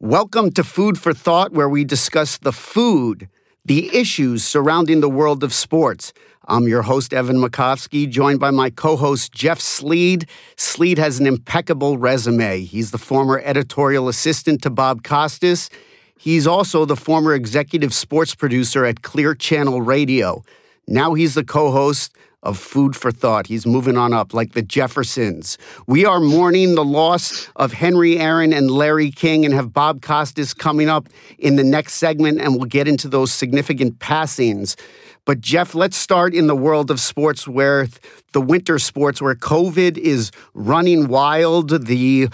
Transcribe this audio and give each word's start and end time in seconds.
Welcome 0.00 0.50
to 0.50 0.62
Food 0.62 0.98
for 0.98 1.14
Thought, 1.14 1.52
where 1.52 1.70
we 1.70 1.82
discuss 1.82 2.36
the 2.36 2.52
food, 2.52 3.30
the 3.64 3.88
issues 3.96 4.44
surrounding 4.44 5.00
the 5.00 5.08
world 5.08 5.42
of 5.42 5.54
sports. 5.54 6.12
I'm 6.46 6.68
your 6.68 6.82
host, 6.82 7.14
Evan 7.14 7.38
Makovsky, 7.38 8.06
joined 8.06 8.38
by 8.38 8.50
my 8.50 8.68
co 8.68 8.96
host, 8.96 9.32
Jeff 9.32 9.58
Sleed. 9.58 10.28
Sleed 10.56 10.98
has 10.98 11.18
an 11.18 11.26
impeccable 11.26 11.96
resume. 11.96 12.60
He's 12.60 12.90
the 12.90 12.98
former 12.98 13.40
editorial 13.42 14.10
assistant 14.10 14.62
to 14.64 14.70
Bob 14.70 15.02
Costas. 15.02 15.70
He's 16.18 16.46
also 16.46 16.84
the 16.84 16.94
former 16.94 17.32
executive 17.32 17.94
sports 17.94 18.34
producer 18.34 18.84
at 18.84 19.00
Clear 19.00 19.34
Channel 19.34 19.80
Radio. 19.80 20.44
Now 20.86 21.14
he's 21.14 21.36
the 21.36 21.44
co 21.44 21.70
host 21.70 22.14
of 22.46 22.56
food 22.56 22.96
for 22.96 23.10
thought. 23.10 23.48
He's 23.48 23.66
moving 23.66 23.96
on 23.96 24.12
up 24.12 24.32
like 24.32 24.52
the 24.52 24.62
Jeffersons. 24.62 25.58
We 25.86 26.04
are 26.04 26.20
mourning 26.20 26.76
the 26.76 26.84
loss 26.84 27.48
of 27.56 27.72
Henry 27.72 28.18
Aaron 28.18 28.52
and 28.52 28.70
Larry 28.70 29.10
King 29.10 29.44
and 29.44 29.52
have 29.52 29.72
Bob 29.72 30.00
Costas 30.00 30.54
coming 30.54 30.88
up 30.88 31.08
in 31.38 31.56
the 31.56 31.64
next 31.64 31.94
segment, 31.94 32.40
and 32.40 32.54
we'll 32.54 32.64
get 32.64 32.88
into 32.88 33.08
those 33.08 33.32
significant 33.32 33.98
passings. 33.98 34.76
But, 35.24 35.40
Jeff, 35.40 35.74
let's 35.74 35.96
start 35.96 36.34
in 36.34 36.46
the 36.46 36.54
world 36.54 36.88
of 36.88 37.00
sports 37.00 37.48
where 37.48 37.88
the 38.32 38.40
winter 38.40 38.78
sports, 38.78 39.20
where 39.20 39.34
COVID 39.34 39.98
is 39.98 40.30
running 40.54 41.08
wild. 41.08 41.86
The 41.86 42.28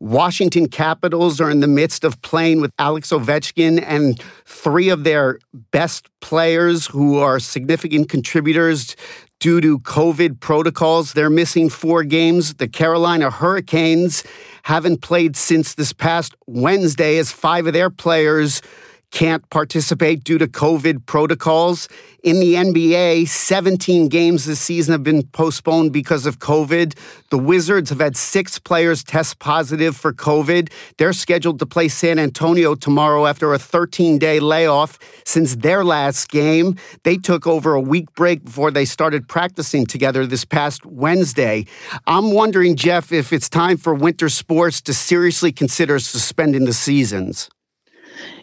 Washington 0.00 0.68
Capitals 0.68 1.40
are 1.40 1.50
in 1.50 1.60
the 1.60 1.66
midst 1.66 2.04
of 2.04 2.22
playing 2.22 2.60
with 2.60 2.72
Alex 2.78 3.10
Ovechkin 3.10 3.82
and 3.84 4.22
three 4.46 4.88
of 4.88 5.04
their 5.04 5.40
best 5.72 6.08
players 6.20 6.86
who 6.86 7.18
are 7.18 7.38
significant 7.38 8.08
contributors 8.08 8.96
due 9.40 9.60
to 9.60 9.78
COVID 9.80 10.40
protocols. 10.40 11.12
They're 11.12 11.30
missing 11.30 11.70
four 11.70 12.02
games. 12.04 12.54
The 12.54 12.68
Carolina 12.68 13.30
Hurricanes 13.30 14.24
haven't 14.64 15.00
played 15.00 15.36
since 15.36 15.74
this 15.74 15.92
past 15.92 16.34
Wednesday 16.46 17.18
as 17.18 17.30
five 17.30 17.66
of 17.66 17.72
their 17.72 17.90
players 17.90 18.60
can't 19.10 19.48
participate 19.50 20.24
due 20.24 20.38
to 20.38 20.46
COVID 20.46 21.06
protocols. 21.06 21.88
In 22.22 22.40
the 22.40 22.54
NBA, 22.54 23.28
17 23.28 24.08
games 24.08 24.44
this 24.44 24.60
season 24.60 24.92
have 24.92 25.02
been 25.02 25.22
postponed 25.28 25.92
because 25.92 26.26
of 26.26 26.40
COVID. 26.40 26.98
The 27.30 27.38
Wizards 27.38 27.90
have 27.90 28.00
had 28.00 28.16
six 28.16 28.58
players 28.58 29.02
test 29.02 29.38
positive 29.38 29.96
for 29.96 30.12
COVID. 30.12 30.70
They're 30.98 31.12
scheduled 31.12 31.58
to 31.60 31.66
play 31.66 31.88
San 31.88 32.18
Antonio 32.18 32.74
tomorrow 32.74 33.26
after 33.26 33.54
a 33.54 33.58
13 33.58 34.18
day 34.18 34.40
layoff 34.40 34.98
since 35.24 35.56
their 35.56 35.84
last 35.84 36.28
game. 36.28 36.76
They 37.04 37.16
took 37.16 37.46
over 37.46 37.74
a 37.74 37.80
week 37.80 38.12
break 38.14 38.44
before 38.44 38.70
they 38.70 38.84
started 38.84 39.28
practicing 39.28 39.86
together 39.86 40.26
this 40.26 40.44
past 40.44 40.84
Wednesday. 40.84 41.66
I'm 42.06 42.32
wondering, 42.32 42.76
Jeff, 42.76 43.12
if 43.12 43.32
it's 43.32 43.48
time 43.48 43.76
for 43.78 43.94
winter 43.94 44.28
sports 44.28 44.80
to 44.82 44.92
seriously 44.92 45.52
consider 45.52 45.98
suspending 45.98 46.64
the 46.64 46.72
seasons 46.72 47.48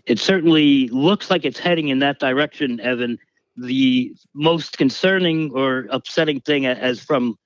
it 0.06 0.20
certainly 0.20 0.88
looks 0.90 1.30
like 1.30 1.46
it's 1.46 1.60
heading 1.60 1.88
in 1.90 2.00
that 2.00 2.20
direction, 2.20 2.80
Evan. 2.80 3.18
The 3.58 4.14
most 4.34 4.78
concerning 4.78 5.52
or 5.52 5.88
upsetting 5.90 6.42
thing, 6.42 6.66
as 6.66 7.00
from 7.00 7.38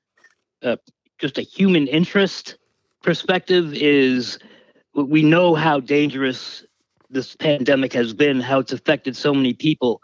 uh, 0.64 0.78
just 1.20 1.38
a 1.38 1.42
human 1.42 1.88
interest 1.88 2.58
perspective, 3.02 3.74
is 3.74 4.40
we 4.94 5.22
know 5.22 5.56
how 5.56 5.80
dangerous 5.80 6.66
this 7.10 7.36
pandemic 7.36 7.94
has 7.94 8.14
been, 8.14 8.42
how 8.42 8.60
it's 8.60 8.74
affected 8.74 9.16
so 9.16 9.34
many 9.34 9.54
people. 9.54 10.02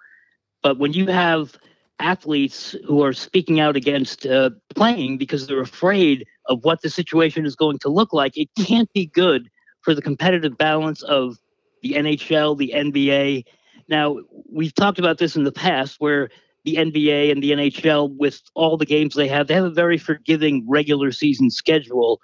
But 0.62 0.78
when 0.78 0.94
you 0.94 1.08
have 1.08 1.58
athletes 2.00 2.76
who 2.86 3.04
are 3.04 3.14
speaking 3.14 3.60
out 3.60 3.76
against 3.76 4.26
uh, 4.26 4.50
playing 4.76 5.18
because 5.18 5.48
they're 5.48 5.62
afraid 5.62 6.26
of 6.48 6.64
what 6.64 6.82
the 6.82 6.90
situation 6.90 7.46
is 7.46 7.56
going 7.56 7.80
to 7.80 7.90
look 7.90 8.14
like, 8.14 8.38
it 8.38 8.50
can't 8.58 8.92
be 8.94 9.08
good 9.08 9.50
for 9.82 9.94
the 9.94 10.02
competitive 10.02 10.58
balance 10.58 11.04
of 11.04 11.38
the 11.86 11.94
NHL, 11.94 12.58
the 12.58 12.74
NBA. 12.76 13.46
Now, 13.88 14.18
we've 14.52 14.74
talked 14.74 14.98
about 14.98 15.20
this 15.20 15.36
in 15.36 15.44
the 15.44 15.52
past 15.52 15.98
where 16.00 16.30
the 16.64 16.78
NBA 16.78 17.32
and 17.32 17.44
the 17.44 17.52
NHL, 17.52 18.18
with 18.18 18.42
all 18.56 18.76
the 18.76 18.88
games 18.88 19.14
they 19.14 19.28
have, 19.28 19.46
they 19.46 19.54
have 19.54 19.66
a 19.66 19.70
very 19.70 20.00
forgiving 20.00 20.66
regular 20.68 21.12
season 21.12 21.52
schedule 21.52 22.20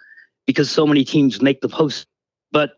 because 0.48 0.72
so 0.72 0.88
many 0.88 1.06
teams 1.06 1.44
make 1.44 1.62
the 1.62 1.70
post. 1.70 2.08
But 2.52 2.72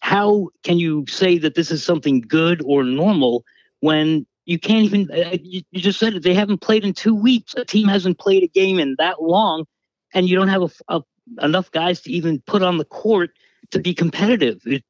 how 0.00 0.48
can 0.64 0.78
you 0.80 1.04
say 1.08 1.38
that 1.38 1.54
this 1.54 1.70
is 1.70 1.84
something 1.84 2.20
good 2.20 2.60
or 2.64 2.82
normal 2.82 3.44
when 3.78 4.26
you 4.44 4.58
can't 4.58 4.84
even? 4.84 5.08
Uh, 5.12 5.36
you, 5.40 5.62
you, 5.70 5.80
just 5.80 6.00
said 6.00 6.14
it. 6.14 6.24
They 6.24 6.34
haven't 6.34 6.62
played 6.62 6.84
in 6.84 6.94
two 6.94 7.14
weeks. 7.14 7.54
A 7.54 7.64
team 7.64 7.86
hasn't 7.86 8.18
played 8.18 8.42
a 8.42 8.48
game 8.48 8.80
in 8.80 8.96
that 8.98 9.22
long, 9.22 9.66
and 10.12 10.28
you 10.28 10.36
don't 10.36 10.48
have 10.48 10.62
a, 10.62 10.70
a, 10.88 11.02
enough 11.42 11.70
guys 11.70 12.00
to 12.02 12.10
even 12.10 12.42
put 12.44 12.62
on 12.62 12.78
the 12.78 12.84
court 12.84 13.30
to 13.70 13.78
be 13.78 13.94
competitive. 13.94 14.60
It, 14.66 14.82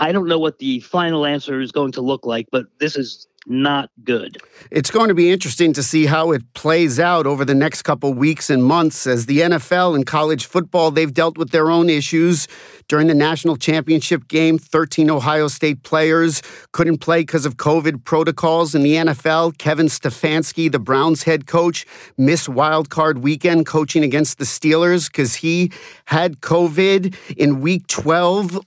I 0.00 0.12
don't 0.12 0.26
know 0.26 0.38
what 0.38 0.58
the 0.58 0.80
final 0.80 1.26
answer 1.26 1.60
is 1.60 1.72
going 1.72 1.92
to 1.92 2.00
look 2.00 2.24
like, 2.24 2.48
but 2.50 2.66
this 2.78 2.96
is 2.96 3.28
not 3.46 3.90
good. 4.04 4.38
It's 4.70 4.90
going 4.90 5.08
to 5.08 5.14
be 5.14 5.30
interesting 5.30 5.72
to 5.74 5.82
see 5.82 6.06
how 6.06 6.32
it 6.32 6.42
plays 6.54 7.00
out 7.00 7.26
over 7.26 7.44
the 7.44 7.54
next 7.54 7.82
couple 7.82 8.12
weeks 8.12 8.50
and 8.50 8.62
months 8.62 9.06
as 9.06 9.26
the 9.26 9.40
NFL 9.40 9.94
and 9.94 10.06
college 10.06 10.46
football 10.46 10.90
they've 10.90 11.12
dealt 11.12 11.38
with 11.38 11.50
their 11.50 11.70
own 11.70 11.88
issues 11.88 12.48
during 12.88 13.06
the 13.06 13.14
national 13.14 13.56
championship 13.56 14.28
game. 14.28 14.58
13 14.58 15.10
Ohio 15.10 15.48
State 15.48 15.82
players 15.82 16.42
couldn't 16.72 16.98
play 16.98 17.20
because 17.20 17.46
of 17.46 17.56
COVID 17.56 18.04
protocols 18.04 18.74
in 18.74 18.82
the 18.82 18.94
NFL 18.94 19.58
Kevin 19.58 19.86
Stefanski 19.86 20.70
the 20.70 20.78
Browns 20.78 21.22
head 21.22 21.46
coach 21.46 21.86
missed 22.18 22.48
wild 22.48 22.90
card 22.90 23.18
weekend 23.18 23.66
coaching 23.66 24.02
against 24.02 24.38
the 24.38 24.44
Steelers 24.44 25.10
cuz 25.10 25.36
he 25.36 25.72
had 26.06 26.40
COVID. 26.40 27.14
In 27.36 27.60
week 27.60 27.86
12 27.86 28.60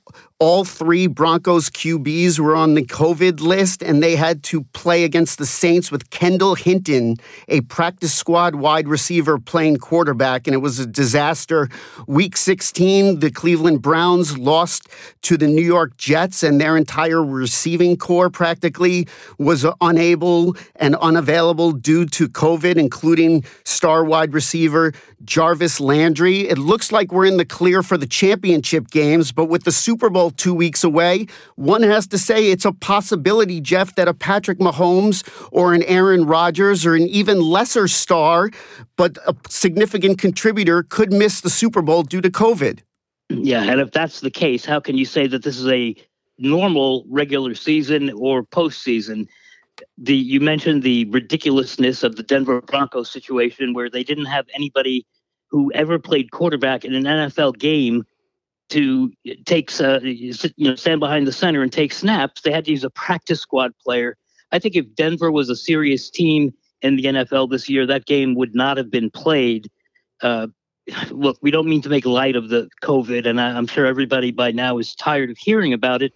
all 0.43 0.65
three 0.65 1.07
Broncos 1.07 1.69
QBs 1.69 2.37
were 2.37 2.53
on 2.53 2.73
the 2.73 2.83
COVID 2.83 3.39
list, 3.39 3.81
and 3.81 4.03
they 4.03 4.17
had 4.17 4.43
to 4.43 4.63
play 4.73 5.05
against 5.05 5.37
the 5.37 5.45
Saints 5.45 5.89
with 5.89 6.09
Kendall 6.09 6.55
Hinton, 6.55 7.15
a 7.47 7.61
practice 7.61 8.13
squad 8.13 8.55
wide 8.55 8.89
receiver, 8.89 9.39
playing 9.39 9.77
quarterback, 9.77 10.45
and 10.45 10.53
it 10.53 10.57
was 10.57 10.79
a 10.79 10.85
disaster. 10.85 11.69
Week 12.07 12.35
16, 12.35 13.21
the 13.21 13.31
Cleveland 13.31 13.81
Browns 13.81 14.37
lost 14.37 14.89
to 15.21 15.37
the 15.37 15.47
New 15.47 15.61
York 15.61 15.95
Jets, 15.95 16.43
and 16.43 16.59
their 16.59 16.75
entire 16.75 17.23
receiving 17.23 17.95
corps 17.95 18.29
practically 18.29 19.07
was 19.37 19.65
unable 19.79 20.57
and 20.75 20.97
unavailable 20.97 21.71
due 21.71 22.05
to 22.07 22.27
COVID, 22.27 22.75
including 22.75 23.45
star 23.63 24.03
wide 24.03 24.33
receiver 24.33 24.91
Jarvis 25.23 25.79
Landry. 25.79 26.49
It 26.49 26.57
looks 26.57 26.91
like 26.91 27.11
we're 27.13 27.25
in 27.25 27.37
the 27.37 27.45
clear 27.45 27.81
for 27.81 27.97
the 27.97 28.05
championship 28.05 28.89
games, 28.89 29.31
but 29.31 29.45
with 29.45 29.63
the 29.63 29.71
Super 29.71 30.09
Bowl 30.09 30.32
two 30.37 30.53
weeks 30.53 30.83
away. 30.83 31.27
One 31.55 31.83
has 31.83 32.07
to 32.07 32.17
say 32.17 32.51
it's 32.51 32.65
a 32.65 32.73
possibility, 32.73 33.61
Jeff, 33.61 33.95
that 33.95 34.07
a 34.07 34.13
Patrick 34.13 34.59
Mahomes 34.59 35.27
or 35.51 35.73
an 35.73 35.83
Aaron 35.83 36.25
Rodgers 36.25 36.85
or 36.85 36.95
an 36.95 37.07
even 37.07 37.41
lesser 37.41 37.87
star, 37.87 38.49
but 38.95 39.17
a 39.27 39.35
significant 39.49 40.17
contributor 40.17 40.83
could 40.83 41.11
miss 41.11 41.41
the 41.41 41.49
Super 41.49 41.81
Bowl 41.81 42.03
due 42.03 42.21
to 42.21 42.29
COVID. 42.29 42.79
Yeah, 43.29 43.63
and 43.63 43.81
if 43.81 43.91
that's 43.91 44.19
the 44.19 44.31
case, 44.31 44.65
how 44.65 44.79
can 44.79 44.97
you 44.97 45.05
say 45.05 45.27
that 45.27 45.43
this 45.43 45.57
is 45.57 45.67
a 45.67 45.95
normal 46.37 47.05
regular 47.09 47.55
season 47.55 48.11
or 48.11 48.43
postseason? 48.43 49.27
The 49.97 50.15
you 50.15 50.39
mentioned 50.39 50.83
the 50.83 51.05
ridiculousness 51.05 52.03
of 52.03 52.15
the 52.15 52.23
Denver 52.23 52.61
Broncos 52.61 53.11
situation 53.11 53.73
where 53.73 53.89
they 53.89 54.03
didn't 54.03 54.25
have 54.25 54.45
anybody 54.53 55.05
who 55.49 55.71
ever 55.73 55.99
played 55.99 56.31
quarterback 56.31 56.85
in 56.85 56.93
an 56.93 57.03
NFL 57.03 57.57
game 57.57 58.03
to 58.69 59.11
take 59.45 59.71
uh, 59.79 59.99
you 60.01 60.33
know 60.57 60.75
stand 60.75 60.99
behind 60.99 61.27
the 61.27 61.31
center 61.31 61.61
and 61.61 61.71
take 61.71 61.93
snaps, 61.93 62.41
they 62.41 62.51
had 62.51 62.65
to 62.65 62.71
use 62.71 62.83
a 62.83 62.89
practice 62.89 63.41
squad 63.41 63.71
player. 63.79 64.17
I 64.51 64.59
think 64.59 64.75
if 64.75 64.95
Denver 64.95 65.31
was 65.31 65.49
a 65.49 65.55
serious 65.55 66.09
team 66.09 66.53
in 66.81 66.95
the 66.95 67.03
NFL 67.03 67.49
this 67.49 67.69
year, 67.69 67.85
that 67.87 68.05
game 68.05 68.35
would 68.35 68.55
not 68.55 68.77
have 68.77 68.91
been 68.91 69.09
played. 69.09 69.69
Uh, 70.21 70.47
look, 71.09 71.37
we 71.41 71.51
don't 71.51 71.67
mean 71.67 71.81
to 71.81 71.89
make 71.89 72.05
light 72.05 72.35
of 72.35 72.49
the 72.49 72.69
COVID, 72.83 73.25
and 73.25 73.39
I, 73.39 73.57
I'm 73.57 73.67
sure 73.67 73.85
everybody 73.85 74.31
by 74.31 74.51
now 74.51 74.77
is 74.77 74.95
tired 74.95 75.29
of 75.29 75.37
hearing 75.37 75.73
about 75.73 76.01
it, 76.01 76.13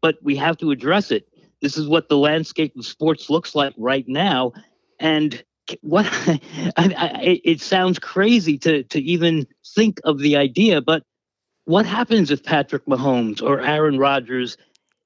but 0.00 0.16
we 0.22 0.36
have 0.36 0.56
to 0.58 0.70
address 0.70 1.10
it. 1.10 1.28
This 1.60 1.76
is 1.76 1.88
what 1.88 2.08
the 2.08 2.18
landscape 2.18 2.76
of 2.76 2.84
sports 2.84 3.30
looks 3.30 3.54
like 3.54 3.74
right 3.76 4.06
now, 4.08 4.52
and 4.98 5.42
what 5.80 6.06
I, 6.26 6.40
I, 6.76 7.40
it 7.44 7.60
sounds 7.60 7.98
crazy 7.98 8.58
to 8.58 8.82
to 8.84 9.00
even 9.00 9.46
think 9.74 10.00
of 10.04 10.18
the 10.18 10.36
idea, 10.36 10.80
but 10.80 11.04
what 11.64 11.86
happens 11.86 12.30
if 12.30 12.42
Patrick 12.42 12.86
Mahomes 12.86 13.42
or 13.42 13.60
Aaron 13.60 13.98
Rodgers 13.98 14.56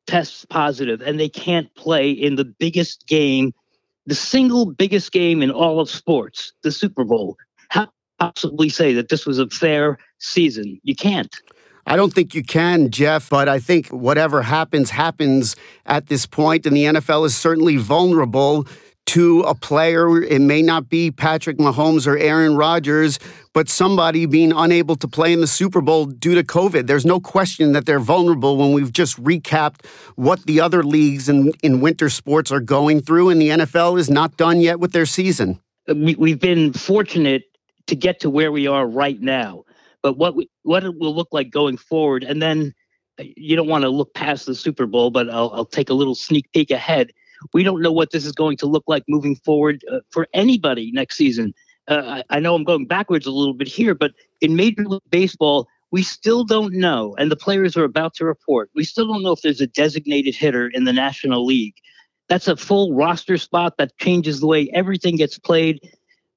tests 0.07 0.45
positive 0.45 1.01
and 1.01 1.19
they 1.19 1.29
can't 1.29 1.73
play 1.75 2.11
in 2.11 2.37
the 2.37 2.45
biggest 2.45 3.07
game, 3.07 3.53
the 4.07 4.15
single 4.15 4.67
biggest 4.67 5.13
game 5.13 5.43
in 5.43 5.51
all 5.51 5.81
of 5.81 5.91
sports, 5.91 6.53
the 6.63 6.73
Super 6.73 7.05
Bowl? 7.05 7.37
How 7.69 7.89
possibly 8.19 8.69
say 8.69 8.95
that 8.95 9.09
this 9.09 9.27
was 9.27 9.39
a 9.39 9.49
fair 9.49 9.99
season? 10.19 10.81
You 10.83 10.97
can't. 10.97 11.35
I 11.89 11.95
don't 11.95 12.13
think 12.13 12.35
you 12.35 12.43
can, 12.43 12.91
Jeff, 12.91 13.31
but 13.31 13.49
I 13.49 13.61
think 13.61 13.89
whatever 13.89 14.43
happens, 14.43 14.91
happens 14.91 15.55
at 15.85 16.09
this 16.09 16.27
point, 16.27 16.67
and 16.67 16.77
the 16.77 16.85
NFL 16.85 17.27
is 17.27 17.37
certainly 17.37 17.77
vulnerable 17.77 18.67
to 19.07 19.41
a 19.43 19.55
player. 19.55 20.23
It 20.23 20.41
may 20.41 20.63
not 20.63 20.89
be 20.89 21.11
Patrick 21.11 21.59
Mahomes 21.59 22.07
or 22.07 22.19
Aaron 22.19 22.57
Rodgers, 22.57 23.19
but 23.53 23.69
somebody 23.69 24.27
being 24.27 24.53
unable 24.53 24.97
to 24.97 25.09
play 25.09 25.33
in 25.33 25.41
the 25.41 25.47
Super 25.47 25.81
Bowl 25.81 26.07
due 26.07 26.35
to 26.35 26.43
COVID. 26.43 26.87
There's 26.87 27.07
no 27.07 27.21
question 27.21 27.73
that 27.73 27.87
they're 27.87 28.01
vulnerable 28.01 28.57
when 28.57 28.73
we've 28.73 28.93
just 28.93 29.23
recapped 29.23 29.87
what 30.17 30.45
the 30.45 30.61
other 30.61 30.83
leagues 30.83 31.29
in, 31.29 31.53
in 31.63 31.81
winter 31.81 32.11
sports 32.11 32.51
are 32.53 32.61
going 32.61 33.01
through, 33.01 33.31
and 33.31 33.41
the 33.41 33.51
NFL 33.51 33.99
is 33.99 34.11
not 34.11 34.37
done 34.37 34.61
yet 34.61 34.81
with 34.81 34.93
their 34.93 35.07
season. 35.07 35.61
We, 35.89 36.17
we've 36.17 36.41
been 36.41 36.73
fortunate 36.73 37.45
to 37.87 37.95
get 37.95 38.21
to 38.21 38.31
where 38.31 38.51
we 38.51 38.67
are 38.67 38.87
right 38.87 39.21
now, 39.21 39.63
but 40.03 40.19
what 40.19 40.35
we, 40.35 40.51
what 40.63 40.85
it 40.85 40.99
will 40.99 41.15
look 41.15 41.29
like 41.31 41.51
going 41.51 41.77
forward, 41.77 42.25
and 42.25 42.43
then 42.43 42.75
uh, 43.21 43.25
you 43.37 43.55
don't 43.55 43.69
want 43.69 43.83
to 43.83 43.89
look 43.89 44.13
past 44.15 44.47
the 44.47 44.55
Super 44.55 44.87
Bowl, 44.87 45.11
but 45.11 45.31
I'll, 45.31 45.51
I'll 45.55 45.65
take 45.65 45.91
a 45.91 45.95
little 45.95 46.17
sneak 46.17 46.51
peek 46.53 46.73
ahead 46.73 47.13
we 47.53 47.63
don't 47.63 47.83
know 47.83 47.93
what 47.93 48.11
this 48.11 48.25
is 48.25 48.33
going 48.33 48.57
to 48.59 48.67
look 48.67 48.85
like 48.87 49.05
moving 49.09 49.37
forward 49.37 49.85
uh, 49.93 50.01
for 50.11 50.27
anybody 50.35 50.91
next 50.93 51.17
season. 51.17 51.55
Uh, 51.89 52.23
I, 52.31 52.37
I 52.37 52.41
know 52.41 52.55
I'm 52.55 52.65
going 52.65 52.87
backwards 52.87 53.27
a 53.27 53.31
little 53.31 53.55
bit 53.55 53.69
here, 53.69 53.95
but 53.95 54.13
in 54.41 54.57
Major 54.57 54.85
League 54.85 55.03
Baseball, 55.11 55.69
we 55.93 56.03
still 56.03 56.45
don't 56.45 56.75
know, 56.75 57.15
and 57.17 57.31
the 57.31 57.37
players 57.37 57.77
are 57.77 57.85
about 57.85 58.15
to 58.15 58.25
report. 58.25 58.71
We 58.75 58.85
still 58.85 59.07
don't 59.07 59.23
know 59.23 59.33
if 59.33 59.43
there's 59.43 59.61
a 59.61 59.67
designated 59.69 60.35
hitter 60.35 60.69
in 60.69 60.85
the 60.85 60.93
National 60.93 61.47
League. 61.47 61.75
That's 62.29 62.49
a 62.49 62.57
full 62.57 62.93
roster 62.95 63.37
spot 63.37 63.75
that 63.79 63.97
changes 63.99 64.41
the 64.41 64.49
way 64.49 64.69
everything 64.75 65.17
gets 65.17 65.39
played. 65.39 65.81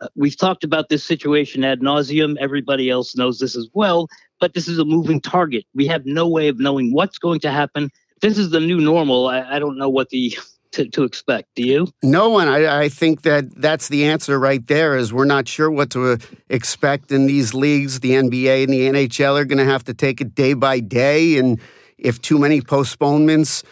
Uh, 0.02 0.08
we've 0.16 0.38
talked 0.38 0.64
about 0.64 0.90
this 0.90 1.04
situation 1.04 1.64
ad 1.64 1.82
nauseum. 1.82 2.38
Everybody 2.40 2.90
else 2.90 3.16
knows 3.16 3.40
this 3.40 3.56
as 3.56 3.68
well, 3.74 4.08
but 4.40 4.54
this 4.54 4.68
is 4.68 4.78
a 4.78 4.86
moving 4.86 5.20
target. 5.20 5.66
We 5.74 5.88
have 5.88 6.06
no 6.06 6.28
way 6.28 6.48
of 6.48 6.60
knowing 6.60 6.94
what's 6.94 7.18
going 7.18 7.40
to 7.42 7.52
happen. 7.52 7.90
This 8.22 8.38
is 8.38 8.52
the 8.52 8.60
new 8.60 8.80
normal. 8.80 9.28
I, 9.28 9.56
I 9.56 9.60
don't 9.60 9.78
know 9.78 9.90
what 9.90 10.10
the 10.10 10.38
to, 10.74 10.88
to 10.90 11.04
expect. 11.04 11.50
Do 11.56 11.64
you? 11.64 11.88
No 12.04 12.30
one. 12.30 12.48
I, 12.48 12.84
I 12.84 12.90
think 12.90 13.24
that 13.24 13.54
that's 13.56 13.88
the 13.88 14.06
answer 14.06 14.40
right 14.40 14.66
there. 14.68 14.98
Is 14.98 15.14
we're 15.14 15.26
not 15.26 15.48
sure 15.48 15.70
what 15.70 15.90
to 15.92 16.18
expect 16.50 17.12
in 17.12 17.26
these 17.26 17.54
leagues. 17.54 18.00
The 18.00 18.12
NBA 18.12 18.64
and 18.64 18.74
the 18.74 18.88
NHL 18.90 19.40
are 19.40 19.46
going 19.46 19.58
to 19.60 19.72
have 19.72 19.84
to 19.86 19.94
take 19.94 20.22
it 20.22 20.36
day 20.36 20.54
by 20.54 20.80
day, 20.80 21.38
and 21.38 21.60
if 21.98 22.22
too 22.22 22.38
many 22.38 22.62
postponements 22.62 23.64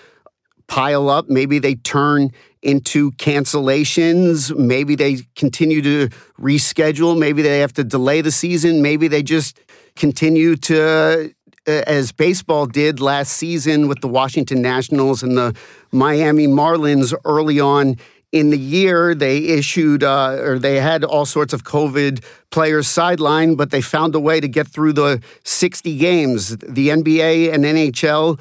pile 0.68 1.10
up, 1.10 1.30
maybe 1.30 1.60
they 1.60 1.76
turn 1.76 2.32
into 2.62 3.12
cancellations. 3.14 4.56
Maybe 4.58 4.96
they 4.96 5.20
continue 5.36 5.82
to 5.82 6.10
reschedule. 6.40 7.18
Maybe 7.18 7.42
they 7.42 7.60
have 7.60 7.74
to 7.74 7.84
delay 7.84 8.22
the 8.22 8.32
season. 8.32 8.82
Maybe 8.82 9.08
they 9.08 9.24
just 9.24 9.60
continue 9.96 10.56
to 10.56 10.82
uh, 10.82 11.28
as 11.68 12.12
baseball 12.12 12.66
did 12.66 13.00
last 13.00 13.34
season 13.34 13.88
with 13.88 14.00
the 14.02 14.08
Washington 14.08 14.62
Nationals 14.62 15.22
and 15.22 15.38
the 15.38 15.56
Miami 15.92 16.48
Marlins 16.48 17.14
early 17.26 17.60
on 17.60 17.98
in 18.32 18.50
the 18.50 18.58
year. 18.58 19.14
They 19.14 19.40
issued 19.40 20.04
uh, 20.04 20.38
or 20.40 20.60
they 20.60 20.80
had 20.80 21.04
all 21.04 21.26
sorts 21.26 21.54
of 21.54 21.64
COVID 21.64 22.24
players 22.52 22.88
sidelined, 22.88 23.58
but 23.58 23.72
they 23.72 23.82
found 23.82 24.16
a 24.16 24.20
way 24.20 24.40
to 24.40 24.48
get 24.48 24.68
through 24.68 24.94
the 24.94 25.22
60 25.44 25.98
games. 25.98 26.58
The 26.58 26.90
NBA 26.90 27.54
and 27.54 27.64
NHL 27.66 28.40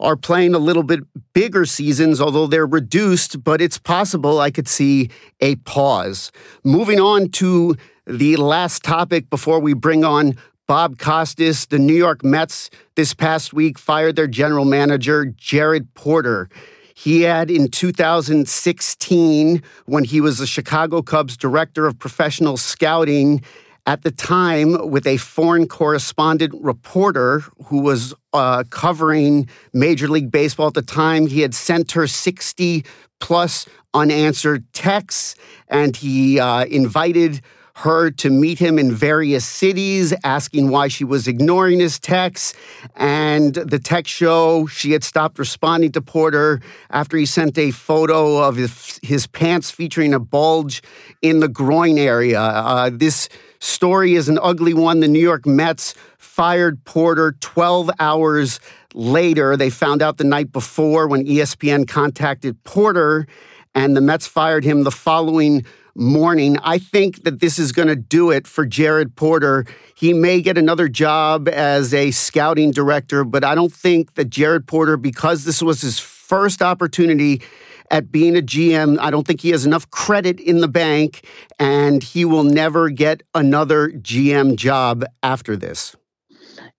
are 0.00 0.16
playing 0.16 0.54
a 0.54 0.58
little 0.58 0.84
bit 0.84 1.00
bigger 1.32 1.64
seasons, 1.64 2.20
although 2.20 2.46
they're 2.46 2.66
reduced, 2.66 3.42
but 3.42 3.60
it's 3.60 3.78
possible 3.78 4.40
I 4.40 4.50
could 4.50 4.68
see 4.68 5.10
a 5.40 5.56
pause. 5.56 6.30
Moving 6.62 7.00
on 7.00 7.30
to 7.30 7.76
the 8.06 8.36
last 8.36 8.84
topic 8.84 9.28
before 9.28 9.58
we 9.58 9.74
bring 9.74 10.04
on 10.04 10.36
Bob 10.68 10.98
Costas, 10.98 11.64
the 11.64 11.78
New 11.78 11.94
York 11.94 12.22
Mets 12.22 12.68
this 12.94 13.14
past 13.14 13.54
week 13.54 13.78
fired 13.78 14.16
their 14.16 14.26
general 14.26 14.66
manager, 14.66 15.24
Jared 15.24 15.94
Porter. 15.94 16.50
He 16.94 17.22
had 17.22 17.50
in 17.50 17.68
2016, 17.68 19.62
when 19.86 20.04
he 20.04 20.20
was 20.20 20.36
the 20.36 20.46
Chicago 20.46 21.00
Cubs 21.00 21.38
director 21.38 21.86
of 21.86 21.98
professional 21.98 22.58
scouting, 22.58 23.42
at 23.86 24.02
the 24.02 24.10
time 24.10 24.90
with 24.90 25.06
a 25.06 25.16
foreign 25.16 25.66
correspondent 25.66 26.52
reporter 26.60 27.40
who 27.64 27.80
was 27.80 28.12
uh, 28.34 28.62
covering 28.68 29.48
Major 29.72 30.08
League 30.08 30.30
Baseball 30.30 30.66
at 30.66 30.74
the 30.74 30.82
time. 30.82 31.28
He 31.28 31.40
had 31.40 31.54
sent 31.54 31.92
her 31.92 32.06
60 32.06 32.84
plus 33.20 33.64
unanswered 33.94 34.70
texts, 34.74 35.34
and 35.68 35.96
he 35.96 36.38
uh, 36.38 36.66
invited 36.66 37.40
her 37.78 38.10
to 38.10 38.28
meet 38.28 38.58
him 38.58 38.76
in 38.76 38.92
various 38.92 39.46
cities, 39.46 40.12
asking 40.24 40.68
why 40.68 40.88
she 40.88 41.04
was 41.04 41.28
ignoring 41.28 41.78
his 41.78 42.00
texts. 42.00 42.52
And 42.96 43.54
the 43.54 43.78
text 43.78 44.12
show 44.12 44.66
she 44.66 44.90
had 44.90 45.04
stopped 45.04 45.38
responding 45.38 45.92
to 45.92 46.00
Porter 46.00 46.60
after 46.90 47.16
he 47.16 47.24
sent 47.24 47.56
a 47.56 47.70
photo 47.70 48.38
of 48.38 48.56
his, 48.56 48.98
his 49.04 49.28
pants 49.28 49.70
featuring 49.70 50.12
a 50.12 50.18
bulge 50.18 50.82
in 51.22 51.38
the 51.38 51.46
groin 51.46 51.98
area. 51.98 52.40
Uh, 52.40 52.90
this 52.92 53.28
story 53.60 54.14
is 54.14 54.28
an 54.28 54.40
ugly 54.42 54.74
one. 54.74 54.98
The 54.98 55.06
New 55.06 55.20
York 55.20 55.46
Mets 55.46 55.94
fired 56.18 56.84
Porter 56.84 57.36
12 57.38 57.90
hours 58.00 58.58
later. 58.92 59.56
They 59.56 59.70
found 59.70 60.02
out 60.02 60.16
the 60.16 60.24
night 60.24 60.50
before 60.50 61.06
when 61.06 61.24
ESPN 61.24 61.86
contacted 61.86 62.60
Porter, 62.64 63.28
and 63.72 63.96
the 63.96 64.00
Mets 64.00 64.26
fired 64.26 64.64
him 64.64 64.82
the 64.82 64.90
following 64.90 65.64
morning. 65.98 66.56
I 66.62 66.78
think 66.78 67.24
that 67.24 67.40
this 67.40 67.58
is 67.58 67.72
going 67.72 67.88
to 67.88 67.96
do 67.96 68.30
it 68.30 68.46
for 68.46 68.64
Jared 68.64 69.16
Porter. 69.16 69.66
He 69.94 70.12
may 70.12 70.40
get 70.40 70.56
another 70.56 70.88
job 70.88 71.48
as 71.48 71.92
a 71.92 72.12
scouting 72.12 72.70
director, 72.70 73.24
but 73.24 73.44
I 73.44 73.54
don't 73.54 73.72
think 73.72 74.14
that 74.14 74.30
Jared 74.30 74.66
Porter, 74.66 74.96
because 74.96 75.44
this 75.44 75.60
was 75.60 75.80
his 75.80 75.98
first 75.98 76.62
opportunity 76.62 77.42
at 77.90 78.12
being 78.12 78.36
a 78.36 78.42
GM, 78.42 78.98
I 79.00 79.10
don't 79.10 79.26
think 79.26 79.40
he 79.40 79.50
has 79.50 79.66
enough 79.66 79.90
credit 79.90 80.38
in 80.40 80.60
the 80.60 80.68
bank, 80.68 81.24
and 81.58 82.02
he 82.02 82.24
will 82.24 82.44
never 82.44 82.90
get 82.90 83.22
another 83.34 83.88
GM 83.90 84.56
job 84.56 85.04
after 85.22 85.56
this. 85.56 85.96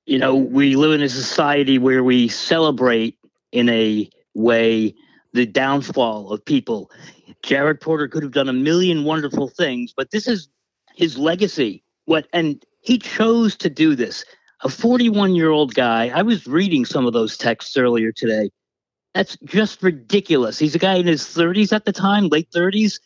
You 0.05 0.17
know, 0.17 0.35
we 0.35 0.75
live 0.75 0.93
in 0.93 1.01
a 1.01 1.09
society 1.09 1.77
where 1.77 2.03
we 2.03 2.27
celebrate 2.27 3.17
in 3.51 3.69
a 3.69 4.09
way 4.33 4.93
the 5.33 5.45
downfall 5.45 6.31
of 6.31 6.43
people. 6.45 6.89
Jared 7.43 7.81
Porter 7.81 8.07
could 8.07 8.23
have 8.23 8.31
done 8.31 8.49
a 8.49 8.53
million 8.53 9.03
wonderful 9.03 9.47
things, 9.47 9.93
but 9.95 10.11
this 10.11 10.27
is 10.27 10.49
his 10.95 11.17
legacy. 11.17 11.83
What 12.05 12.27
and 12.33 12.63
he 12.81 12.97
chose 12.97 13.55
to 13.57 13.69
do 13.69 13.95
this. 13.95 14.25
A 14.63 14.69
41 14.69 15.35
year 15.35 15.51
old 15.51 15.73
guy. 15.73 16.11
I 16.13 16.21
was 16.21 16.45
reading 16.45 16.85
some 16.85 17.05
of 17.05 17.13
those 17.13 17.37
texts 17.37 17.77
earlier 17.77 18.11
today. 18.11 18.49
That's 19.13 19.37
just 19.45 19.81
ridiculous. 19.81 20.59
He's 20.59 20.75
a 20.75 20.79
guy 20.79 20.95
in 20.95 21.07
his 21.07 21.23
30s 21.23 21.73
at 21.73 21.85
the 21.85 21.91
time, 21.91 22.27
late 22.27 22.49
30s. 22.51 22.99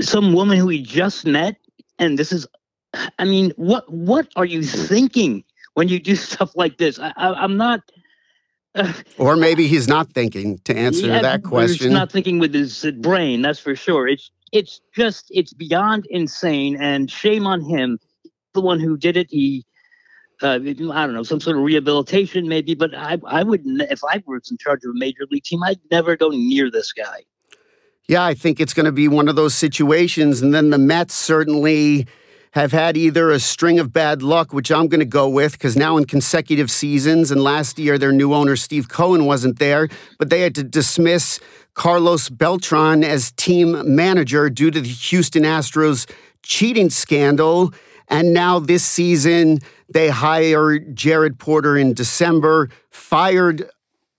Some 0.00 0.32
woman 0.32 0.58
who 0.58 0.68
he 0.68 0.82
just 0.82 1.24
met, 1.24 1.56
and 1.98 2.18
this 2.18 2.32
is. 2.32 2.46
I 3.18 3.24
mean, 3.24 3.52
what 3.56 3.90
what 3.90 4.28
are 4.36 4.44
you 4.44 4.62
thinking 4.62 5.44
when 5.74 5.88
you 5.88 5.98
do 5.98 6.16
stuff 6.30 6.52
like 6.56 6.78
this? 6.78 6.98
I, 6.98 7.12
I, 7.16 7.32
I'm 7.34 7.56
not 7.56 7.80
or 9.18 9.36
maybe 9.36 9.66
he's 9.66 9.88
not 9.88 10.12
thinking 10.12 10.58
to 10.64 10.76
answer 10.76 11.06
yeah, 11.06 11.20
that 11.20 11.42
question. 11.42 11.88
He's 11.88 11.94
not 11.94 12.10
thinking 12.10 12.38
with 12.38 12.54
his 12.54 12.86
brain, 13.00 13.42
that's 13.42 13.58
for 13.58 13.76
sure. 13.76 14.08
It's 14.08 14.30
it's 14.50 14.80
just 14.94 15.26
it's 15.30 15.52
beyond 15.52 16.06
insane, 16.10 16.76
and 16.80 17.10
shame 17.10 17.46
on 17.46 17.62
him. 17.62 17.98
The 18.54 18.60
one 18.60 18.80
who 18.80 18.96
did 18.96 19.16
it, 19.16 19.28
he 19.30 19.64
uh, 20.42 20.54
I 20.54 20.58
don't 20.58 21.14
know 21.14 21.22
some 21.22 21.40
sort 21.40 21.56
of 21.56 21.62
rehabilitation 21.62 22.48
maybe, 22.48 22.74
but 22.74 22.94
I 22.94 23.18
I 23.26 23.42
would 23.42 23.62
if 23.64 24.00
I 24.04 24.22
were 24.26 24.40
in 24.50 24.58
charge 24.58 24.80
of 24.84 24.90
a 24.90 24.98
major 24.98 25.26
league 25.30 25.44
team, 25.44 25.62
I'd 25.62 25.80
never 25.90 26.16
go 26.16 26.28
near 26.28 26.70
this 26.70 26.92
guy. 26.92 27.24
Yeah, 28.08 28.24
I 28.24 28.34
think 28.34 28.60
it's 28.60 28.74
going 28.74 28.86
to 28.86 28.92
be 28.92 29.06
one 29.06 29.28
of 29.28 29.36
those 29.36 29.54
situations, 29.54 30.42
and 30.42 30.52
then 30.52 30.70
the 30.70 30.78
Mets 30.78 31.14
certainly 31.14 32.06
have 32.52 32.72
had 32.72 32.96
either 32.96 33.30
a 33.30 33.40
string 33.40 33.78
of 33.78 33.92
bad 33.92 34.22
luck, 34.22 34.52
which 34.52 34.70
I'm 34.70 34.86
going 34.86 35.00
to 35.00 35.06
go 35.06 35.28
with 35.28 35.52
because 35.52 35.76
now 35.76 35.96
in 35.96 36.04
consecutive 36.04 36.70
seasons, 36.70 37.30
and 37.30 37.42
last 37.42 37.78
year 37.78 37.96
their 37.98 38.12
new 38.12 38.34
owner, 38.34 38.56
Steve 38.56 38.88
Cohen, 38.88 39.24
wasn't 39.24 39.58
there, 39.58 39.88
but 40.18 40.28
they 40.28 40.42
had 40.42 40.54
to 40.56 40.62
dismiss 40.62 41.40
Carlos 41.74 42.28
Beltran 42.28 43.02
as 43.02 43.32
team 43.32 43.94
manager 43.94 44.50
due 44.50 44.70
to 44.70 44.80
the 44.80 44.88
Houston 44.88 45.44
Astros 45.44 46.10
cheating 46.42 46.90
scandal. 46.90 47.72
And 48.08 48.34
now 48.34 48.58
this 48.58 48.84
season, 48.84 49.60
they 49.88 50.10
hired 50.10 50.94
Jared 50.94 51.38
Porter 51.38 51.78
in 51.78 51.94
December, 51.94 52.68
fired 52.90 53.64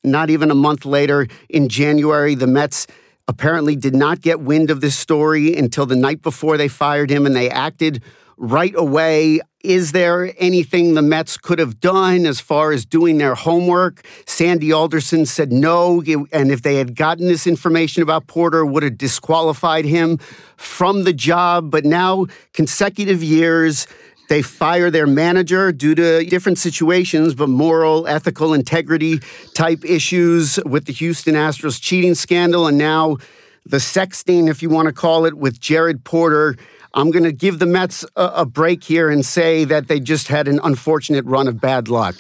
not 0.04 0.32
even 0.32 0.50
a 0.50 0.56
month 0.56 0.86
later 0.86 1.28
in 1.50 1.70
January. 1.70 2.34
The 2.34 2.48
Mets 2.48 2.88
apparently 3.28 3.76
did 3.76 3.96
not 3.96 4.22
get 4.22 4.42
wind 4.42 4.72
of 4.72 4.82
this 4.82 4.98
story 4.98 5.56
until 5.56 5.86
the 5.86 5.96
night 5.96 6.24
before 6.24 6.58
they 6.58 6.68
fired 6.68 7.12
him, 7.12 7.28
and 7.28 7.36
they 7.36 7.50
acted 7.50 8.02
right 8.38 8.74
away. 8.76 9.40
Is 9.64 9.94
there 9.94 10.34
anything 10.40 10.94
the 10.94 11.02
Mets 11.02 11.38
could 11.38 11.58
have 11.60 11.80
done 11.80 12.26
as 12.26 12.42
far 12.42 12.74
as 12.74 12.86
doing 12.86 13.18
their 13.18 13.36
homework? 13.36 14.06
Sandy 14.26 14.74
Alderson 14.74 15.26
said 15.26 15.54
no, 15.54 16.04
and 16.34 16.52
if 16.52 16.64
they 16.64 16.76
had 16.76 16.96
gotten 16.96 17.28
this 17.28 17.48
information 17.48 18.04
about 18.04 18.28
Porter, 18.28 18.66
would 18.66 18.84
have 18.84 18.98
disqualified 18.98 19.86
him 19.86 20.18
from 20.58 21.04
the 21.06 21.14
job. 21.14 21.72
But 21.72 21.86
now, 21.86 22.26
consecutive 22.52 23.24
years, 23.24 23.88
they 24.28 24.42
fire 24.42 24.90
their 24.92 25.08
manager 25.08 25.72
due 25.72 25.96
to 25.96 26.26
different 26.26 26.58
situations, 26.58 27.34
but 27.34 27.48
moral, 27.48 28.08
ethical, 28.08 28.54
integrity 28.54 29.20
type 29.54 29.86
issues 29.86 30.60
with 30.66 30.86
the 30.86 30.94
Houston 30.94 31.36
Astros 31.36 31.82
cheating 31.82 32.16
scandal. 32.16 32.68
And 32.68 32.78
now 32.78 33.18
the 33.66 33.78
sexting, 33.78 34.50
if 34.50 34.62
you 34.62 34.70
want 34.70 34.88
to 34.88 34.94
call 34.94 35.26
it, 35.26 35.36
with 35.36 35.60
Jared 35.60 36.04
Porter. 36.04 36.58
I'm 36.94 37.12
going 37.12 37.24
to 37.24 37.32
give 37.32 37.60
the 37.60 37.66
Mets 37.66 38.06
a, 38.16 38.32
a 38.36 38.46
break 38.46 38.84
here 38.84 39.10
and 39.10 39.26
say 39.26 39.64
that 39.66 39.88
they 39.88 40.00
just 40.00 40.28
had 40.28 40.48
an 40.48 40.60
unfortunate 40.64 41.26
run 41.26 41.48
of 41.48 41.60
bad 41.60 41.88
luck. 41.88 42.16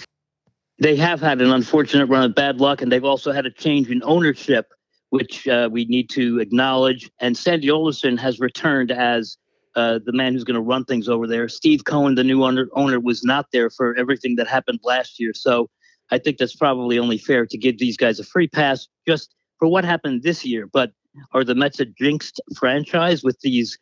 They 0.79 0.95
have 0.95 1.21
had 1.21 1.41
an 1.41 1.51
unfortunate 1.51 2.07
run 2.07 2.23
of 2.23 2.35
bad 2.35 2.59
luck, 2.59 2.81
and 2.81 2.91
they've 2.91 3.03
also 3.03 3.31
had 3.31 3.45
a 3.45 3.51
change 3.51 3.89
in 3.89 4.01
ownership, 4.03 4.73
which 5.11 5.47
uh, 5.47 5.69
we 5.71 5.85
need 5.85 6.09
to 6.11 6.39
acknowledge. 6.39 7.09
And 7.19 7.37
Sandy 7.37 7.69
Alderson 7.69 8.17
has 8.17 8.39
returned 8.39 8.91
as 8.91 9.37
uh, 9.75 9.99
the 10.03 10.11
man 10.11 10.33
who's 10.33 10.43
going 10.43 10.55
to 10.55 10.61
run 10.61 10.85
things 10.85 11.07
over 11.07 11.27
there. 11.27 11.47
Steve 11.47 11.85
Cohen, 11.85 12.15
the 12.15 12.23
new 12.23 12.43
owner, 12.43 12.67
owner, 12.73 12.99
was 12.99 13.23
not 13.23 13.47
there 13.53 13.69
for 13.69 13.95
everything 13.95 14.35
that 14.37 14.47
happened 14.47 14.79
last 14.83 15.19
year. 15.19 15.33
So 15.35 15.69
I 16.11 16.17
think 16.17 16.37
that's 16.37 16.55
probably 16.55 16.99
only 16.99 17.17
fair 17.17 17.45
to 17.45 17.57
give 17.57 17.79
these 17.79 17.97
guys 17.97 18.19
a 18.19 18.23
free 18.23 18.47
pass 18.47 18.87
just 19.07 19.35
for 19.59 19.67
what 19.67 19.85
happened 19.85 20.23
this 20.23 20.43
year. 20.43 20.67
But 20.71 20.91
are 21.31 21.43
the 21.43 21.55
Mets 21.55 21.79
a 21.79 21.85
jinxed 21.85 22.41
franchise 22.57 23.23
with 23.23 23.39
these 23.41 23.77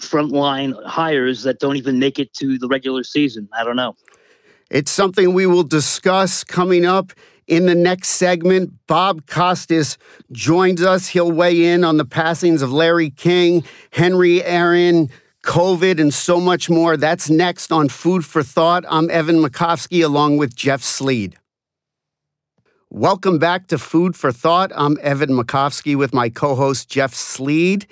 frontline 0.00 0.74
hires 0.84 1.42
that 1.42 1.58
don't 1.60 1.76
even 1.76 1.98
make 1.98 2.18
it 2.18 2.32
to 2.34 2.58
the 2.58 2.68
regular 2.68 3.04
season? 3.04 3.48
I 3.52 3.64
don't 3.64 3.76
know. 3.76 3.96
It's 4.70 4.90
something 4.90 5.34
we 5.34 5.46
will 5.46 5.62
discuss 5.62 6.42
coming 6.42 6.84
up 6.84 7.12
in 7.46 7.66
the 7.66 7.74
next 7.74 8.08
segment. 8.08 8.72
Bob 8.86 9.26
Costas 9.26 9.98
joins 10.32 10.82
us. 10.82 11.08
He'll 11.08 11.30
weigh 11.30 11.66
in 11.66 11.84
on 11.84 11.96
the 11.96 12.04
passings 12.04 12.62
of 12.62 12.72
Larry 12.72 13.10
King, 13.10 13.64
Henry 13.90 14.42
Aaron, 14.42 15.10
COVID, 15.42 16.00
and 16.00 16.12
so 16.12 16.40
much 16.40 16.70
more. 16.70 16.96
That's 16.96 17.28
next 17.28 17.70
on 17.70 17.88
Food 17.88 18.24
for 18.24 18.42
Thought. 18.42 18.84
I'm 18.88 19.10
Evan 19.10 19.36
Makovsky 19.36 20.02
along 20.04 20.38
with 20.38 20.56
Jeff 20.56 20.82
Sleed. 20.82 21.36
Welcome 22.90 23.38
back 23.38 23.66
to 23.68 23.78
Food 23.78 24.16
for 24.16 24.32
Thought. 24.32 24.72
I'm 24.74 24.96
Evan 25.02 25.30
Makovsky 25.30 25.96
with 25.96 26.14
my 26.14 26.30
co 26.30 26.54
host 26.54 26.88
Jeff 26.88 27.12
Sleed. 27.12 27.86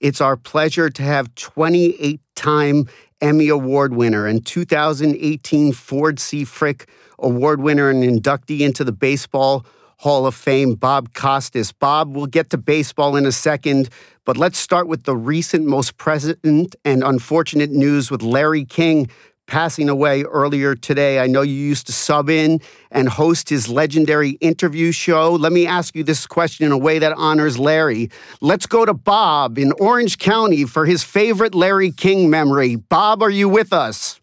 It's 0.00 0.20
our 0.20 0.36
pleasure 0.36 0.90
to 0.90 1.02
have 1.02 1.34
28 1.34 2.20
time 2.36 2.88
Emmy 3.20 3.48
Award 3.48 3.94
winner 3.94 4.26
and 4.26 4.44
2018 4.46 5.72
Ford 5.72 6.20
C. 6.20 6.44
Frick 6.44 6.88
Award 7.18 7.60
winner 7.60 7.90
and 7.90 8.04
inductee 8.04 8.60
into 8.60 8.84
the 8.84 8.92
Baseball 8.92 9.66
Hall 9.96 10.26
of 10.26 10.34
Fame, 10.36 10.74
Bob 10.74 11.12
Costas. 11.14 11.72
Bob, 11.72 12.14
we'll 12.14 12.26
get 12.26 12.50
to 12.50 12.58
baseball 12.58 13.16
in 13.16 13.26
a 13.26 13.32
second, 13.32 13.88
but 14.24 14.36
let's 14.36 14.58
start 14.58 14.86
with 14.86 15.02
the 15.02 15.16
recent, 15.16 15.66
most 15.66 15.96
present 15.96 16.76
and 16.84 17.02
unfortunate 17.02 17.70
news 17.70 18.08
with 18.08 18.22
Larry 18.22 18.64
King 18.64 19.10
passing 19.48 19.88
away 19.88 20.22
earlier 20.22 20.76
today. 20.76 21.18
I 21.18 21.26
know 21.26 21.42
you 21.42 21.54
used 21.54 21.86
to 21.86 21.92
sub 21.92 22.30
in 22.30 22.60
and 22.92 23.08
host 23.08 23.48
his 23.48 23.68
legendary 23.68 24.32
interview 24.40 24.92
show. 24.92 25.32
Let 25.32 25.52
me 25.52 25.66
ask 25.66 25.96
you 25.96 26.04
this 26.04 26.26
question 26.26 26.64
in 26.66 26.70
a 26.70 26.78
way 26.78 27.00
that 27.00 27.12
honors 27.14 27.58
Larry. 27.58 28.10
Let's 28.40 28.66
go 28.66 28.84
to 28.84 28.94
Bob 28.94 29.58
in 29.58 29.72
Orange 29.80 30.18
County 30.18 30.64
for 30.64 30.86
his 30.86 31.02
favorite 31.02 31.54
Larry 31.54 31.90
King 31.90 32.30
memory. 32.30 32.76
Bob, 32.76 33.22
are 33.22 33.30
you 33.30 33.48
with 33.48 33.72
us? 33.72 34.20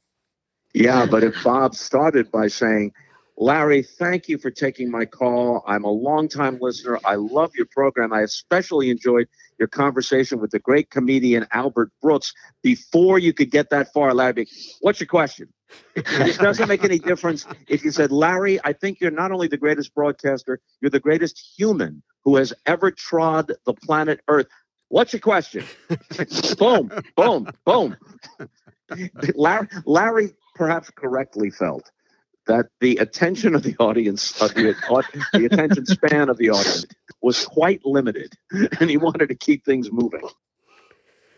Yeah, 0.74 1.06
but 1.06 1.24
if 1.24 1.36
Bob 1.44 1.76
started 1.76 2.32
by 2.32 2.48
saying, 2.48 2.94
Larry, 3.38 3.84
thank 3.84 4.30
you 4.30 4.38
for 4.38 4.50
taking 4.50 4.90
my 4.90 5.06
call. 5.06 5.64
I'm 5.68 5.84
a 5.84 5.92
longtime 5.92 6.58
listener. 6.62 7.00
I 7.04 7.16
love 7.16 7.52
your 7.56 7.66
program. 7.66 8.14
I 8.14 8.22
especially 8.22 8.90
enjoyed 8.90 9.28
your 9.60 9.68
conversation 9.68 10.40
with 10.40 10.52
the 10.52 10.60
great 10.60 10.90
comedian 10.90 11.46
Albert 11.52 11.92
Brooks 12.02 12.34
before 12.64 13.20
you 13.20 13.34
could 13.34 13.52
get 13.52 13.70
that 13.72 13.92
far, 13.92 14.14
Larry. 14.14 14.48
What's 14.80 15.02
your 15.02 15.08
question? 15.08 15.50
it 15.96 16.38
doesn't 16.38 16.70
make 16.70 16.84
any 16.86 17.00
difference 17.00 17.46
if 17.68 17.84
you 17.84 17.92
said, 17.92 18.12
Larry, 18.12 18.60
I 18.64 18.72
think 18.72 19.02
you're 19.02 19.12
not 19.12 19.32
only 19.32 19.48
the 19.48 19.58
greatest 19.58 19.94
broadcaster, 19.94 20.60
you're 20.80 20.92
the 20.92 21.00
greatest 21.00 21.54
human 21.58 22.04
who 22.24 22.38
has 22.38 22.54
ever 22.66 22.90
trod 22.90 23.52
the 23.66 23.74
planet 23.74 24.22
Earth. 24.30 24.48
What's 24.88 25.12
your 25.12 25.20
question? 25.20 25.66
boom, 26.58 26.92
boom, 27.16 27.50
boom. 27.66 27.98
Larry, 29.36 29.68
Larry 29.86 30.34
perhaps 30.56 30.90
correctly 30.92 31.50
felt 31.50 31.92
that 32.48 32.68
the 32.80 32.98
attention 32.98 33.56
of 33.56 33.64
the 33.64 33.76
audience, 33.80 34.40
of 34.42 34.54
the, 34.54 34.76
the 35.34 35.46
attention 35.46 35.86
span 35.86 36.30
of 36.30 36.38
the 36.38 36.50
audience 36.50 36.86
was 37.22 37.46
quite 37.46 37.84
limited, 37.86 38.34
and 38.80 38.90
he 38.90 38.98
wanted 38.98 39.30
to 39.30 39.36
keep 39.36 39.66
things 39.66 39.92
moving. 39.92 40.28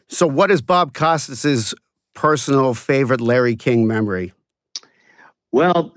So, 0.09 0.27
what 0.27 0.51
is 0.51 0.61
Bob 0.61 0.93
Costas's 0.93 1.73
personal 2.13 2.73
favorite 2.73 3.21
Larry 3.21 3.55
King 3.55 3.87
memory? 3.87 4.33
Well, 5.51 5.93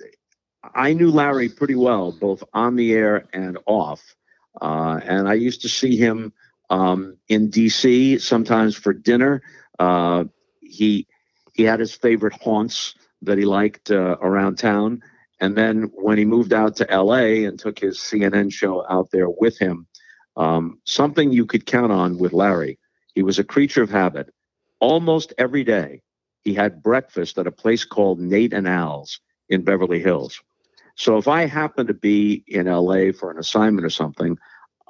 I 0.75 0.93
knew 0.93 1.11
Larry 1.11 1.49
pretty 1.49 1.75
well, 1.75 2.13
both 2.13 2.43
on 2.53 2.77
the 2.77 2.93
air 2.93 3.27
and 3.33 3.59
off, 3.67 4.01
uh, 4.61 5.01
and 5.05 5.29
I 5.29 5.35
used 5.35 5.63
to 5.63 5.69
see 5.69 5.97
him 5.97 6.33
um, 6.71 7.17
in 7.29 7.51
D.C. 7.51 8.19
sometimes 8.19 8.77
for 8.77 8.93
dinner. 8.93 9.43
Uh, 9.79 10.25
he 10.61 11.07
he 11.55 11.65
had 11.65 11.81
his 11.81 11.93
favorite 11.93 12.35
haunts 12.35 12.95
that 13.23 13.39
he 13.39 13.45
liked 13.45 13.91
uh, 13.91 14.17
around 14.21 14.57
town. 14.57 15.03
And 15.41 15.57
then 15.57 15.91
when 15.95 16.19
he 16.19 16.25
moved 16.25 16.53
out 16.53 16.77
to 16.77 16.87
LA 16.91 17.47
and 17.47 17.59
took 17.59 17.79
his 17.79 17.99
CNN 17.99 18.53
show 18.53 18.85
out 18.89 19.11
there 19.11 19.29
with 19.29 19.59
him, 19.59 19.87
um, 20.37 20.79
something 20.85 21.33
you 21.33 21.47
could 21.47 21.67
count 21.67 21.93
on 21.93 22.19
with 22.19 22.33
Larry, 22.33 22.79
he 23.15 23.23
was 23.23 23.39
a 23.39 23.45
creature 23.45 23.83
of 23.83 23.91
habit. 23.91 24.33
Almost 24.81 25.35
every 25.39 25.65
day, 25.65 26.03
he 26.43 26.55
had 26.55 26.83
breakfast 26.83 27.39
at 27.39 27.47
a 27.47 27.53
place 27.53 27.85
called 27.85 28.19
Nate 28.19 28.53
and 28.53 28.69
Al's 28.69 29.21
in 29.49 29.63
Beverly 29.63 30.01
Hills. 30.01 30.41
So 30.97 31.17
if 31.17 31.29
I 31.29 31.47
happened 31.47 31.89
to 31.89 31.95
be 31.95 32.45
in 32.47 32.67
LA 32.67 33.13
for 33.13 33.31
an 33.31 33.39
assignment 33.39 33.87
or 33.87 33.91
something, 33.91 34.39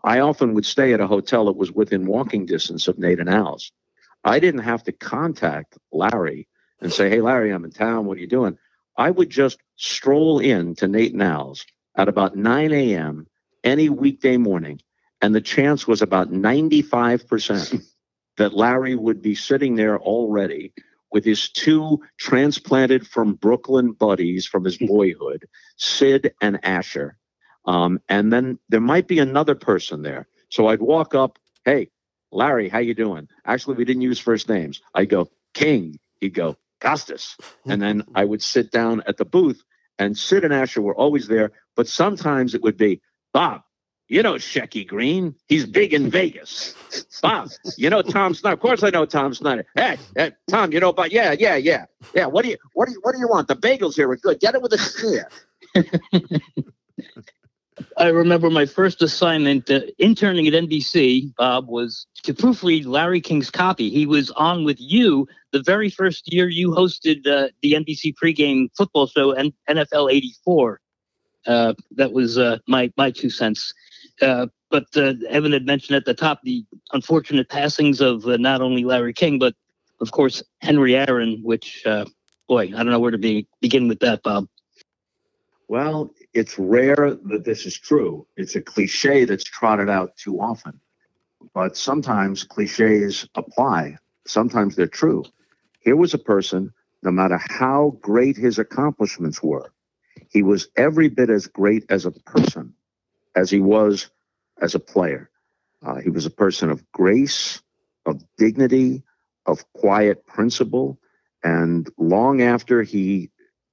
I 0.02 0.20
often 0.20 0.54
would 0.54 0.66
stay 0.66 0.92
at 0.92 1.00
a 1.00 1.06
hotel 1.06 1.46
that 1.46 1.56
was 1.56 1.72
within 1.72 2.06
walking 2.06 2.46
distance 2.46 2.88
of 2.88 2.98
Nate 2.98 3.20
and 3.20 3.28
Al's. 3.28 3.72
I 4.24 4.38
didn't 4.38 4.62
have 4.62 4.82
to 4.84 4.92
contact 4.92 5.78
Larry 5.92 6.48
and 6.80 6.92
say, 6.92 7.08
Hey, 7.10 7.20
Larry, 7.20 7.52
I'm 7.52 7.64
in 7.64 7.70
town. 7.70 8.06
What 8.06 8.18
are 8.18 8.20
you 8.20 8.26
doing? 8.26 8.58
I 8.96 9.10
would 9.10 9.30
just 9.30 9.58
stroll 9.76 10.38
in 10.38 10.74
to 10.76 10.88
Nate 10.88 11.12
and 11.12 11.22
Al's 11.22 11.64
at 11.96 12.08
about 12.08 12.36
9 12.36 12.72
a.m. 12.72 13.26
any 13.64 13.88
weekday 13.88 14.36
morning. 14.36 14.80
And 15.22 15.34
the 15.34 15.40
chance 15.40 15.86
was 15.86 16.02
about 16.02 16.30
95% 16.30 17.84
that 18.38 18.54
Larry 18.54 18.96
would 18.96 19.20
be 19.20 19.34
sitting 19.34 19.74
there 19.74 19.98
already 19.98 20.72
with 21.12 21.24
his 21.24 21.50
two 21.50 22.00
transplanted 22.18 23.06
from 23.06 23.34
Brooklyn 23.34 23.92
buddies 23.92 24.46
from 24.46 24.64
his 24.64 24.78
boyhood, 24.78 25.46
Sid 25.76 26.34
and 26.40 26.64
Asher. 26.64 27.16
Um, 27.66 28.00
and 28.08 28.32
then 28.32 28.58
there 28.68 28.80
might 28.80 29.08
be 29.08 29.18
another 29.18 29.54
person 29.54 30.02
there. 30.02 30.26
So 30.48 30.68
I'd 30.68 30.80
walk 30.80 31.14
up, 31.14 31.38
hey, 31.64 31.88
Larry, 32.32 32.68
how 32.68 32.78
you 32.78 32.94
doing? 32.94 33.28
Actually, 33.44 33.76
we 33.76 33.84
didn't 33.84 34.02
use 34.02 34.18
first 34.18 34.48
names. 34.48 34.80
I 34.94 35.04
go, 35.04 35.28
King. 35.52 35.98
He'd 36.20 36.34
go, 36.34 36.56
Costas. 36.80 37.36
And 37.66 37.80
then 37.80 38.04
I 38.14 38.24
would 38.24 38.42
sit 38.42 38.70
down 38.70 39.02
at 39.06 39.16
the 39.16 39.24
booth, 39.24 39.62
and 39.98 40.16
Sid 40.16 40.44
and 40.44 40.54
Asher 40.54 40.82
were 40.82 40.94
always 40.94 41.28
there. 41.28 41.52
But 41.76 41.88
sometimes 41.88 42.54
it 42.54 42.62
would 42.62 42.76
be, 42.76 43.00
Bob, 43.32 43.62
you 44.08 44.22
know 44.24 44.34
Shecky 44.34 44.86
Greene. 44.86 45.36
He's 45.46 45.64
big 45.64 45.94
in 45.94 46.10
Vegas. 46.10 46.74
Bob, 47.22 47.50
you 47.76 47.88
know 47.88 48.02
Tom 48.02 48.34
Snyder. 48.34 48.54
Of 48.54 48.60
course 48.60 48.82
I 48.82 48.90
know 48.90 49.06
Tom 49.06 49.32
Snyder. 49.34 49.64
Hey, 49.76 49.98
hey 50.16 50.32
Tom, 50.48 50.72
you 50.72 50.80
know 50.80 50.88
about 50.88 51.12
yeah, 51.12 51.32
yeah, 51.38 51.54
yeah. 51.54 51.86
Yeah, 52.12 52.26
what 52.26 52.44
do 52.44 52.50
you 52.50 52.56
what 52.74 52.86
do 52.86 52.92
you 52.92 53.00
what 53.02 53.12
do 53.12 53.20
you 53.20 53.28
want? 53.28 53.46
The 53.46 53.54
bagels 53.54 53.94
here 53.94 54.10
are 54.10 54.16
good. 54.16 54.40
Get 54.40 54.56
it 54.56 54.62
with 54.62 54.72
a 54.72 54.78
sneer. 54.78 55.30
I 57.96 58.08
remember 58.08 58.50
my 58.50 58.66
first 58.66 59.02
assignment 59.02 59.70
uh, 59.70 59.80
interning 59.98 60.46
at 60.46 60.52
NBC, 60.52 61.34
Bob, 61.36 61.68
was 61.68 62.06
to 62.22 62.34
proofread 62.34 62.86
Larry 62.86 63.20
King's 63.20 63.50
copy. 63.50 63.90
He 63.90 64.06
was 64.06 64.30
on 64.32 64.64
with 64.64 64.80
you 64.80 65.28
the 65.52 65.62
very 65.62 65.90
first 65.90 66.32
year 66.32 66.48
you 66.48 66.70
hosted 66.70 67.26
uh, 67.26 67.48
the 67.62 67.72
NBC 67.72 68.14
pregame 68.22 68.68
football 68.76 69.06
show, 69.06 69.32
and 69.32 69.52
NFL 69.68 70.12
'84. 70.12 70.80
Uh, 71.46 71.74
that 71.92 72.12
was 72.12 72.38
uh, 72.38 72.58
my 72.66 72.92
my 72.96 73.10
two 73.10 73.30
cents. 73.30 73.72
Uh, 74.20 74.46
but 74.70 74.86
uh, 74.96 75.14
Evan 75.28 75.52
had 75.52 75.66
mentioned 75.66 75.96
at 75.96 76.04
the 76.04 76.14
top 76.14 76.40
the 76.42 76.64
unfortunate 76.92 77.48
passings 77.48 78.00
of 78.00 78.24
not 78.26 78.60
only 78.60 78.84
Larry 78.84 79.12
King, 79.12 79.38
but 79.38 79.54
of 80.00 80.12
course 80.12 80.42
Henry 80.60 80.96
Aaron. 80.96 81.40
Which, 81.42 81.84
boy, 82.48 82.62
I 82.62 82.68
don't 82.68 82.90
know 82.90 83.00
where 83.00 83.10
to 83.10 83.18
be, 83.18 83.48
begin 83.60 83.88
with 83.88 84.00
that, 84.00 84.22
Bob. 84.22 84.46
Well, 85.68 86.10
it's 86.32 86.58
rare 86.58 87.16
that 87.24 87.44
this 87.44 87.66
is 87.66 87.78
true. 87.78 88.26
It's 88.36 88.56
a 88.56 88.62
cliche 88.62 89.24
that's 89.24 89.44
trotted 89.44 89.88
out 89.88 90.16
too 90.16 90.40
often. 90.40 90.80
But 91.54 91.76
sometimes 91.76 92.44
cliches 92.44 93.28
apply, 93.34 93.96
sometimes 94.26 94.76
they're 94.76 94.86
true. 94.86 95.24
Here 95.80 95.96
was 95.96 96.14
a 96.14 96.18
person, 96.18 96.72
no 97.02 97.10
matter 97.10 97.38
how 97.38 97.96
great 98.00 98.36
his 98.36 98.58
accomplishments 98.58 99.42
were, 99.42 99.72
he 100.28 100.42
was 100.42 100.68
every 100.76 101.08
bit 101.08 101.30
as 101.30 101.46
great 101.46 101.84
as 101.88 102.04
a 102.04 102.10
person 102.10 102.74
as 103.34 103.50
he 103.50 103.60
was 103.60 104.10
as 104.60 104.74
a 104.74 104.80
player. 104.80 105.30
Uh, 105.82 105.96
he 105.96 106.10
was 106.10 106.26
a 106.26 106.30
person 106.30 106.70
of 106.70 106.84
grace, 106.92 107.62
of 108.06 108.22
dignity, 108.36 109.02
of 109.46 109.64
quiet 109.72 110.26
principle. 110.26 110.98
And 111.42 111.88
long 111.96 112.42
after 112.42 112.82
he 112.82 113.29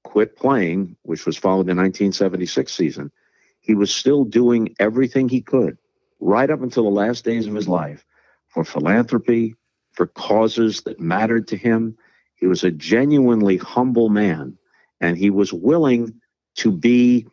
quit 0.08 0.38
playing, 0.38 0.96
which 1.04 1.26
was 1.26 1.36
followed 1.36 1.68
the 1.68 1.76
1976 1.76 2.74
season, 2.74 3.12
he 3.60 3.76
was 3.76 3.94
still 3.94 4.24
doing 4.24 4.74
everything 4.80 5.28
he 5.28 5.42
could 5.42 5.78
right 6.22 6.50
up 6.50 6.62
until 6.62 6.84
the 6.84 6.90
last 6.90 7.26
days 7.26 7.46
of 7.46 7.54
his 7.54 7.68
life 7.68 8.06
for 8.48 8.64
philanthropy, 8.64 9.54
for 9.92 10.08
causes 10.08 10.82
that 10.84 10.98
mattered 11.02 11.50
to 11.50 11.58
him. 11.58 11.98
He 12.36 12.48
was 12.48 12.64
a 12.64 12.72
genuinely 12.72 13.58
humble 13.58 14.08
man, 14.08 14.58
and 15.02 15.18
he 15.18 15.30
was 15.30 15.52
willing 15.52 16.22
to 16.56 16.72
be 16.72 17.28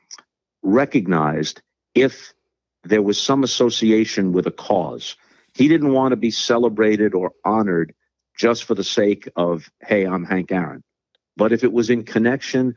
recognized 0.62 1.62
if 1.94 2.34
there 2.82 3.02
was 3.02 3.22
some 3.22 3.44
association 3.44 4.32
with 4.32 4.48
a 4.48 4.50
cause. 4.50 5.14
He 5.54 5.68
didn't 5.68 5.92
want 5.92 6.10
to 6.10 6.16
be 6.16 6.32
celebrated 6.32 7.14
or 7.14 7.30
honored 7.44 7.94
just 8.36 8.64
for 8.64 8.74
the 8.74 8.82
sake 8.82 9.28
of, 9.36 9.70
hey, 9.80 10.04
I'm 10.04 10.24
Hank 10.24 10.50
Aaron. 10.50 10.82
But 11.36 11.52
if 11.52 11.64
it 11.64 11.72
was 11.72 11.90
in 11.90 12.04
connection 12.04 12.74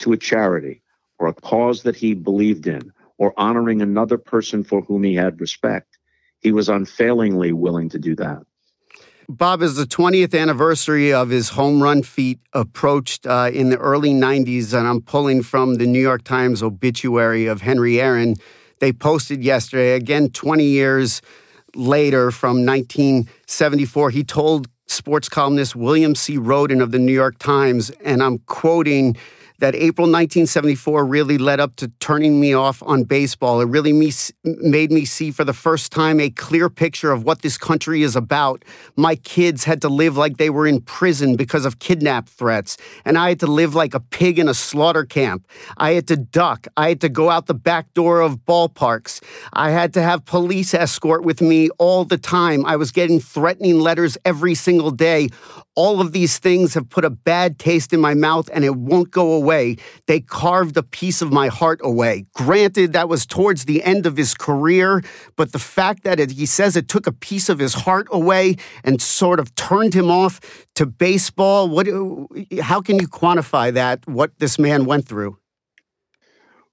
to 0.00 0.12
a 0.12 0.16
charity 0.16 0.82
or 1.18 1.28
a 1.28 1.34
cause 1.34 1.82
that 1.82 1.96
he 1.96 2.14
believed 2.14 2.66
in 2.66 2.92
or 3.18 3.32
honoring 3.36 3.82
another 3.82 4.18
person 4.18 4.62
for 4.62 4.82
whom 4.82 5.02
he 5.02 5.14
had 5.14 5.40
respect, 5.40 5.98
he 6.40 6.52
was 6.52 6.68
unfailingly 6.68 7.52
willing 7.52 7.88
to 7.88 7.98
do 7.98 8.14
that. 8.16 8.42
Bob, 9.28 9.60
as 9.60 9.74
the 9.74 9.84
20th 9.84 10.38
anniversary 10.40 11.12
of 11.12 11.30
his 11.30 11.48
home 11.50 11.82
run 11.82 12.04
feat 12.04 12.38
approached 12.52 13.26
uh, 13.26 13.50
in 13.52 13.70
the 13.70 13.78
early 13.78 14.12
90s, 14.12 14.72
and 14.72 14.86
I'm 14.86 15.02
pulling 15.02 15.42
from 15.42 15.74
the 15.74 15.86
New 15.86 16.00
York 16.00 16.22
Times 16.22 16.62
obituary 16.62 17.46
of 17.46 17.60
Henry 17.60 18.00
Aaron, 18.00 18.36
they 18.78 18.92
posted 18.92 19.42
yesterday, 19.42 19.94
again 19.94 20.30
20 20.30 20.62
years 20.62 21.22
later 21.74 22.30
from 22.30 22.64
1974, 22.64 24.10
he 24.10 24.22
told 24.22 24.68
sports 24.86 25.28
columnist 25.28 25.76
William 25.76 26.14
C. 26.14 26.38
Rhoden 26.38 26.82
of 26.82 26.90
the 26.92 26.98
New 26.98 27.12
York 27.12 27.38
Times, 27.38 27.90
and 28.04 28.22
I'm 28.22 28.38
quoting 28.46 29.16
that 29.58 29.74
April 29.74 30.06
1974 30.06 31.04
really 31.04 31.38
led 31.38 31.60
up 31.60 31.76
to 31.76 31.88
turning 32.00 32.40
me 32.40 32.52
off 32.52 32.82
on 32.82 33.04
baseball. 33.04 33.60
It 33.60 33.68
really 33.68 33.92
me, 33.92 34.12
made 34.44 34.90
me 34.90 35.04
see 35.04 35.30
for 35.30 35.44
the 35.44 35.54
first 35.54 35.92
time 35.92 36.20
a 36.20 36.30
clear 36.30 36.68
picture 36.68 37.12
of 37.12 37.24
what 37.24 37.42
this 37.42 37.56
country 37.56 38.02
is 38.02 38.16
about. 38.16 38.64
My 38.96 39.16
kids 39.16 39.64
had 39.64 39.80
to 39.82 39.88
live 39.88 40.16
like 40.16 40.36
they 40.36 40.50
were 40.50 40.66
in 40.66 40.80
prison 40.82 41.36
because 41.36 41.64
of 41.64 41.78
kidnap 41.78 42.28
threats, 42.28 42.76
and 43.04 43.16
I 43.16 43.30
had 43.30 43.40
to 43.40 43.46
live 43.46 43.74
like 43.74 43.94
a 43.94 44.00
pig 44.00 44.38
in 44.38 44.48
a 44.48 44.54
slaughter 44.54 45.04
camp. 45.04 45.46
I 45.76 45.92
had 45.92 46.06
to 46.08 46.16
duck. 46.16 46.66
I 46.76 46.88
had 46.90 47.00
to 47.00 47.08
go 47.08 47.30
out 47.30 47.46
the 47.46 47.54
back 47.54 47.94
door 47.94 48.20
of 48.20 48.44
ballparks. 48.44 49.22
I 49.52 49.70
had 49.70 49.94
to 49.94 50.02
have 50.02 50.24
police 50.24 50.74
escort 50.74 51.24
with 51.24 51.40
me 51.40 51.70
all 51.78 52.04
the 52.04 52.18
time. 52.18 52.66
I 52.66 52.76
was 52.76 52.92
getting 52.92 53.20
threatening 53.20 53.80
letters 53.80 54.18
every 54.24 54.54
single 54.54 54.90
day. 54.90 55.28
All 55.74 56.00
of 56.00 56.12
these 56.12 56.38
things 56.38 56.74
have 56.74 56.88
put 56.88 57.04
a 57.04 57.10
bad 57.10 57.58
taste 57.58 57.92
in 57.92 58.00
my 58.00 58.14
mouth 58.14 58.48
and 58.52 58.64
it 58.64 58.76
won't 58.76 59.10
go 59.10 59.32
away. 59.32 59.45
They 60.06 60.20
carved 60.20 60.76
a 60.76 60.82
piece 60.82 61.22
of 61.22 61.32
my 61.32 61.48
heart 61.48 61.80
away. 61.82 62.26
Granted, 62.34 62.92
that 62.92 63.08
was 63.08 63.26
towards 63.26 63.64
the 63.64 63.82
end 63.82 64.06
of 64.06 64.16
his 64.16 64.34
career, 64.34 65.02
but 65.36 65.52
the 65.52 65.58
fact 65.58 66.04
that 66.04 66.20
it, 66.20 66.32
he 66.32 66.46
says 66.46 66.76
it 66.76 66.88
took 66.88 67.06
a 67.06 67.12
piece 67.12 67.48
of 67.48 67.58
his 67.58 67.74
heart 67.74 68.08
away 68.10 68.56
and 68.84 69.00
sort 69.00 69.40
of 69.40 69.54
turned 69.54 69.94
him 69.94 70.10
off 70.10 70.66
to 70.74 70.86
baseball, 70.86 71.68
what, 71.68 71.86
how 72.60 72.80
can 72.80 72.98
you 72.98 73.08
quantify 73.08 73.72
that, 73.72 74.06
what 74.06 74.38
this 74.38 74.58
man 74.58 74.84
went 74.84 75.06
through? 75.06 75.38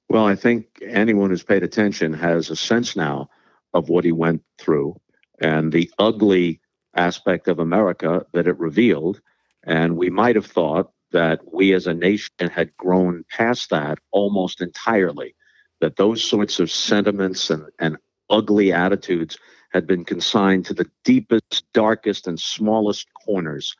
Well, 0.09 0.25
I 0.25 0.35
think 0.35 0.65
anyone 0.81 1.29
who's 1.29 1.43
paid 1.43 1.63
attention 1.63 2.13
has 2.13 2.49
a 2.49 2.55
sense 2.55 2.95
now 2.95 3.29
of 3.73 3.89
what 3.89 4.03
he 4.03 4.11
went 4.11 4.43
through 4.59 4.99
and 5.39 5.71
the 5.71 5.89
ugly 5.97 6.59
aspect 6.95 7.47
of 7.47 7.59
America 7.59 8.25
that 8.33 8.47
it 8.47 8.59
revealed. 8.59 9.21
And 9.65 9.97
we 9.97 10.09
might 10.09 10.35
have 10.35 10.45
thought 10.45 10.91
that 11.13 11.39
we 11.53 11.73
as 11.73 11.87
a 11.87 11.93
nation 11.93 12.49
had 12.51 12.75
grown 12.75 13.23
past 13.29 13.69
that 13.69 13.99
almost 14.11 14.61
entirely, 14.61 15.35
that 15.79 15.95
those 15.95 16.23
sorts 16.23 16.59
of 16.59 16.69
sentiments 16.69 17.49
and, 17.49 17.63
and 17.79 17.97
ugly 18.29 18.73
attitudes 18.73 19.37
had 19.71 19.87
been 19.87 20.05
consigned 20.05 20.65
to 20.65 20.73
the 20.73 20.89
deepest, 21.03 21.63
darkest, 21.73 22.27
and 22.27 22.39
smallest 22.39 23.07
corners. 23.25 23.75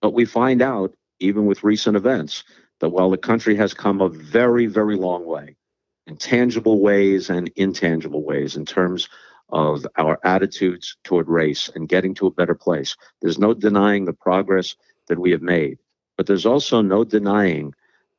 But 0.00 0.14
we 0.14 0.24
find 0.24 0.62
out, 0.62 0.94
even 1.18 1.46
with 1.46 1.64
recent 1.64 1.96
events, 1.96 2.44
that 2.80 2.90
while 2.90 3.10
the 3.10 3.18
country 3.18 3.56
has 3.56 3.74
come 3.74 4.00
a 4.00 4.08
very, 4.08 4.66
very 4.66 4.96
long 4.96 5.26
way 5.26 5.56
in 6.06 6.16
tangible 6.16 6.80
ways 6.80 7.30
and 7.30 7.50
intangible 7.56 8.22
ways 8.22 8.56
in 8.56 8.64
terms 8.64 9.08
of 9.50 9.86
our 9.96 10.18
attitudes 10.24 10.96
toward 11.04 11.28
race 11.28 11.70
and 11.74 11.88
getting 11.88 12.14
to 12.14 12.26
a 12.26 12.32
better 12.32 12.54
place. 12.54 12.96
There's 13.20 13.38
no 13.38 13.54
denying 13.54 14.04
the 14.04 14.12
progress 14.12 14.76
that 15.08 15.18
we 15.18 15.30
have 15.30 15.42
made, 15.42 15.78
but 16.16 16.26
there's 16.26 16.46
also 16.46 16.80
no 16.80 17.04
denying 17.04 17.74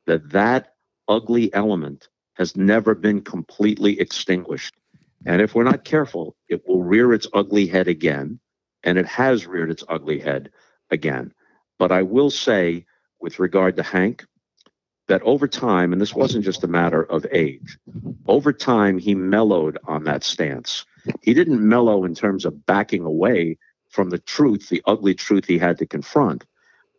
that 0.06 0.30
that 0.30 0.74
ugly 1.08 1.52
element 1.54 2.08
has 2.34 2.56
never 2.56 2.94
been 2.94 3.20
completely 3.20 3.98
extinguished. 3.98 4.74
And 5.26 5.42
if 5.42 5.54
we're 5.54 5.64
not 5.64 5.84
careful, 5.84 6.36
it 6.48 6.66
will 6.66 6.84
rear 6.84 7.12
its 7.12 7.26
ugly 7.34 7.66
head 7.66 7.88
again. 7.88 8.38
And 8.84 8.96
it 8.96 9.06
has 9.06 9.46
reared 9.46 9.70
its 9.70 9.82
ugly 9.88 10.20
head 10.20 10.50
again. 10.90 11.32
But 11.78 11.90
I 11.90 12.02
will 12.02 12.30
say, 12.30 12.86
with 13.20 13.40
regard 13.40 13.76
to 13.76 13.82
Hank, 13.82 14.24
that 15.08 15.22
over 15.22 15.48
time, 15.48 15.92
and 15.92 16.00
this 16.00 16.14
wasn't 16.14 16.44
just 16.44 16.62
a 16.62 16.68
matter 16.68 17.02
of 17.02 17.26
age, 17.32 17.78
over 18.26 18.52
time, 18.52 18.98
he 18.98 19.14
mellowed 19.14 19.78
on 19.86 20.04
that 20.04 20.22
stance. 20.22 20.84
He 21.22 21.34
didn't 21.34 21.66
mellow 21.66 22.04
in 22.04 22.14
terms 22.14 22.44
of 22.44 22.66
backing 22.66 23.04
away 23.04 23.58
from 23.88 24.10
the 24.10 24.18
truth, 24.18 24.68
the 24.68 24.82
ugly 24.84 25.14
truth 25.14 25.46
he 25.46 25.58
had 25.58 25.78
to 25.78 25.86
confront, 25.86 26.44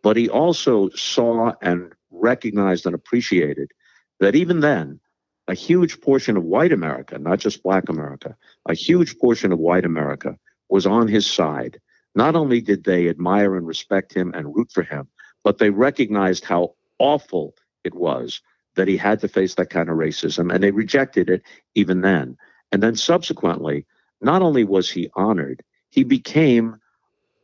but 0.03 0.17
he 0.17 0.29
also 0.29 0.89
saw 0.89 1.53
and 1.61 1.91
recognized 2.11 2.85
and 2.85 2.95
appreciated 2.95 3.71
that 4.19 4.35
even 4.35 4.59
then, 4.59 4.99
a 5.47 5.53
huge 5.53 5.99
portion 6.01 6.37
of 6.37 6.43
white 6.43 6.71
America, 6.71 7.17
not 7.17 7.39
just 7.39 7.63
black 7.63 7.89
America, 7.89 8.35
a 8.67 8.73
huge 8.73 9.17
portion 9.17 9.51
of 9.51 9.59
white 9.59 9.85
America 9.85 10.37
was 10.69 10.85
on 10.85 11.07
his 11.07 11.25
side. 11.25 11.79
Not 12.15 12.35
only 12.35 12.61
did 12.61 12.83
they 12.83 13.09
admire 13.09 13.55
and 13.55 13.65
respect 13.65 14.13
him 14.13 14.31
and 14.35 14.55
root 14.55 14.71
for 14.71 14.83
him, 14.83 15.07
but 15.43 15.57
they 15.57 15.69
recognized 15.71 16.43
how 16.45 16.75
awful 16.99 17.55
it 17.83 17.95
was 17.95 18.41
that 18.75 18.87
he 18.87 18.97
had 18.97 19.19
to 19.21 19.27
face 19.27 19.55
that 19.55 19.69
kind 19.69 19.89
of 19.89 19.97
racism, 19.97 20.53
and 20.53 20.63
they 20.63 20.71
rejected 20.71 21.29
it 21.29 21.41
even 21.75 22.01
then. 22.01 22.37
And 22.71 22.83
then 22.83 22.95
subsequently, 22.95 23.85
not 24.21 24.41
only 24.41 24.63
was 24.63 24.89
he 24.89 25.09
honored, 25.15 25.63
he 25.89 26.03
became 26.03 26.78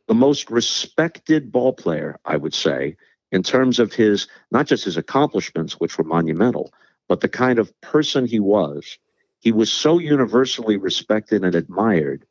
the 0.08 0.14
most 0.14 0.50
respected 0.50 1.50
ball 1.50 1.72
player, 1.72 2.18
I 2.24 2.36
would 2.36 2.54
say, 2.54 2.96
in 3.32 3.42
terms 3.42 3.78
of 3.78 3.92
his 3.92 4.28
not 4.50 4.66
just 4.66 4.84
his 4.84 4.96
accomplishments, 4.96 5.74
which 5.74 5.98
were 5.98 6.04
monumental, 6.04 6.72
but 7.08 7.20
the 7.20 7.28
kind 7.28 7.58
of 7.58 7.78
person 7.80 8.26
he 8.26 8.40
was. 8.40 8.98
He 9.40 9.52
was 9.52 9.70
so 9.70 9.98
universally 9.98 10.76
respected 10.76 11.44
and 11.44 11.54
admired 11.54 12.24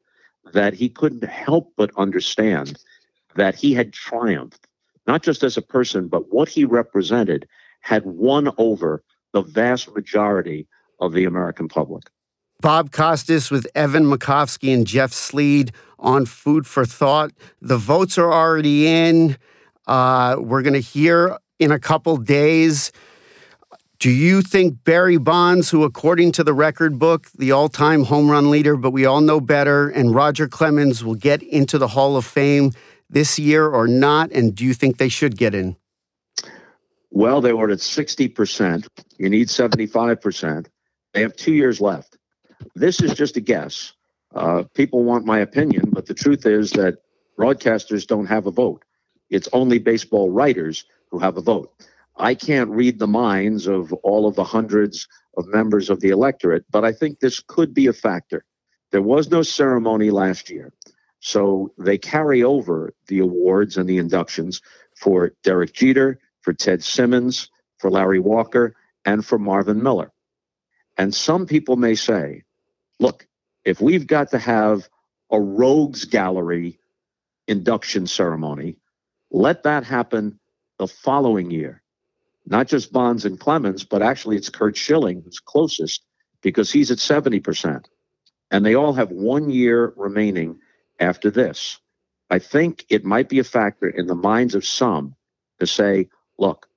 that 0.54 0.74
he 0.74 0.90
couldn't 0.90 1.24
help 1.24 1.74
but 1.78 1.92
understand 1.98 2.78
that 3.36 3.56
he 3.56 3.74
had 3.74 3.94
triumphed, 3.94 4.68
not 5.08 5.24
just 5.24 5.44
as 5.44 5.58
a 5.58 5.62
person, 5.62 6.08
but 6.08 6.34
what 6.34 6.50
he 6.50 6.66
represented 6.66 7.48
had 7.82 8.06
won 8.06 8.50
over 8.58 9.04
the 9.34 9.42
vast 9.42 9.94
majority 9.94 10.68
of 11.00 11.14
the 11.14 11.26
American 11.26 11.68
public. 11.68 12.04
Bob 12.66 12.92
Costas 12.92 13.52
with 13.52 13.68
Evan 13.76 14.06
Makovsky 14.06 14.74
and 14.74 14.88
Jeff 14.88 15.14
Sleed 15.14 15.72
on 16.00 16.26
Food 16.26 16.66
for 16.66 16.84
Thought. 16.84 17.30
The 17.62 17.78
votes 17.78 18.18
are 18.18 18.34
already 18.34 18.88
in. 18.88 19.38
Uh, 19.86 20.38
we're 20.40 20.64
going 20.64 20.74
to 20.74 20.80
hear 20.80 21.38
in 21.60 21.72
a 21.72 21.78
couple 21.78 22.18
days. 22.18 22.92
Do 24.00 24.10
you 24.10 24.42
think 24.42 24.84
Barry 24.84 25.18
Bonds, 25.18 25.70
who, 25.70 25.84
according 25.84 26.32
to 26.32 26.44
the 26.44 26.56
record 26.56 26.98
book, 26.98 27.28
the 27.38 27.52
all 27.52 27.70
time 27.70 28.04
home 28.04 28.32
run 28.32 28.50
leader, 28.50 28.76
but 28.76 28.90
we 28.90 29.06
all 29.06 29.22
know 29.22 29.40
better, 29.40 29.88
and 29.88 30.16
Roger 30.16 30.48
Clemens 30.48 31.06
will 31.06 31.14
get 31.14 31.44
into 31.44 31.78
the 31.78 31.90
Hall 31.90 32.18
of 32.18 32.26
Fame 32.26 32.72
this 33.08 33.38
year 33.38 33.68
or 33.68 33.88
not? 33.88 34.32
And 34.32 34.56
do 34.56 34.66
you 34.66 34.74
think 34.74 34.98
they 34.98 35.10
should 35.10 35.38
get 35.38 35.54
in? 35.54 35.76
Well, 37.12 37.42
they 37.42 37.54
were 37.54 37.70
at 37.70 37.78
60%. 37.78 38.88
You 39.20 39.30
need 39.30 39.50
75%. 39.50 40.66
They 41.14 41.22
have 41.22 41.36
two 41.36 41.54
years 41.54 41.80
left. 41.80 42.15
This 42.76 43.02
is 43.02 43.14
just 43.14 43.38
a 43.38 43.42
guess. 43.42 43.94
Uh, 44.34 44.64
people 44.74 45.04
want 45.04 45.26
my 45.26 45.40
opinion, 45.40 45.90
but 45.92 46.06
the 46.06 46.14
truth 46.14 46.46
is 46.46 46.72
that 46.72 47.00
broadcasters 47.40 48.06
don't 48.06 48.26
have 48.26 48.48
a 48.48 48.52
vote. 48.52 48.84
It's 49.30 49.50
only 49.54 49.80
baseball 49.80 50.30
writers 50.30 50.86
who 51.10 51.20
have 51.20 51.38
a 51.38 51.42
vote. 51.42 51.72
I 52.18 52.36
can't 52.36 52.70
read 52.70 53.00
the 53.00 53.08
minds 53.08 53.68
of 53.68 53.92
all 53.94 54.28
of 54.28 54.36
the 54.36 54.44
hundreds 54.44 55.08
of 55.38 55.48
members 55.48 55.90
of 55.90 56.00
the 56.00 56.10
electorate, 56.10 56.66
but 56.72 56.86
I 56.86 56.94
think 56.94 57.20
this 57.20 57.40
could 57.40 57.74
be 57.74 57.88
a 57.88 57.94
factor. 57.94 58.46
There 58.92 59.02
was 59.02 59.30
no 59.30 59.42
ceremony 59.42 60.12
last 60.12 60.50
year. 60.50 60.72
So 61.20 61.74
they 61.78 61.98
carry 61.98 62.44
over 62.44 62.94
the 63.08 63.20
awards 63.20 63.78
and 63.78 63.90
the 63.90 63.98
inductions 63.98 64.62
for 64.96 65.34
Derek 65.44 65.74
Jeter, 65.74 66.20
for 66.42 66.54
Ted 66.54 66.84
Simmons, 66.84 67.50
for 67.80 67.90
Larry 67.90 68.20
Walker, 68.20 68.76
and 69.04 69.26
for 69.26 69.40
Marvin 69.40 69.82
Miller. 69.82 70.12
And 70.98 71.14
some 71.14 71.46
people 71.46 71.76
may 71.76 71.96
say, 71.96 72.44
look, 73.00 73.28
if 73.64 73.82
we've 73.82 74.08
got 74.08 74.32
to 74.32 74.40
have 74.40 74.88
a 75.32 75.40
rogues 75.40 76.06
gallery 76.06 76.80
induction 77.48 78.08
ceremony, 78.08 78.78
let 79.32 79.64
that 79.64 79.84
happen 79.84 80.40
the 80.78 80.88
following 80.88 81.52
year. 81.52 81.82
Not 82.46 82.68
just 82.68 82.94
Bonds 82.94 83.26
and 83.26 83.40
Clemens, 83.40 83.84
but 83.84 84.02
actually 84.02 84.38
it's 84.38 84.50
Curt 84.50 84.78
Schilling 84.78 85.22
who's 85.22 85.40
closest 85.40 86.04
because 86.42 86.72
he's 86.72 86.92
at 86.92 87.00
70%. 87.00 87.86
And 88.52 88.66
they 88.66 88.76
all 88.76 88.94
have 88.94 89.10
one 89.12 89.50
year 89.50 89.94
remaining 89.98 90.60
after 91.00 91.32
this. 91.32 91.80
I 92.30 92.40
think 92.40 92.86
it 92.90 93.04
might 93.04 93.30
be 93.30 93.40
a 93.40 93.44
factor 93.44 93.90
in 93.90 94.08
the 94.08 94.16
minds 94.16 94.56
of 94.56 94.66
some 94.66 95.16
to 95.60 95.68
say, 95.68 96.10
look, 96.38 96.68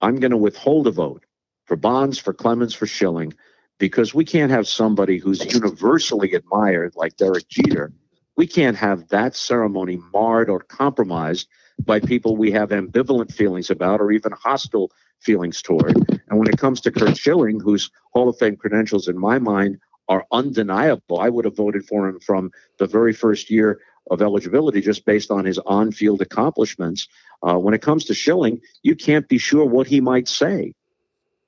I'm 0.00 0.16
going 0.16 0.30
to 0.30 0.36
withhold 0.36 0.86
a 0.86 0.90
vote 0.90 1.24
for 1.66 1.76
Bonds, 1.76 2.18
for 2.18 2.32
Clemens, 2.32 2.74
for 2.74 2.86
Schilling, 2.86 3.34
because 3.78 4.12
we 4.12 4.24
can't 4.24 4.50
have 4.50 4.66
somebody 4.66 5.18
who's 5.18 5.44
universally 5.52 6.32
admired 6.32 6.94
like 6.96 7.16
Derek 7.16 7.48
Jeter. 7.48 7.92
We 8.36 8.46
can't 8.46 8.76
have 8.76 9.08
that 9.08 9.34
ceremony 9.34 10.00
marred 10.12 10.50
or 10.50 10.60
compromised 10.60 11.48
by 11.84 12.00
people 12.00 12.36
we 12.36 12.50
have 12.52 12.70
ambivalent 12.70 13.32
feelings 13.32 13.70
about 13.70 14.00
or 14.00 14.10
even 14.10 14.32
hostile 14.32 14.90
feelings 15.20 15.62
toward. 15.62 15.96
And 16.28 16.38
when 16.38 16.48
it 16.48 16.58
comes 16.58 16.80
to 16.82 16.90
Curt 16.90 17.16
Schilling, 17.16 17.60
whose 17.60 17.90
Hall 18.12 18.28
of 18.28 18.38
Fame 18.38 18.56
credentials 18.56 19.08
in 19.08 19.18
my 19.18 19.38
mind 19.38 19.78
are 20.08 20.26
undeniable, 20.32 21.20
I 21.20 21.28
would 21.28 21.44
have 21.44 21.56
voted 21.56 21.84
for 21.86 22.08
him 22.08 22.18
from 22.20 22.50
the 22.78 22.86
very 22.86 23.12
first 23.12 23.50
year 23.50 23.80
of 24.10 24.22
eligibility 24.22 24.80
just 24.80 25.04
based 25.04 25.30
on 25.30 25.44
his 25.44 25.58
on 25.58 25.92
field 25.92 26.22
accomplishments. 26.22 27.08
Uh, 27.42 27.58
when 27.58 27.74
it 27.74 27.82
comes 27.82 28.06
to 28.06 28.14
Schilling, 28.14 28.60
you 28.82 28.96
can't 28.96 29.28
be 29.28 29.38
sure 29.38 29.64
what 29.64 29.86
he 29.86 30.00
might 30.00 30.28
say 30.28 30.72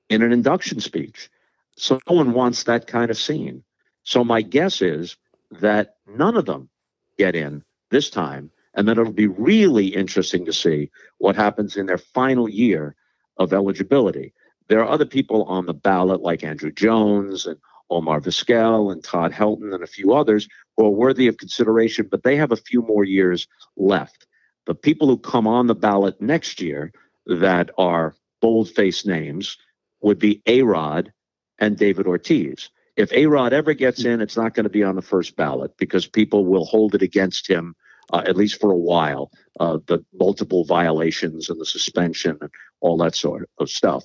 in 0.09 0.21
an 0.21 0.31
induction 0.31 0.79
speech. 0.79 1.29
So 1.77 1.99
no 2.09 2.15
one 2.15 2.33
wants 2.33 2.63
that 2.63 2.87
kind 2.87 3.09
of 3.09 3.17
scene. 3.17 3.63
So 4.03 4.23
my 4.23 4.41
guess 4.41 4.81
is 4.81 5.17
that 5.59 5.95
none 6.07 6.37
of 6.37 6.45
them 6.45 6.69
get 7.17 7.35
in 7.35 7.63
this 7.89 8.09
time, 8.09 8.51
and 8.73 8.87
then 8.87 8.97
it'll 8.97 9.13
be 9.13 9.27
really 9.27 9.87
interesting 9.87 10.45
to 10.45 10.53
see 10.53 10.89
what 11.17 11.35
happens 11.35 11.75
in 11.75 11.85
their 11.85 11.97
final 11.97 12.49
year 12.49 12.95
of 13.37 13.53
eligibility. 13.53 14.33
There 14.67 14.79
are 14.79 14.89
other 14.89 15.05
people 15.05 15.43
on 15.43 15.65
the 15.65 15.73
ballot 15.73 16.21
like 16.21 16.41
Andruw 16.41 16.73
Jones 16.73 17.45
and 17.45 17.57
Omar 17.89 18.21
Vizquel 18.21 18.91
and 18.91 19.03
Todd 19.03 19.33
Helton 19.33 19.73
and 19.73 19.83
a 19.83 19.87
few 19.87 20.13
others 20.13 20.47
who 20.77 20.85
are 20.85 20.89
worthy 20.89 21.27
of 21.27 21.37
consideration, 21.37 22.07
but 22.09 22.23
they 22.23 22.37
have 22.37 22.51
a 22.51 22.57
few 22.57 22.81
more 22.81 23.03
years 23.03 23.47
left. 23.75 24.27
The 24.65 24.75
people 24.75 25.07
who 25.07 25.17
come 25.17 25.47
on 25.47 25.67
the 25.67 25.75
ballot 25.75 26.21
next 26.21 26.61
year 26.61 26.93
that 27.25 27.69
are 27.77 28.15
bold 28.41 28.69
faced 28.69 29.05
names 29.05 29.57
would 30.01 30.19
be 30.19 30.41
A 30.45 30.61
Rod 30.61 31.11
and 31.61 31.77
David 31.77 32.07
Ortiz. 32.07 32.69
If 32.97 33.13
A 33.13 33.27
Rod 33.27 33.53
ever 33.53 33.73
gets 33.73 34.03
in, 34.03 34.19
it's 34.19 34.35
not 34.35 34.53
going 34.53 34.65
to 34.65 34.69
be 34.69 34.83
on 34.83 34.95
the 34.95 35.01
first 35.01 35.37
ballot 35.37 35.71
because 35.77 36.05
people 36.05 36.45
will 36.45 36.65
hold 36.65 36.93
it 36.93 37.01
against 37.01 37.49
him, 37.49 37.73
uh, 38.11 38.23
at 38.27 38.35
least 38.35 38.59
for 38.59 38.69
a 38.69 38.77
while. 38.77 39.31
Uh, 39.59 39.77
the 39.85 40.03
multiple 40.13 40.65
violations 40.65 41.49
and 41.49 41.61
the 41.61 41.65
suspension 41.65 42.37
and 42.41 42.49
all 42.81 42.97
that 42.97 43.15
sort 43.15 43.49
of 43.59 43.69
stuff. 43.69 44.03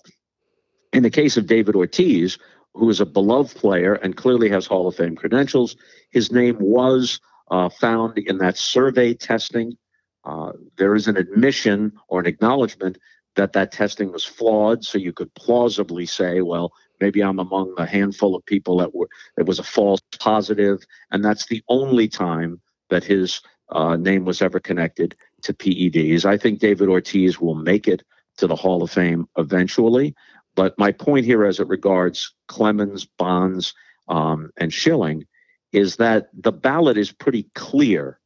In 0.93 1.03
the 1.03 1.11
case 1.11 1.37
of 1.37 1.49
David 1.49 1.75
Ortiz, 1.75 2.39
who 2.75 2.89
is 2.91 3.01
a 3.01 3.07
beloved 3.07 3.57
player 3.57 3.95
and 3.95 4.17
clearly 4.17 4.49
has 4.51 4.67
Hall 4.67 4.87
of 4.87 4.95
Fame 4.95 5.17
credentials. 5.17 5.77
His 6.11 6.31
name 6.31 6.57
was 6.61 7.21
uh, 7.51 7.71
found 7.71 8.19
in 8.19 8.39
that 8.39 8.59
survey 8.59 9.15
testing. 9.15 9.77
Uh, 10.25 10.53
there 10.77 10.95
is 10.95 11.09
an 11.09 11.17
admission 11.17 11.93
or 12.09 12.21
an 12.21 12.27
acknowledgement 12.27 12.99
that 13.37 13.53
that 13.55 13.73
testing 13.73 14.13
was 14.13 14.25
flawed. 14.25 14.85
So 14.85 14.99
you 14.99 15.13
could 15.13 15.33
plausibly 15.35 16.07
say, 16.07 16.43
well, 16.43 16.73
maybe 17.01 17.23
I'm 17.23 17.39
among 17.39 17.75
the 17.77 17.87
handful 17.87 18.35
of 18.35 18.45
people 18.47 18.79
that 18.79 18.95
were 18.95 19.09
it 19.39 19.47
was 19.47 19.59
a 19.59 19.65
false 19.65 20.01
positive, 20.19 20.85
and 21.11 21.25
that's 21.25 21.47
the 21.47 21.63
only 21.69 22.09
time 22.09 22.61
that 22.91 23.05
his 23.05 23.41
uh, 23.71 23.97
name 23.97 24.25
was 24.25 24.43
ever 24.43 24.61
connected 24.61 25.17
to 25.43 25.53
PEDs. 25.53 26.25
I 26.25 26.37
think 26.37 26.61
David 26.61 26.89
Ortiz 26.89 27.41
will 27.41 27.55
make 27.55 27.89
it 27.89 28.03
to 28.39 28.47
the 28.47 28.57
Hall 28.57 28.83
of 28.83 28.91
Fame 28.91 29.27
eventually. 29.37 30.15
But 30.55 30.79
my 30.79 30.93
point 30.93 31.27
here, 31.27 31.45
as 31.45 31.61
it 31.61 31.69
regards 31.69 32.35
Clemens, 32.49 33.05
Bonds, 33.05 33.75
um, 34.09 34.51
and 34.57 34.73
Schilling, 34.73 35.27
is 35.73 35.97
that 35.97 36.29
the 36.33 36.53
ballot 36.53 36.97
is 36.97 37.13
pretty 37.13 37.51
clear 37.55 38.19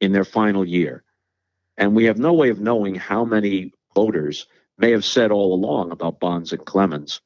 in 0.00 0.12
their 0.12 0.24
final 0.24 0.64
year. 0.64 1.04
And 1.76 1.94
we 1.94 2.04
have 2.04 2.18
no 2.18 2.32
way 2.32 2.48
of 2.48 2.60
knowing 2.60 2.94
how 2.94 3.24
many 3.24 3.72
voters 3.94 4.46
may 4.78 4.90
have 4.92 5.04
said 5.04 5.30
all 5.30 5.52
along 5.52 5.90
about 5.90 6.20
Bonds 6.20 6.52
and 6.52 6.64
Clemens. 6.64 7.20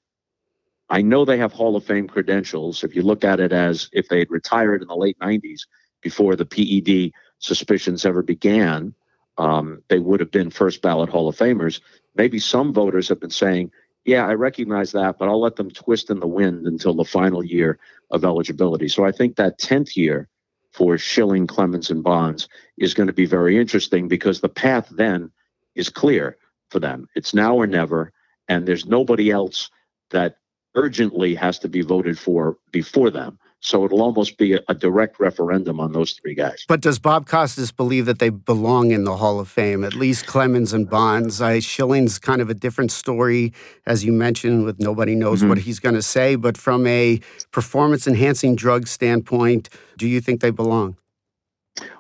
I 0.91 1.03
know 1.03 1.25
they 1.25 1.39
have 1.39 1.53
Hall 1.53 1.77
of 1.77 1.85
Fame 1.85 2.09
credentials. 2.09 2.85
If 2.85 2.95
you 2.95 3.03
look 3.03 3.25
at 3.25 3.41
it 3.41 3.53
as 3.53 3.89
if 3.93 4.09
they 4.09 4.19
had 4.19 4.31
retired 4.31 4.83
in 4.83 4.89
the 4.89 4.97
late 4.97 5.19
90s 5.19 5.63
before 6.03 6.37
the 6.37 6.45
PED 6.45 7.13
suspicions 7.39 8.05
ever 8.05 8.23
began, 8.23 8.95
um, 9.39 9.83
they 9.89 9.99
would 9.99 10.21
have 10.21 10.31
been 10.31 10.51
first 10.51 10.83
ballot 10.83 11.09
Hall 11.09 11.29
of 11.29 11.37
Famers. 11.37 11.81
Maybe 12.15 12.39
some 12.39 12.73
voters 12.73 13.09
have 13.09 13.21
been 13.21 13.31
saying, 13.31 13.71
yeah, 14.05 14.27
I 14.27 14.35
recognize 14.35 14.93
that, 14.93 15.19
but 15.19 15.29
I'll 15.29 15.41
let 15.41 15.57
them 15.57 15.71
twist 15.71 16.11
in 16.11 16.21
the 16.21 16.27
wind 16.27 16.67
until 16.67 16.95
the 16.95 17.05
final 17.05 17.43
year 17.43 17.79
of 18.11 18.25
eligibility. 18.25 18.89
So 18.89 19.05
I 19.05 19.13
think 19.13 19.37
that 19.37 19.59
10th 19.59 19.97
year 19.97 20.29
for 20.73 20.99
Schilling, 20.99 21.47
Clemens, 21.47 21.91
and 21.91 22.05
Bonds 22.05 22.49
is 22.77 22.95
going 22.95 23.07
to 23.07 23.13
be 23.13 23.27
very 23.27 23.59
interesting 23.59 24.09
because 24.09 24.41
the 24.41 24.49
path 24.49 24.89
then 24.91 25.31
is 25.75 25.89
clear 25.89 26.37
for 26.71 26.81
them. 26.81 27.09
It's 27.15 27.33
now 27.33 27.55
or 27.55 27.67
never, 27.67 28.13
and 28.49 28.67
there's 28.67 28.85
nobody 28.85 29.31
else 29.31 29.71
that 30.11 30.37
urgently 30.75 31.35
has 31.35 31.59
to 31.61 31.69
be 31.69 31.83
voted 31.83 32.19
for 32.19 32.57
before 32.71 33.11
them. 33.11 33.39
So 33.61 33.87
it'll 33.87 34.03
almost 34.03 34.37
be 34.37 34.53
a, 34.53 34.61
a, 34.69 34.75
direct 34.75 35.19
referendum 35.19 35.81
on 35.81 35.93
those 35.93 36.13
three 36.13 36.35
guys. 36.35 36.67
But 36.69 36.83
does 36.83 36.99
Bob 36.99 37.27
Costas 37.27 37.73
believe 37.73 38.05
that 38.05 38.19
they 38.19 38.29
belong 38.29 38.91
in 38.91 39.05
the 39.05 39.17
Hall 39.17 39.41
of 39.41 39.49
Fame? 39.49 39.85
At 39.85 39.95
least 39.95 40.27
Clemens 40.27 40.75
and 40.75 40.89
Bonds. 40.89 41.41
I, 41.41 41.61
Schilling's 41.61 42.19
kind 42.19 42.43
of 42.43 42.51
a 42.51 42.55
different 42.55 42.93
story, 42.93 43.55
as 43.87 44.05
you 44.05 44.13
mentioned, 44.13 44.67
with 44.67 44.81
nobody 44.81 45.15
knows 45.15 45.41
mm-hmm. 45.41 45.49
what 45.49 45.59
he's 45.59 45.81
going 45.81 45.95
to 45.95 46.03
say. 46.03 46.37
But 46.37 46.59
from 46.59 46.87
a 46.87 47.21
performance 47.53 48.07
enhancing 48.07 48.55
drug 48.55 48.87
standpoint, 48.87 49.71
do 49.97 50.07
you 50.07 50.21
think 50.21 50.43
they 50.43 50.51
belong? 50.51 50.99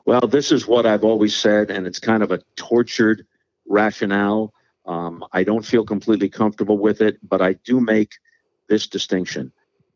Well, 0.04 0.20
this 0.20 0.52
is 0.52 0.66
what 0.66 0.84
I've 0.84 1.02
always 1.02 1.34
said, 1.34 1.70
and 1.70 1.86
it's 1.86 1.98
kind 1.98 2.22
of 2.22 2.30
a 2.30 2.40
tortured 2.56 3.26
rationale. 3.66 4.52
Um, 4.84 5.24
I 5.32 5.44
don't 5.44 5.64
feel 5.64 5.86
completely 5.86 6.28
comfortable 6.28 6.76
with 6.76 7.00
it, 7.00 7.16
but 7.26 7.40
I 7.40 7.54
do 7.54 7.80
make 7.80 8.12
this 8.68 8.86
distinction 8.86 9.52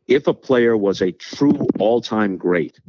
if 0.09 0.25
a 0.25 0.33
player 0.33 0.75
was 0.75 1.01
a 1.01 1.11
true 1.11 1.67
all 1.77 2.01
time 2.01 2.35
great 2.35 2.79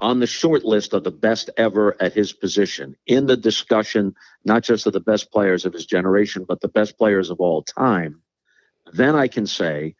on 0.00 0.18
the 0.18 0.26
short 0.26 0.64
list 0.64 0.92
of 0.92 1.04
the 1.04 1.10
best 1.10 1.50
ever 1.56 1.96
at 2.00 2.12
his 2.12 2.32
position 2.32 2.94
in 3.06 3.26
the 3.26 3.36
discussion, 3.36 4.14
not 4.44 4.62
just 4.62 4.86
of 4.86 4.92
the 4.92 5.00
best 5.00 5.30
players 5.30 5.64
of 5.64 5.72
his 5.72 5.86
generation, 5.86 6.44
but 6.46 6.60
the 6.60 6.68
best 6.68 6.98
players 6.98 7.30
of 7.30 7.40
all 7.40 7.62
time, 7.62 8.20
then 8.92 9.14
I 9.14 9.28
can 9.28 9.46
say 9.46 9.94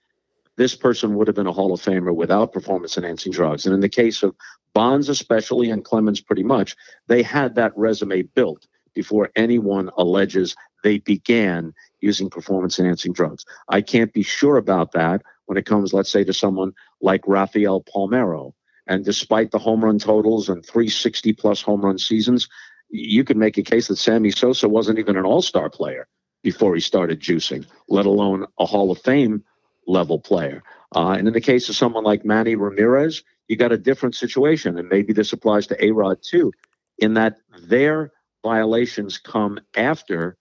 this 0.56 0.74
person 0.74 1.14
would 1.14 1.28
have 1.28 1.36
been 1.36 1.46
a 1.46 1.52
Hall 1.52 1.72
of 1.72 1.80
Famer 1.80 2.14
without 2.14 2.52
performance 2.52 2.98
enhancing 2.98 3.32
drugs. 3.32 3.64
And 3.64 3.74
in 3.74 3.80
the 3.80 3.88
case 3.88 4.22
of 4.22 4.34
Bonds, 4.74 5.08
especially, 5.08 5.70
and 5.70 5.84
Clemens, 5.84 6.20
pretty 6.20 6.42
much, 6.42 6.76
they 7.06 7.22
had 7.22 7.54
that 7.54 7.76
resume 7.76 8.22
built 8.22 8.66
before 8.94 9.30
anyone 9.36 9.90
alleges 9.96 10.56
they 10.82 10.98
began 10.98 11.72
using 12.00 12.30
performance 12.30 12.78
enhancing 12.78 13.12
drugs. 13.12 13.44
I 13.68 13.80
can't 13.80 14.12
be 14.12 14.22
sure 14.22 14.56
about 14.56 14.92
that 14.92 15.22
when 15.46 15.58
it 15.58 15.66
comes, 15.66 15.92
let's 15.92 16.10
say, 16.10 16.24
to 16.24 16.32
someone 16.32 16.72
like 17.00 17.22
Rafael 17.26 17.82
Palmeiro. 17.82 18.52
And 18.86 19.04
despite 19.04 19.50
the 19.50 19.58
home 19.58 19.84
run 19.84 19.98
totals 19.98 20.48
and 20.48 20.64
360 20.64 21.32
plus 21.34 21.60
home 21.60 21.82
run 21.82 21.98
seasons, 21.98 22.48
you 22.90 23.24
could 23.24 23.36
make 23.36 23.58
a 23.58 23.62
case 23.62 23.88
that 23.88 23.96
Sammy 23.96 24.30
Sosa 24.30 24.68
wasn't 24.68 24.98
even 24.98 25.16
an 25.16 25.24
all 25.24 25.42
star 25.42 25.68
player 25.68 26.08
before 26.42 26.74
he 26.74 26.80
started 26.80 27.20
juicing, 27.20 27.66
let 27.88 28.06
alone 28.06 28.46
a 28.58 28.64
Hall 28.64 28.90
of 28.90 28.98
Fame 29.00 29.44
level 29.86 30.18
player. 30.18 30.62
Uh, 30.94 31.10
and 31.10 31.26
in 31.26 31.34
the 31.34 31.40
case 31.40 31.68
of 31.68 31.76
someone 31.76 32.04
like 32.04 32.24
Manny 32.24 32.54
Ramirez, 32.54 33.22
you 33.48 33.56
got 33.56 33.72
a 33.72 33.78
different 33.78 34.14
situation. 34.14 34.78
And 34.78 34.88
maybe 34.88 35.12
this 35.12 35.32
applies 35.32 35.66
to 35.68 35.84
A 35.84 35.90
Rod 35.90 36.18
too, 36.22 36.52
in 36.98 37.14
that 37.14 37.38
their 37.62 38.12
violations 38.42 39.18
come 39.18 39.58
after 39.76 40.36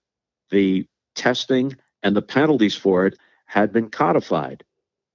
the 0.52 0.86
testing 1.18 1.76
and 2.04 2.16
the 2.16 2.22
penalties 2.22 2.76
for 2.76 3.06
it 3.06 3.18
had 3.46 3.74
been 3.74 3.90
codified. 3.90 4.64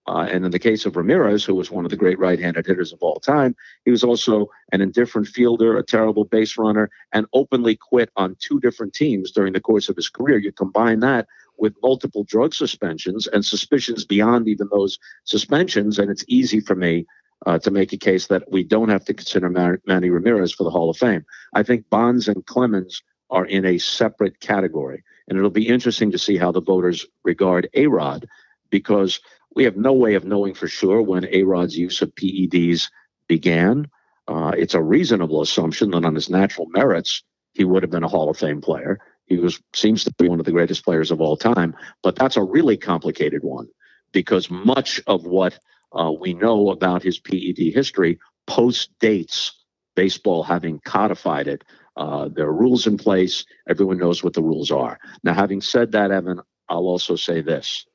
Uh, 0.08 0.26
and 0.30 0.44
in 0.44 0.50
the 0.50 0.58
case 0.58 0.84
of 0.84 0.96
Ramirez, 0.96 1.44
who 1.44 1.54
was 1.54 1.70
one 1.70 1.84
of 1.84 1.90
the 1.90 1.96
great 1.96 2.18
right 2.18 2.40
handed 2.40 2.66
hitters 2.66 2.92
of 2.92 2.98
all 3.02 3.20
time, 3.20 3.54
he 3.84 3.90
was 3.92 4.02
also 4.02 4.48
an 4.72 4.80
indifferent 4.80 5.28
fielder, 5.28 5.78
a 5.78 5.84
terrible 5.84 6.24
base 6.24 6.58
runner, 6.58 6.90
and 7.12 7.26
openly 7.32 7.76
quit 7.76 8.10
on 8.16 8.36
two 8.40 8.58
different 8.58 8.94
teams 8.94 9.30
during 9.30 9.52
the 9.52 9.60
course 9.60 9.88
of 9.88 9.94
his 9.94 10.08
career. 10.08 10.38
You 10.38 10.50
combine 10.50 11.00
that 11.00 11.28
with 11.56 11.76
multiple 11.82 12.24
drug 12.24 12.52
suspensions 12.52 13.28
and 13.28 13.44
suspicions 13.44 14.04
beyond 14.04 14.48
even 14.48 14.68
those 14.72 14.98
suspensions, 15.22 16.00
and 16.00 16.10
it's 16.10 16.24
easy 16.26 16.58
for 16.58 16.74
me 16.74 17.06
uh, 17.46 17.58
to 17.60 17.70
make 17.70 17.92
a 17.92 17.96
case 17.96 18.26
that 18.26 18.50
we 18.50 18.64
don't 18.64 18.88
have 18.88 19.04
to 19.04 19.14
consider 19.14 19.48
Manny 19.86 20.10
Ramirez 20.10 20.52
for 20.52 20.64
the 20.64 20.70
Hall 20.70 20.90
of 20.90 20.96
Fame. 20.96 21.24
I 21.54 21.62
think 21.62 21.88
Bonds 21.90 22.26
and 22.26 22.44
Clemens 22.46 23.02
are 23.30 23.46
in 23.46 23.64
a 23.64 23.78
separate 23.78 24.40
category, 24.40 25.04
and 25.28 25.38
it'll 25.38 25.50
be 25.50 25.68
interesting 25.68 26.10
to 26.12 26.18
see 26.18 26.36
how 26.36 26.52
the 26.52 26.60
voters 26.60 27.06
regard 27.24 27.68
A 27.74 27.86
Rod 27.86 28.26
because 28.70 29.20
we 29.54 29.64
have 29.64 29.76
no 29.76 29.92
way 29.92 30.14
of 30.14 30.24
knowing 30.24 30.54
for 30.54 30.68
sure 30.68 31.02
when 31.02 31.26
A 31.30 31.42
Rod's 31.42 31.76
use 31.76 32.02
of 32.02 32.14
PEDs 32.14 32.90
began. 33.28 33.88
Uh, 34.28 34.52
it's 34.56 34.74
a 34.74 34.82
reasonable 34.82 35.42
assumption 35.42 35.90
that 35.90 36.04
on 36.04 36.14
his 36.14 36.30
natural 36.30 36.66
merits, 36.70 37.22
he 37.52 37.64
would 37.64 37.82
have 37.82 37.90
been 37.90 38.04
a 38.04 38.08
Hall 38.08 38.30
of 38.30 38.38
Fame 38.38 38.60
player. 38.60 38.98
He 39.26 39.36
was 39.38 39.60
seems 39.74 40.04
to 40.04 40.12
be 40.14 40.28
one 40.28 40.40
of 40.40 40.46
the 40.46 40.52
greatest 40.52 40.84
players 40.84 41.10
of 41.10 41.20
all 41.20 41.36
time, 41.36 41.74
but 42.02 42.16
that's 42.16 42.36
a 42.36 42.42
really 42.42 42.76
complicated 42.76 43.42
one 43.42 43.68
because 44.12 44.50
much 44.50 45.00
of 45.06 45.24
what 45.24 45.58
uh, 45.98 46.12
we 46.18 46.34
know 46.34 46.70
about 46.70 47.02
his 47.02 47.18
PED 47.18 47.72
history 47.74 48.18
post 48.46 48.90
dates 49.00 49.52
baseball 49.94 50.42
having 50.42 50.80
codified 50.80 51.48
it 51.48 51.64
Uh, 51.96 52.28
there 52.28 52.46
are 52.46 52.52
rules 52.52 52.86
in 52.86 52.96
place. 52.96 53.44
Everyone 53.68 53.98
knows 53.98 54.24
what 54.24 54.32
the 54.32 54.42
rules 54.42 54.70
are. 54.70 54.98
Now, 55.22 55.34
having 55.34 55.60
said 55.60 55.92
that, 55.92 56.10
Evan, 56.10 56.40
I'll 56.68 56.86
also 56.86 57.16
say 57.16 57.42
this. 57.42 57.86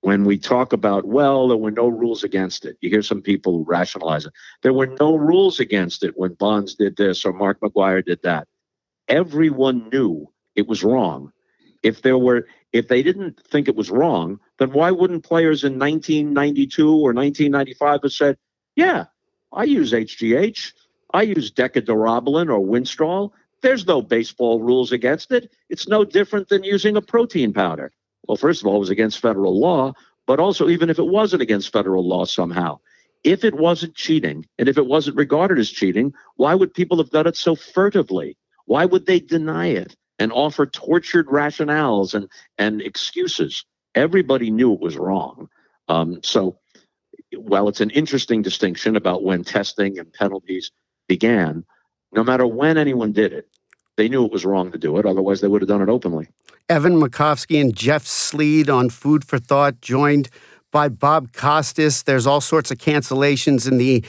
When 0.00 0.24
we 0.24 0.38
talk 0.38 0.72
about, 0.72 1.04
well, 1.04 1.48
there 1.48 1.56
were 1.56 1.70
no 1.70 1.88
rules 1.88 2.22
against 2.22 2.64
it, 2.64 2.76
you 2.80 2.90
hear 2.90 3.02
some 3.02 3.22
people 3.22 3.64
rationalize 3.64 4.24
it. 4.24 4.32
There 4.62 4.72
were 4.72 4.86
no 4.86 5.16
rules 5.16 5.58
against 5.58 6.04
it 6.04 6.14
when 6.16 6.34
Bonds 6.34 6.74
did 6.74 6.96
this 6.96 7.24
or 7.24 7.32
Mark 7.32 7.60
McGwire 7.60 8.04
did 8.04 8.22
that. 8.22 8.46
Everyone 9.08 9.88
knew 9.90 10.32
it 10.54 10.68
was 10.68 10.84
wrong. 10.84 11.32
If 11.82 12.02
there 12.02 12.18
were, 12.18 12.46
if 12.72 12.88
they 12.88 13.02
didn't 13.02 13.40
think 13.46 13.68
it 13.68 13.76
was 13.76 13.90
wrong, 13.90 14.40
then 14.58 14.72
why 14.72 14.90
wouldn't 14.90 15.24
players 15.24 15.64
in 15.64 15.78
1992 15.78 16.88
or 16.88 17.12
1995 17.12 18.00
have 18.02 18.12
said, 18.12 18.38
"Yeah, 18.74 19.06
I 19.52 19.64
use 19.64 19.92
HGH. 19.92 20.72
I 21.12 21.22
use 21.22 21.50
Deca-Durabolin 21.50 22.50
or 22.50 22.60
Winstrol. 22.60 23.30
There's 23.62 23.86
no 23.86 24.02
baseball 24.02 24.60
rules 24.60 24.92
against 24.92 25.32
it. 25.32 25.50
It's 25.68 25.88
no 25.88 26.04
different 26.04 26.48
than 26.48 26.64
using 26.64 26.96
a 26.96 27.02
protein 27.02 27.52
powder. 27.52 27.92
Well, 28.26 28.36
first 28.36 28.60
of 28.60 28.66
all, 28.66 28.76
it 28.76 28.80
was 28.80 28.90
against 28.90 29.20
federal 29.20 29.58
law, 29.58 29.94
but 30.26 30.40
also, 30.40 30.68
even 30.68 30.90
if 30.90 30.98
it 30.98 31.06
wasn't 31.06 31.42
against 31.42 31.72
federal 31.72 32.06
law 32.06 32.24
somehow, 32.24 32.80
if 33.24 33.44
it 33.44 33.54
wasn't 33.54 33.94
cheating 33.94 34.46
and 34.58 34.68
if 34.68 34.78
it 34.78 34.86
wasn't 34.86 35.16
regarded 35.16 35.58
as 35.58 35.70
cheating, 35.70 36.12
why 36.36 36.54
would 36.54 36.74
people 36.74 36.98
have 36.98 37.10
done 37.10 37.26
it 37.26 37.36
so 37.36 37.54
furtively? 37.54 38.36
Why 38.66 38.84
would 38.84 39.06
they 39.06 39.20
deny 39.20 39.68
it 39.68 39.96
and 40.18 40.32
offer 40.32 40.66
tortured 40.66 41.28
rationales 41.28 42.14
and, 42.14 42.28
and 42.58 42.82
excuses? 42.82 43.64
Everybody 43.94 44.50
knew 44.50 44.72
it 44.74 44.80
was 44.80 44.96
wrong. 44.96 45.48
Um, 45.88 46.20
so, 46.22 46.58
while 47.36 47.68
it's 47.68 47.80
an 47.80 47.90
interesting 47.90 48.42
distinction 48.42 48.96
about 48.96 49.22
when 49.22 49.44
testing 49.44 49.98
and 49.98 50.12
penalties 50.12 50.72
began, 51.08 51.64
no 52.12 52.24
matter 52.24 52.46
when 52.46 52.78
anyone 52.78 53.12
did 53.12 53.32
it, 53.32 53.48
they 53.96 54.08
knew 54.08 54.24
it 54.24 54.32
was 54.32 54.44
wrong 54.44 54.72
to 54.72 54.78
do 54.78 54.96
it. 54.98 55.06
Otherwise, 55.06 55.40
they 55.40 55.48
would 55.48 55.62
have 55.62 55.68
done 55.68 55.82
it 55.82 55.88
openly. 55.88 56.28
Evan 56.68 57.00
Makovsky 57.00 57.60
and 57.60 57.74
Jeff 57.74 58.06
Sleed 58.06 58.68
on 58.68 58.90
Food 58.90 59.24
for 59.24 59.38
Thought, 59.38 59.80
joined 59.80 60.28
by 60.72 60.88
Bob 60.88 61.32
Costas. 61.32 62.02
There's 62.02 62.26
all 62.26 62.40
sorts 62.40 62.70
of 62.70 62.78
cancellations 62.78 63.68
in 63.68 63.78
the 63.78 64.04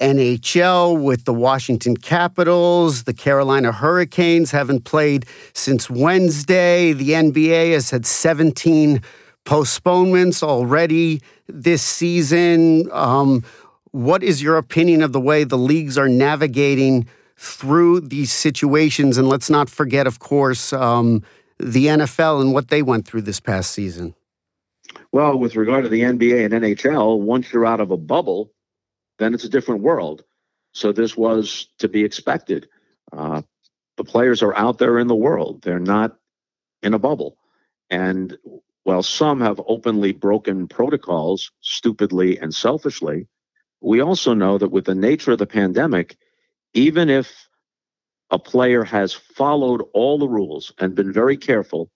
NHL 0.00 1.00
with 1.00 1.26
the 1.26 1.32
Washington 1.34 1.96
Capitals. 1.96 3.04
The 3.04 3.14
Carolina 3.14 3.70
Hurricanes 3.70 4.50
haven't 4.50 4.84
played 4.84 5.26
since 5.52 5.88
Wednesday. 5.88 6.92
The 6.92 7.10
NBA 7.10 7.72
has 7.72 7.90
had 7.90 8.04
17 8.04 9.00
postponements 9.44 10.42
already 10.42 11.22
this 11.46 11.82
season. 11.82 12.88
Um, 12.90 13.44
what 13.92 14.22
is 14.22 14.42
your 14.42 14.56
opinion 14.56 15.02
of 15.02 15.12
the 15.12 15.20
way 15.20 15.44
the 15.44 15.58
leagues 15.58 15.96
are 15.96 16.08
navigating 16.08 17.06
through 17.36 18.00
these 18.00 18.32
situations? 18.32 19.16
And 19.16 19.28
let's 19.28 19.48
not 19.48 19.70
forget, 19.70 20.06
of 20.06 20.18
course, 20.18 20.72
um, 20.72 21.22
the 21.58 21.86
NFL 21.86 22.40
and 22.40 22.52
what 22.52 22.68
they 22.68 22.82
went 22.82 23.06
through 23.06 23.22
this 23.22 23.38
past 23.38 23.70
season. 23.70 24.14
Well, 25.12 25.38
with 25.38 25.56
regard 25.56 25.84
to 25.84 25.90
the 25.90 26.00
NBA 26.00 26.44
and 26.44 26.54
NHL, 26.54 27.20
once 27.20 27.52
you're 27.52 27.66
out 27.66 27.80
of 27.80 27.90
a 27.90 27.96
bubble, 27.96 28.52
then 29.18 29.34
it's 29.34 29.44
a 29.44 29.48
different 29.48 29.82
world. 29.82 30.24
So 30.72 30.90
this 30.90 31.16
was 31.16 31.68
to 31.78 31.88
be 31.88 32.02
expected. 32.02 32.68
Uh, 33.12 33.42
the 33.98 34.04
players 34.04 34.42
are 34.42 34.56
out 34.56 34.78
there 34.78 34.98
in 34.98 35.06
the 35.06 35.14
world, 35.14 35.62
they're 35.62 35.78
not 35.78 36.16
in 36.82 36.94
a 36.94 36.98
bubble. 36.98 37.36
And 37.90 38.36
while 38.84 39.02
some 39.02 39.40
have 39.42 39.60
openly 39.66 40.12
broken 40.12 40.66
protocols 40.66 41.52
stupidly 41.60 42.38
and 42.38 42.54
selfishly, 42.54 43.28
we 43.82 44.00
also 44.00 44.32
know 44.32 44.58
that 44.58 44.70
with 44.70 44.84
the 44.84 44.94
nature 44.94 45.32
of 45.32 45.38
the 45.38 45.46
pandemic, 45.46 46.16
even 46.72 47.10
if 47.10 47.48
a 48.30 48.38
player 48.38 48.84
has 48.84 49.12
followed 49.12 49.82
all 49.92 50.18
the 50.18 50.28
rules 50.28 50.72
and 50.78 50.94
been 50.94 51.12
very 51.12 51.36
careful, 51.36 51.90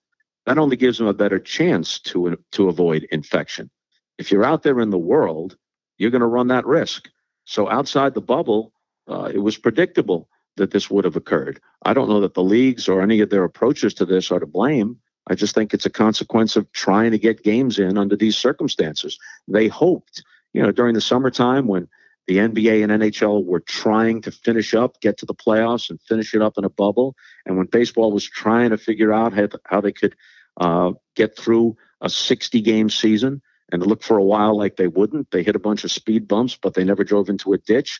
that 0.45 0.57
only 0.57 0.75
gives 0.75 0.97
them 0.97 1.07
a 1.07 1.13
better 1.13 1.39
chance 1.39 1.99
to, 1.99 2.37
to 2.51 2.69
avoid 2.69 3.07
infection. 3.11 3.69
If 4.17 4.31
you're 4.31 4.45
out 4.45 4.63
there 4.63 4.79
in 4.79 4.91
the 4.91 4.97
world, 4.97 5.57
you're 5.97 6.11
going 6.11 6.21
to 6.21 6.27
run 6.27 6.47
that 6.47 6.65
risk. 6.65 7.09
So 7.45 7.69
outside 7.69 8.13
the 8.13 8.21
bubble, 8.21 8.73
uh, 9.07 9.31
it 9.33 9.39
was 9.39 9.57
predictable 9.57 10.29
that 10.57 10.71
this 10.71 10.89
would 10.89 11.05
have 11.05 11.15
occurred. 11.15 11.59
I 11.83 11.93
don't 11.93 12.09
know 12.09 12.21
that 12.21 12.33
the 12.33 12.43
leagues 12.43 12.87
or 12.87 13.01
any 13.01 13.21
of 13.21 13.29
their 13.29 13.43
approaches 13.43 13.93
to 13.95 14.05
this 14.05 14.31
are 14.31 14.39
to 14.39 14.45
blame. 14.45 14.99
I 15.27 15.35
just 15.35 15.55
think 15.55 15.73
it's 15.73 15.85
a 15.85 15.89
consequence 15.91 16.55
of 16.55 16.71
trying 16.71 17.11
to 17.11 17.17
get 17.17 17.43
games 17.43 17.79
in 17.79 17.97
under 17.97 18.15
these 18.15 18.37
circumstances. 18.37 19.17
They 19.47 19.67
hoped 19.67 20.23
you 20.57 20.63
know, 20.63 20.71
during 20.71 20.95
the 20.95 21.01
summertime 21.01 21.67
when 21.67 21.87
the 22.25 22.37
NBA 22.37 22.81
and 22.83 22.91
NHL 22.91 23.45
were 23.45 23.59
trying 23.59 24.23
to 24.23 24.31
finish 24.31 24.73
up, 24.73 24.99
get 25.01 25.19
to 25.19 25.25
the 25.27 25.35
playoffs, 25.35 25.91
and 25.91 26.01
finish 26.01 26.33
it 26.33 26.41
up 26.41 26.57
in 26.57 26.65
a 26.65 26.69
bubble. 26.69 27.15
And 27.45 27.57
when 27.57 27.67
baseball 27.67 28.11
was 28.11 28.25
trying 28.25 28.71
to 28.71 28.77
figure 28.77 29.13
out 29.13 29.33
how, 29.33 29.49
how 29.65 29.81
they 29.81 29.91
could 29.91 30.15
uh, 30.59 30.93
get 31.15 31.37
through 31.37 31.77
a 32.01 32.09
60 32.09 32.59
game 32.61 32.89
season, 32.89 33.43
and 33.71 33.85
looked 33.85 34.03
for 34.03 34.17
a 34.17 34.23
while 34.23 34.57
like 34.57 34.77
they 34.77 34.87
wouldn't. 34.87 35.29
They 35.29 35.43
hit 35.43 35.55
a 35.55 35.59
bunch 35.59 35.83
of 35.83 35.91
speed 35.91 36.27
bumps, 36.27 36.57
but 36.59 36.73
they 36.73 36.83
never 36.83 37.03
drove 37.03 37.29
into 37.29 37.53
a 37.53 37.57
ditch. 37.59 37.99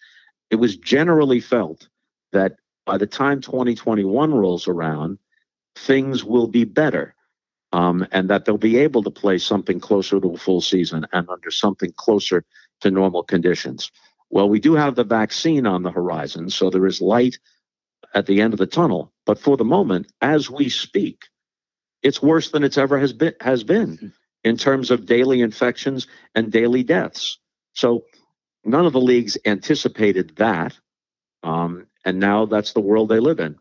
It 0.49 0.55
was 0.55 0.77
generally 0.77 1.41
felt 1.41 1.89
that 2.31 2.55
by 2.85 2.97
the 2.97 3.05
time 3.05 3.41
2021 3.41 4.33
rolls 4.33 4.67
around, 4.67 5.19
things 5.75 6.23
will 6.23 6.47
be 6.47 6.63
better 6.63 7.13
um, 7.73 8.07
and 8.11 8.29
that 8.29 8.45
they'll 8.45 8.57
be 8.57 8.77
able 8.77 9.03
to 9.03 9.09
play 9.09 9.37
something 9.37 9.79
closer 9.79 10.19
to 10.19 10.33
a 10.33 10.37
full 10.37 10.61
season 10.61 11.05
and 11.11 11.29
under 11.29 11.51
something 11.51 11.91
closer 11.97 12.43
to 12.81 12.91
normal 12.91 13.23
conditions. 13.23 13.91
Well, 14.29 14.49
we 14.49 14.59
do 14.59 14.73
have 14.75 14.95
the 14.95 15.03
vaccine 15.03 15.65
on 15.65 15.83
the 15.83 15.91
horizon, 15.91 16.49
so 16.49 16.69
there 16.69 16.85
is 16.85 17.01
light 17.01 17.37
at 18.13 18.25
the 18.25 18.41
end 18.41 18.53
of 18.53 18.59
the 18.59 18.67
tunnel. 18.67 19.11
But 19.25 19.39
for 19.39 19.57
the 19.57 19.65
moment, 19.65 20.11
as 20.21 20.49
we 20.49 20.69
speak, 20.69 21.23
it's 22.03 22.21
worse 22.21 22.51
than 22.51 22.63
it's 22.63 22.77
ever 22.77 22.99
has 22.99 23.13
been 23.13 23.33
has 23.41 23.63
been 23.63 24.13
in 24.43 24.57
terms 24.57 24.91
of 24.91 25.05
daily 25.05 25.41
infections 25.41 26.07
and 26.35 26.51
daily 26.51 26.83
deaths. 26.83 27.39
So 27.73 28.05
none 28.63 28.85
of 28.85 28.93
the 28.93 29.01
leagues 29.01 29.37
anticipated 29.45 30.35
that, 30.37 30.77
um, 31.43 31.87
and 32.05 32.19
now 32.19 32.45
that's 32.45 32.73
the 32.73 32.79
world 32.79 33.09
they 33.09 33.19
live 33.19 33.39
in. 33.39 33.57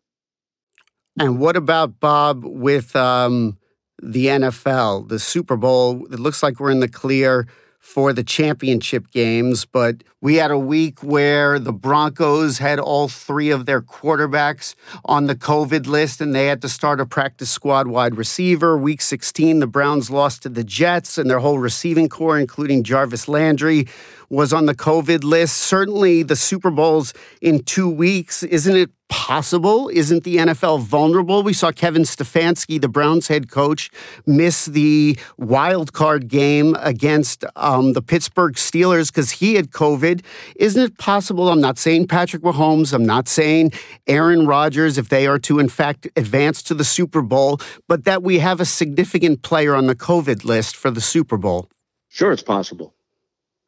And 1.18 1.40
what 1.40 1.56
about 1.56 1.98
Bob 1.98 2.44
with 2.44 2.94
um, 2.94 3.56
the 4.02 4.26
NFL, 4.26 5.08
the 5.08 5.18
Super 5.18 5.56
Bowl. 5.56 6.06
It 6.12 6.20
looks 6.20 6.42
like 6.42 6.60
we're 6.60 6.70
in 6.70 6.80
the 6.80 6.88
clear 6.88 7.46
for 7.86 8.12
the 8.12 8.24
championship 8.24 9.12
games, 9.12 9.64
but 9.64 10.02
we 10.20 10.34
had 10.34 10.50
a 10.50 10.58
week 10.58 11.04
where 11.04 11.56
the 11.60 11.72
Broncos 11.72 12.58
had 12.58 12.80
all 12.80 13.06
three 13.06 13.48
of 13.50 13.64
their 13.64 13.80
quarterbacks 13.80 14.74
on 15.04 15.26
the 15.26 15.36
COVID 15.36 15.86
list 15.86 16.20
and 16.20 16.34
they 16.34 16.46
had 16.46 16.60
to 16.62 16.68
start 16.68 17.00
a 17.00 17.06
practice 17.06 17.48
squad 17.48 17.86
wide 17.86 18.16
receiver. 18.16 18.76
Week 18.76 19.00
16, 19.00 19.60
the 19.60 19.68
Browns 19.68 20.10
lost 20.10 20.42
to 20.42 20.48
the 20.48 20.64
Jets 20.64 21.16
and 21.16 21.30
their 21.30 21.38
whole 21.38 21.60
receiving 21.60 22.08
corps, 22.08 22.40
including 22.40 22.82
Jarvis 22.82 23.28
Landry, 23.28 23.86
was 24.28 24.52
on 24.52 24.66
the 24.66 24.74
COVID 24.74 25.22
list. 25.22 25.56
Certainly, 25.56 26.24
the 26.24 26.34
Super 26.34 26.72
Bowl's 26.72 27.14
in 27.40 27.62
two 27.62 27.88
weeks. 27.88 28.42
Isn't 28.42 28.76
it 28.76 28.90
possible? 29.08 29.88
Isn't 29.92 30.24
the 30.24 30.36
NFL 30.36 30.80
vulnerable? 30.80 31.42
We 31.42 31.52
saw 31.52 31.72
Kevin 31.72 32.02
Stefanski, 32.02 32.80
the 32.80 32.88
Browns 32.88 33.28
head 33.28 33.50
coach, 33.50 33.90
miss 34.26 34.66
the 34.66 35.18
wild 35.36 35.92
card 35.92 36.28
game 36.28 36.76
against 36.80 37.44
um, 37.56 37.92
the 37.92 38.02
Pittsburgh 38.02 38.54
Steelers 38.54 39.12
because 39.12 39.30
he 39.30 39.54
had 39.54 39.70
COVID. 39.70 40.24
Isn't 40.56 40.82
it 40.82 40.98
possible? 40.98 41.48
I'm 41.48 41.60
not 41.60 41.78
saying 41.78 42.08
Patrick 42.08 42.42
Mahomes. 42.42 42.92
I'm 42.92 43.06
not 43.06 43.28
saying 43.28 43.72
Aaron 44.06 44.46
Rodgers, 44.46 44.98
if 44.98 45.08
they 45.08 45.26
are 45.26 45.38
to, 45.40 45.58
in 45.58 45.68
fact, 45.68 46.08
advance 46.16 46.62
to 46.64 46.74
the 46.74 46.84
Super 46.84 47.22
Bowl, 47.22 47.60
but 47.88 48.04
that 48.04 48.22
we 48.22 48.38
have 48.38 48.60
a 48.60 48.64
significant 48.64 49.42
player 49.42 49.74
on 49.74 49.86
the 49.86 49.96
COVID 49.96 50.44
list 50.44 50.76
for 50.76 50.90
the 50.90 51.00
Super 51.00 51.36
Bowl. 51.36 51.70
Sure, 52.08 52.32
it's 52.32 52.42
possible 52.42 52.96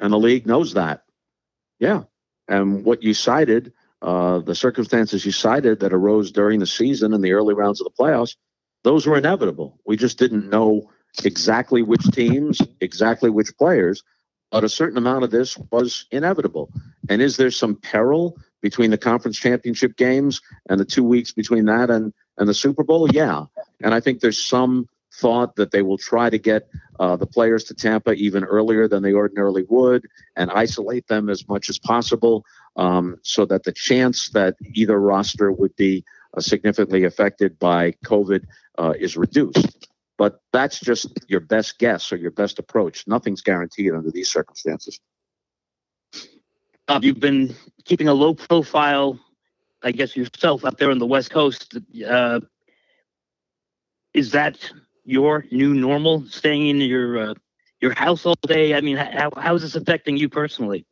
and 0.00 0.12
the 0.12 0.18
league 0.18 0.46
knows 0.46 0.74
that. 0.74 1.04
Yeah, 1.78 2.04
and 2.48 2.84
what 2.84 3.02
you 3.02 3.14
cited, 3.14 3.72
uh, 4.02 4.38
the 4.40 4.54
circumstances 4.54 5.24
you 5.26 5.32
cited 5.32 5.80
that 5.80 5.92
arose 5.92 6.30
during 6.30 6.60
the 6.60 6.66
season 6.66 7.12
and 7.12 7.22
the 7.22 7.32
early 7.32 7.54
rounds 7.54 7.80
of 7.80 7.86
the 7.86 8.02
playoffs, 8.02 8.36
those 8.84 9.06
were 9.06 9.18
inevitable. 9.18 9.78
We 9.86 9.96
just 9.96 10.18
didn't 10.18 10.48
know 10.48 10.90
exactly 11.24 11.82
which 11.82 12.04
teams, 12.12 12.60
exactly 12.80 13.30
which 13.30 13.56
players, 13.56 14.02
but 14.50 14.64
a 14.64 14.68
certain 14.68 14.98
amount 14.98 15.24
of 15.24 15.30
this 15.30 15.58
was 15.70 16.06
inevitable. 16.10 16.70
And 17.08 17.20
is 17.20 17.36
there 17.36 17.50
some 17.50 17.76
peril 17.76 18.36
between 18.62 18.90
the 18.90 18.98
conference 18.98 19.38
championship 19.38 19.96
games 19.96 20.40
and 20.68 20.80
the 20.80 20.84
two 20.84 21.04
weeks 21.04 21.32
between 21.32 21.66
that 21.66 21.90
and, 21.90 22.12
and 22.38 22.48
the 22.48 22.54
Super 22.54 22.84
Bowl? 22.84 23.10
Yeah. 23.10 23.44
And 23.82 23.94
I 23.94 24.00
think 24.00 24.20
there's 24.20 24.42
some 24.42 24.88
thought 25.12 25.56
that 25.56 25.72
they 25.72 25.82
will 25.82 25.98
try 25.98 26.30
to 26.30 26.38
get 26.38 26.68
uh, 27.00 27.16
the 27.16 27.26
players 27.26 27.64
to 27.64 27.74
Tampa 27.74 28.12
even 28.12 28.44
earlier 28.44 28.86
than 28.86 29.02
they 29.02 29.12
ordinarily 29.12 29.64
would 29.68 30.06
and 30.36 30.50
isolate 30.50 31.06
them 31.08 31.28
as 31.28 31.48
much 31.48 31.68
as 31.68 31.78
possible 31.78 32.44
um, 32.78 33.18
so 33.22 33.44
that 33.44 33.64
the 33.64 33.72
chance 33.72 34.30
that 34.30 34.56
either 34.74 34.98
roster 34.98 35.52
would 35.52 35.76
be 35.76 36.04
uh, 36.36 36.40
significantly 36.40 37.04
affected 37.04 37.58
by 37.58 37.92
COVID 38.06 38.46
uh, 38.78 38.94
is 38.98 39.16
reduced. 39.16 39.88
But 40.16 40.40
that's 40.52 40.80
just 40.80 41.08
your 41.28 41.40
best 41.40 41.78
guess 41.78 42.10
or 42.12 42.16
your 42.16 42.30
best 42.30 42.58
approach. 42.58 43.06
Nothing's 43.06 43.42
guaranteed 43.42 43.92
under 43.92 44.10
these 44.10 44.30
circumstances. 44.30 44.98
Bob, 46.86 47.04
you've 47.04 47.20
been 47.20 47.54
keeping 47.84 48.08
a 48.08 48.14
low 48.14 48.32
profile 48.32 49.20
I 49.82 49.92
guess 49.92 50.16
yourself 50.16 50.64
out 50.64 50.78
there 50.78 50.90
on 50.90 50.98
the 50.98 51.06
West 51.06 51.30
Coast, 51.30 51.76
uh, 52.06 52.40
is 54.14 54.32
that 54.32 54.58
your 55.04 55.44
new 55.50 55.74
normal? 55.74 56.24
Staying 56.26 56.66
in 56.68 56.80
your 56.80 57.30
uh, 57.30 57.34
your 57.80 57.94
house 57.94 58.26
all 58.26 58.34
day? 58.46 58.74
I 58.74 58.80
mean, 58.80 58.96
how 58.96 59.30
how 59.36 59.54
is 59.54 59.62
this 59.62 59.76
affecting 59.76 60.16
you 60.16 60.28
personally? 60.28 60.84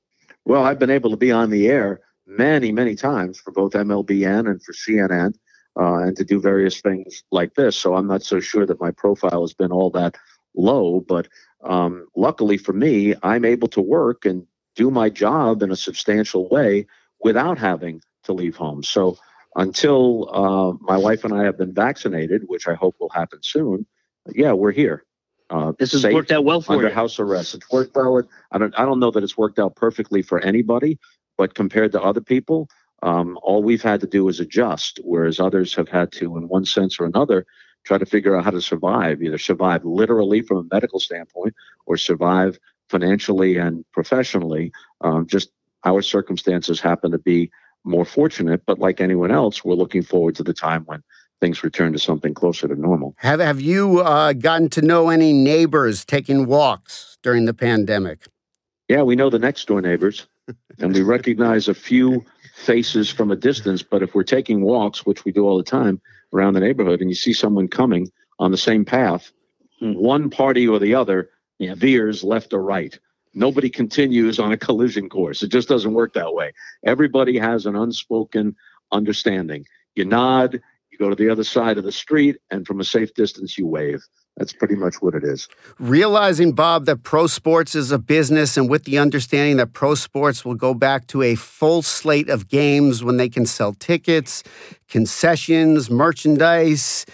Well, 0.47 0.63
I've 0.63 0.79
been 0.79 0.91
able 0.91 1.11
to 1.11 1.17
be 1.17 1.33
on 1.33 1.51
the 1.51 1.67
air 1.67 2.01
many, 2.25 2.71
many 2.71 2.95
times 2.95 3.41
for 3.41 3.51
both 3.51 3.73
MLBN 3.73 4.49
and 4.49 4.63
for 4.63 4.73
CNN, 4.73 5.35
uh, 5.77 5.97
and 5.97 6.17
to 6.17 6.25
do 6.25 6.41
various 6.41 6.81
things 6.81 7.25
like 7.33 7.55
this. 7.55 7.77
So 7.77 7.97
I'm 7.97 8.07
not 8.07 8.23
so 8.23 8.39
sure 8.39 8.65
that 8.65 8.81
my 8.81 8.93
profile 8.93 9.41
has 9.41 9.55
been 9.55 9.73
all 9.73 9.91
that 9.91 10.15
low, 10.55 11.01
but 11.01 11.27
um, 11.65 12.07
luckily 12.15 12.59
for 12.59 12.73
me, 12.73 13.17
I'm 13.25 13.45
able 13.45 13.67
to 13.69 13.81
work 13.81 14.25
and 14.25 14.47
do 14.77 14.89
my 14.89 15.11
job 15.11 15.65
in 15.65 15.73
a 15.73 15.77
substantial 15.77 16.49
way 16.49 16.87
without 17.21 17.59
having 17.59 18.01
to 18.23 18.33
leave 18.33 18.55
home. 18.55 18.85
So 18.85 19.19
until 19.57 20.31
uh, 20.33 20.73
my 20.81 20.97
wife 20.97 21.25
and 21.25 21.35
I 21.35 21.43
have 21.43 21.59
been 21.59 21.75
vaccinated, 21.75 22.43
which 22.47 22.69
I 22.69 22.75
hope 22.75 22.95
will 23.01 23.11
happen 23.11 23.41
soon, 23.43 23.85
yeah, 24.33 24.53
we're 24.53 24.71
here. 24.71 25.06
Uh, 25.49 25.73
this 25.79 25.93
has 25.93 26.05
worked 26.05 26.33
out 26.33 26.45
well 26.45 26.61
for 26.61 26.73
under 26.73 26.89
you. 26.89 26.95
house 26.95 27.19
arrest. 27.19 27.55
It's 27.55 27.71
worked 27.71 27.95
well. 27.95 28.23
I 28.51 28.59
don't. 28.59 28.75
I 28.79 28.85
don't 28.85 28.99
know 28.99 29.11
that 29.13 29.23
it's 29.23 29.39
worked 29.39 29.59
out 29.59 29.77
perfectly 29.77 30.23
for 30.23 30.41
anybody, 30.41 30.99
but 31.37 31.55
compared 31.55 31.93
to 31.93 32.03
other 32.03 32.21
people, 32.21 32.69
um, 33.03 33.39
all 33.43 33.63
we've 33.63 33.83
had 33.83 34.01
to 34.01 34.07
do 34.07 34.29
is 34.29 34.41
adjust, 34.41 34.99
whereas 35.05 35.39
others 35.39 35.75
have 35.75 35.89
had 35.89 36.11
to, 36.13 36.37
in 36.37 36.49
one 36.49 36.65
sense 36.65 36.99
or 36.99 37.05
another, 37.05 37.47
try 37.85 37.99
to 37.99 38.07
figure 38.07 38.37
out 38.37 38.45
how 38.45 38.51
to 38.51 38.61
survive, 38.61 39.23
either 39.23 39.39
survive 39.39 39.85
literally 39.85 40.43
from 40.43 40.59
a 40.59 40.75
medical 40.75 40.99
standpoint 40.99 41.55
or 41.87 41.97
survive 41.97 42.59
financially 42.89 43.57
and 43.57 43.85
professionally. 43.93 44.73
Um, 45.03 45.27
just 45.27 45.51
our 45.85 46.03
circumstances 46.03 46.81
happen 46.81 47.13
to 47.13 47.19
be 47.19 47.51
more 47.85 48.05
fortunate, 48.05 48.63
but 48.67 48.81
like 48.81 49.01
anyone 49.01 49.31
else, 49.31 49.65
we're 49.65 49.75
looking 49.75 50.03
forward 50.03 50.35
to 50.37 50.43
the 50.43 50.53
time 50.53 50.83
when 50.87 51.03
things 51.40 51.62
return 51.62 51.92
to 51.92 51.99
something 51.99 52.35
closer 52.35 52.68
to 52.68 52.75
normal. 52.75 53.14
Have 53.18 53.40
Have 53.40 53.61
you 53.61 54.01
uh, 54.01 54.33
gotten 54.33 54.68
to 54.70 54.83
know 54.83 55.09
any 55.09 55.33
neighbors 55.33 56.05
taking 56.05 56.46
walks 56.46 57.18
during 57.22 57.44
the 57.44 57.55
pandemic? 57.55 58.27
Yeah, 58.88 59.03
we 59.03 59.16
know 59.16 59.31
the 59.31 59.38
next 59.38 59.66
door 59.66 59.81
neighbors, 59.81 60.27
and 60.79 60.94
we 60.94 61.03
recognize 61.03 61.68
a 61.68 61.75
few 61.75 62.25
faces 62.55 63.11
from 63.11 63.31
a 63.31 63.37
distance. 63.37 63.83
But 63.83 64.03
if 64.03 64.14
we're 64.14 64.22
taking 64.22 64.62
walks, 64.62 65.05
which 65.05 65.25
we 65.25 65.33
do 65.33 65.46
all 65.46 65.57
the 65.57 65.64
time 65.64 66.01
around 66.33 66.55
the 66.55 66.61
neighborhood, 66.61 67.01
and 67.01 67.11
you 67.11 67.16
see 67.16 67.33
someone 67.33 67.68
coming 67.68 68.11
on 68.38 68.51
the 68.51 68.57
same 68.57 68.85
path, 68.85 69.33
hmm. 69.81 69.92
one 69.92 70.31
party 70.31 70.68
or 70.68 70.79
the 70.79 70.94
other 70.94 71.31
yeah. 71.59 71.75
veers 71.75 72.22
left 72.22 72.53
or 72.53 72.62
right. 72.62 72.99
Nobody 73.35 73.68
continues 73.68 74.38
on 74.38 74.53
a 74.53 74.57
collision 74.57 75.11
course. 75.11 75.42
It 75.42 75.49
just 75.49 75.68
doesn't 75.68 75.92
work 75.92 76.14
that 76.14 76.33
way. 76.33 76.53
Everybody 76.85 77.38
has 77.38 77.66
an 77.66 77.77
unspoken 77.77 78.57
understanding. 78.92 79.66
You 79.94 80.07
nod, 80.07 80.61
you 80.99 81.07
go 81.07 81.11
to 81.11 81.17
the 81.17 81.31
other 81.31 81.45
side 81.45 81.79
of 81.79 81.85
the 81.85 81.93
street, 81.93 82.37
and 82.51 82.67
from 82.67 82.81
a 82.81 82.85
safe 82.85 83.15
distance, 83.15 83.57
you 83.59 83.67
wave. 83.67 84.03
That's 84.37 84.53
pretty 84.53 84.75
much 84.75 84.97
what 84.97 85.15
it 85.15 85.25
is. 85.25 85.49
Realizing, 85.79 86.53
Bob, 86.53 86.85
that 86.87 87.03
pro 87.03 87.27
sports 87.27 87.75
is 87.75 87.91
a 87.91 87.99
business, 87.99 88.57
and 88.57 88.69
with 88.69 88.85
the 88.85 88.99
understanding 88.99 89.57
that 89.57 89.73
pro 89.73 89.95
sports 89.95 90.45
will 90.45 90.55
go 90.55 90.75
back 90.75 91.07
to 91.09 91.23
a 91.23 91.35
full 91.37 91.81
slate 91.83 92.29
of 92.29 92.49
games 92.49 93.03
when 93.03 93.17
they 93.17 93.31
can 93.31 93.47
sell 93.47 93.73
tickets, 93.73 94.43
concessions, 94.89 95.91
merchandise, 95.91 97.07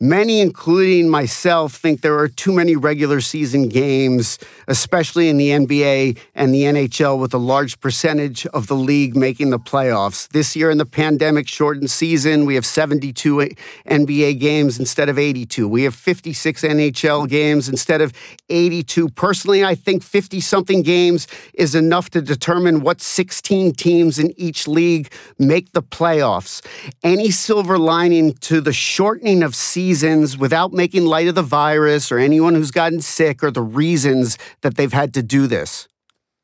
Many, 0.00 0.40
including 0.40 1.08
myself, 1.08 1.74
think 1.74 2.02
there 2.02 2.16
are 2.16 2.28
too 2.28 2.52
many 2.52 2.76
regular 2.76 3.20
season 3.20 3.68
games, 3.68 4.38
especially 4.68 5.28
in 5.28 5.38
the 5.38 5.48
NBA 5.48 6.16
and 6.36 6.54
the 6.54 6.62
NHL, 6.62 7.18
with 7.18 7.34
a 7.34 7.38
large 7.38 7.80
percentage 7.80 8.46
of 8.46 8.68
the 8.68 8.76
league 8.76 9.16
making 9.16 9.50
the 9.50 9.58
playoffs. 9.58 10.28
This 10.28 10.54
year, 10.54 10.70
in 10.70 10.78
the 10.78 10.86
pandemic 10.86 11.48
shortened 11.48 11.90
season, 11.90 12.46
we 12.46 12.54
have 12.54 12.64
72 12.64 13.50
NBA 13.86 14.38
games 14.38 14.78
instead 14.78 15.08
of 15.08 15.18
82. 15.18 15.66
We 15.66 15.82
have 15.82 15.96
56 15.96 16.62
NHL 16.62 17.28
games 17.28 17.68
instead 17.68 18.00
of 18.00 18.12
82. 18.48 19.08
Personally, 19.08 19.64
I 19.64 19.74
think 19.74 20.04
50 20.04 20.38
something 20.38 20.82
games 20.82 21.26
is 21.54 21.74
enough 21.74 22.08
to 22.10 22.22
determine 22.22 22.82
what 22.82 23.00
16 23.00 23.72
teams 23.72 24.20
in 24.20 24.32
each 24.38 24.68
league 24.68 25.10
make 25.40 25.72
the 25.72 25.82
playoffs. 25.82 26.64
Any 27.02 27.32
silver 27.32 27.78
lining 27.78 28.34
to 28.34 28.60
the 28.60 28.72
shortening 28.72 29.42
of 29.42 29.56
season 29.56 29.87
seasons 29.88 30.36
without 30.36 30.70
making 30.70 31.06
light 31.06 31.28
of 31.28 31.34
the 31.34 31.42
virus 31.42 32.12
or 32.12 32.18
anyone 32.18 32.54
who's 32.54 32.70
gotten 32.70 33.00
sick 33.00 33.42
or 33.42 33.50
the 33.50 33.62
reasons 33.62 34.36
that 34.60 34.76
they've 34.76 34.92
had 34.92 35.14
to 35.14 35.22
do 35.22 35.46
this? 35.46 35.88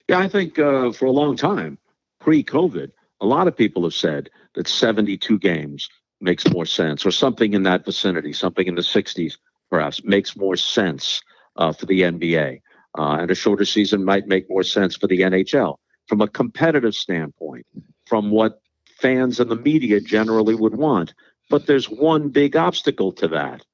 Yeah, 0.08 0.18
I 0.18 0.28
think 0.28 0.58
uh, 0.58 0.92
for 0.92 1.04
a 1.04 1.10
long 1.10 1.36
time, 1.36 1.76
pre 2.20 2.42
COVID, 2.42 2.90
a 3.20 3.26
lot 3.26 3.46
of 3.46 3.54
people 3.54 3.82
have 3.82 3.92
said 3.92 4.30
that 4.54 4.66
72 4.66 5.38
games 5.38 5.90
makes 6.22 6.48
more 6.50 6.64
sense, 6.64 7.04
or 7.04 7.10
something 7.10 7.52
in 7.52 7.64
that 7.64 7.84
vicinity, 7.84 8.32
something 8.32 8.66
in 8.66 8.76
the 8.76 8.82
60s 8.82 9.36
perhaps, 9.68 10.02
makes 10.04 10.36
more 10.36 10.56
sense 10.56 11.20
uh, 11.56 11.72
for 11.72 11.84
the 11.84 12.00
NBA. 12.00 12.62
Uh, 12.96 13.18
and 13.20 13.30
a 13.30 13.34
shorter 13.34 13.66
season 13.66 14.04
might 14.04 14.26
make 14.26 14.48
more 14.48 14.62
sense 14.62 14.96
for 14.96 15.06
the 15.06 15.20
NHL 15.20 15.76
from 16.06 16.22
a 16.22 16.28
competitive 16.28 16.94
standpoint, 16.94 17.66
from 18.06 18.30
what 18.30 18.62
fans 18.98 19.38
and 19.38 19.50
the 19.50 19.56
media 19.56 20.00
generally 20.00 20.54
would 20.54 20.76
want. 20.76 21.12
But 21.50 21.66
there's 21.66 21.88
one 21.88 22.30
big 22.30 22.56
obstacle 22.56 23.12
to 23.12 23.28
that, 23.28 23.64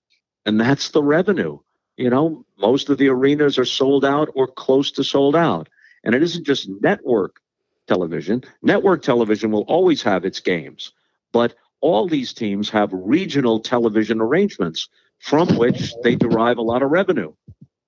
and 0.44 0.60
that's 0.60 0.90
the 0.90 1.02
revenue. 1.02 1.58
You 1.96 2.10
know, 2.10 2.44
most 2.58 2.88
of 2.88 2.98
the 2.98 3.08
arenas 3.08 3.58
are 3.58 3.64
sold 3.64 4.04
out 4.04 4.30
or 4.34 4.46
close 4.46 4.92
to 4.92 5.04
sold 5.04 5.36
out. 5.36 5.68
And 6.02 6.14
it 6.14 6.22
isn't 6.22 6.46
just 6.46 6.68
network 6.80 7.40
television. 7.86 8.42
Network 8.62 9.02
television 9.02 9.50
will 9.50 9.62
always 9.62 10.02
have 10.02 10.24
its 10.24 10.40
games, 10.40 10.92
but 11.32 11.54
all 11.80 12.08
these 12.08 12.32
teams 12.32 12.70
have 12.70 12.90
regional 12.92 13.60
television 13.60 14.20
arrangements 14.20 14.88
from 15.18 15.56
which 15.56 15.92
they 16.02 16.14
derive 16.14 16.58
a 16.58 16.62
lot 16.62 16.82
of 16.82 16.90
revenue. 16.90 17.32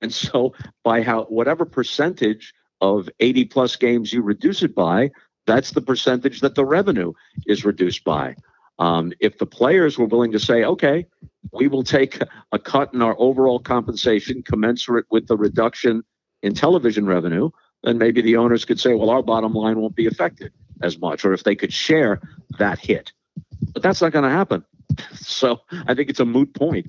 And 0.01 0.13
so 0.13 0.55
by 0.83 1.03
how 1.03 1.25
whatever 1.25 1.65
percentage 1.65 2.53
of 2.81 3.09
80 3.21 3.45
plus 3.47 3.77
games 3.77 4.13
you 4.13 4.23
reduce 4.23 4.63
it 4.63 4.75
by, 4.75 5.11
that's 5.47 5.71
the 5.71 5.81
percentage 5.81 6.41
that 6.41 6.55
the 6.55 6.65
revenue 6.65 7.13
is 7.47 7.65
reduced 7.65 8.05
by. 8.05 8.37
Um, 8.79 9.13
if 9.21 9.39
the 9.39 9.47
players 9.47 9.99
were 9.99 10.07
willing 10.07 10.33
to 10.33 10.41
say, 10.41 10.65
okay, 10.65 11.07
we 11.53 11.69
will 11.69 11.85
take 11.85 12.19
a 12.53 12.59
cut 12.59 12.93
in 12.95 13.03
our 13.03 13.15
overall 13.19 13.59
compensation 13.59 14.43
commensurate 14.43 15.07
with 15.11 15.27
the 15.27 15.37
reduction 15.37 16.03
in 16.43 16.55
television 16.55 17.07
revenue, 17.07 17.51
then 17.83 17.99
maybe 17.99 18.23
the 18.23 18.37
owners 18.37 18.65
could 18.65 18.81
say, 18.81 18.95
well, 18.95 19.11
our 19.11 19.23
bottom 19.23 19.53
line 19.53 19.81
won't 19.81 19.95
be 19.95 20.07
affected 20.07 20.53
as 20.83 20.99
much, 20.99 21.25
or 21.25 21.33
if 21.33 21.45
they 21.45 21.55
could 21.55 21.73
share 21.73 22.21
that 22.59 22.79
hit. 22.79 23.13
But 23.73 23.83
that's 23.83 24.01
not 24.01 24.13
going 24.13 24.25
to 24.25 24.31
happen. 24.31 24.65
So 25.15 25.61
I 25.87 25.95
think 25.95 26.11
it's 26.11 26.21
a 26.21 26.27
moot 26.27 26.53
point. 26.53 26.87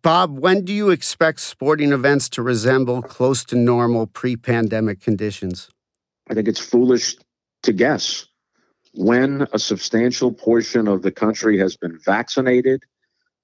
Bob, 0.00 0.38
when 0.38 0.64
do 0.64 0.72
you 0.72 0.88
expect 0.88 1.40
sporting 1.40 1.92
events 1.92 2.30
to 2.30 2.42
resemble 2.42 3.02
close 3.02 3.44
to 3.46 3.56
normal 3.56 4.06
pre 4.06 4.34
pandemic 4.36 5.00
conditions? 5.00 5.68
I 6.30 6.34
think 6.34 6.48
it's 6.48 6.60
foolish 6.60 7.16
to 7.64 7.72
guess 7.72 8.26
when 8.94 9.46
a 9.52 9.58
substantial 9.58 10.32
portion 10.32 10.86
of 10.86 11.02
the 11.02 11.10
country 11.10 11.58
has 11.58 11.76
been 11.76 11.98
vaccinated, 11.98 12.84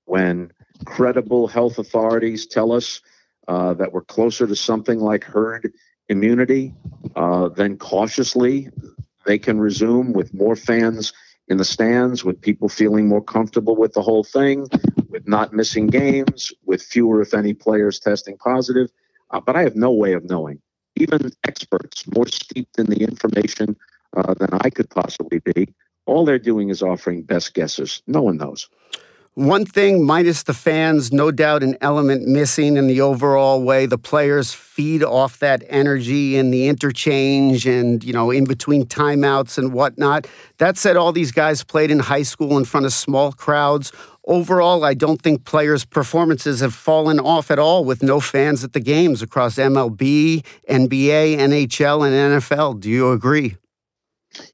when 0.05 0.53
credible 0.85 1.49
health 1.49 1.79
authorities 1.79 2.47
tell 2.47 2.73
us 2.73 3.01
uh, 3.49 3.75
that 3.75 3.93
we're 3.93 4.03
closer 4.03 4.47
to 4.47 4.55
something 4.55 5.01
like 5.01 5.25
herd 5.25 5.73
immunity, 6.09 6.73
uh, 7.17 7.49
then 7.49 7.77
cautiously 7.77 8.69
they 9.27 9.39
can 9.39 9.59
resume 9.59 10.13
with 10.13 10.33
more 10.33 10.57
fans 10.57 11.13
in 11.49 11.57
the 11.57 11.65
stands, 11.65 12.25
with 12.25 12.41
people 12.41 12.69
feeling 12.69 13.09
more 13.09 13.23
comfortable 13.23 13.75
with 13.75 13.93
the 13.93 14.03
whole 14.03 14.23
thing, 14.23 14.69
with 15.09 15.27
not 15.27 15.53
missing 15.53 15.89
games, 15.89 16.53
with 16.65 16.81
fewer, 16.81 17.21
if 17.21 17.35
any, 17.35 17.53
players 17.53 17.99
testing 17.99 18.37
positive. 18.39 18.89
Uh, 19.31 19.41
but 19.41 19.57
I 19.57 19.63
have 19.63 19.75
no 19.75 19.91
way 19.91 20.13
of 20.13 20.25
knowing. 20.25 20.61
Even 20.95 21.33
experts, 21.45 22.05
more 22.15 22.29
steeped 22.29 22.79
in 22.79 22.87
the 22.87 23.03
information 23.03 23.77
uh, 24.17 24.35
than 24.35 24.51
I 24.53 24.71
could 24.71 24.91
possibly 24.91 25.41
be. 25.41 25.73
All 26.07 26.25
they're 26.25 26.39
doing 26.39 26.71
is 26.71 26.83
offering 26.83 27.23
best 27.23 27.55
guesses. 27.55 28.03
No 28.07 28.23
one 28.23 28.37
knows. 28.37 28.69
One 29.35 29.65
thing, 29.65 30.05
minus 30.05 30.43
the 30.43 30.53
fans, 30.53 31.13
no 31.13 31.31
doubt 31.31 31.63
an 31.63 31.77
element 31.81 32.27
missing 32.27 32.77
in 32.77 32.89
the 32.89 33.01
overall 33.01 33.63
way 33.63 33.87
the 33.87 33.97
players 33.97 34.53
feed 34.53 35.05
off 35.05 35.39
that 35.39 35.63
energy 35.69 36.37
and 36.37 36.53
the 36.53 36.67
interchange 36.67 37.65
and, 37.65 38.03
you 38.03 38.13
know, 38.13 38.33
in 38.33 38.45
between 38.45 38.87
timeouts 38.87 39.57
and 39.57 39.73
whatnot. 39.73 40.27
That 40.59 40.77
said, 40.77 40.97
all 40.97 41.13
these 41.13 41.31
guys 41.31 41.63
played 41.63 41.93
in 41.93 42.01
high 42.01 42.25
school 42.25 42.59
in 42.59 42.65
front 42.65 42.87
of 42.87 42.93
small 42.93 43.31
crowds. 43.31 43.93
Overall, 44.25 44.85
I 44.85 44.95
don't 44.95 45.23
think 45.23 45.45
players' 45.45 45.85
performances 45.85 46.59
have 46.59 46.75
fallen 46.75 47.21
off 47.21 47.53
at 47.53 47.59
all 47.61 47.85
with 47.85 48.03
no 48.03 48.19
fans 48.19 48.65
at 48.65 48.73
the 48.73 48.81
games 48.81 49.23
across 49.23 49.57
MLB, 49.57 50.45
NBA, 50.69 51.39
NHL, 51.39 52.05
and 52.05 52.43
NFL. 52.43 52.81
Do 52.81 52.91
you 52.91 53.13
agree? 53.13 53.57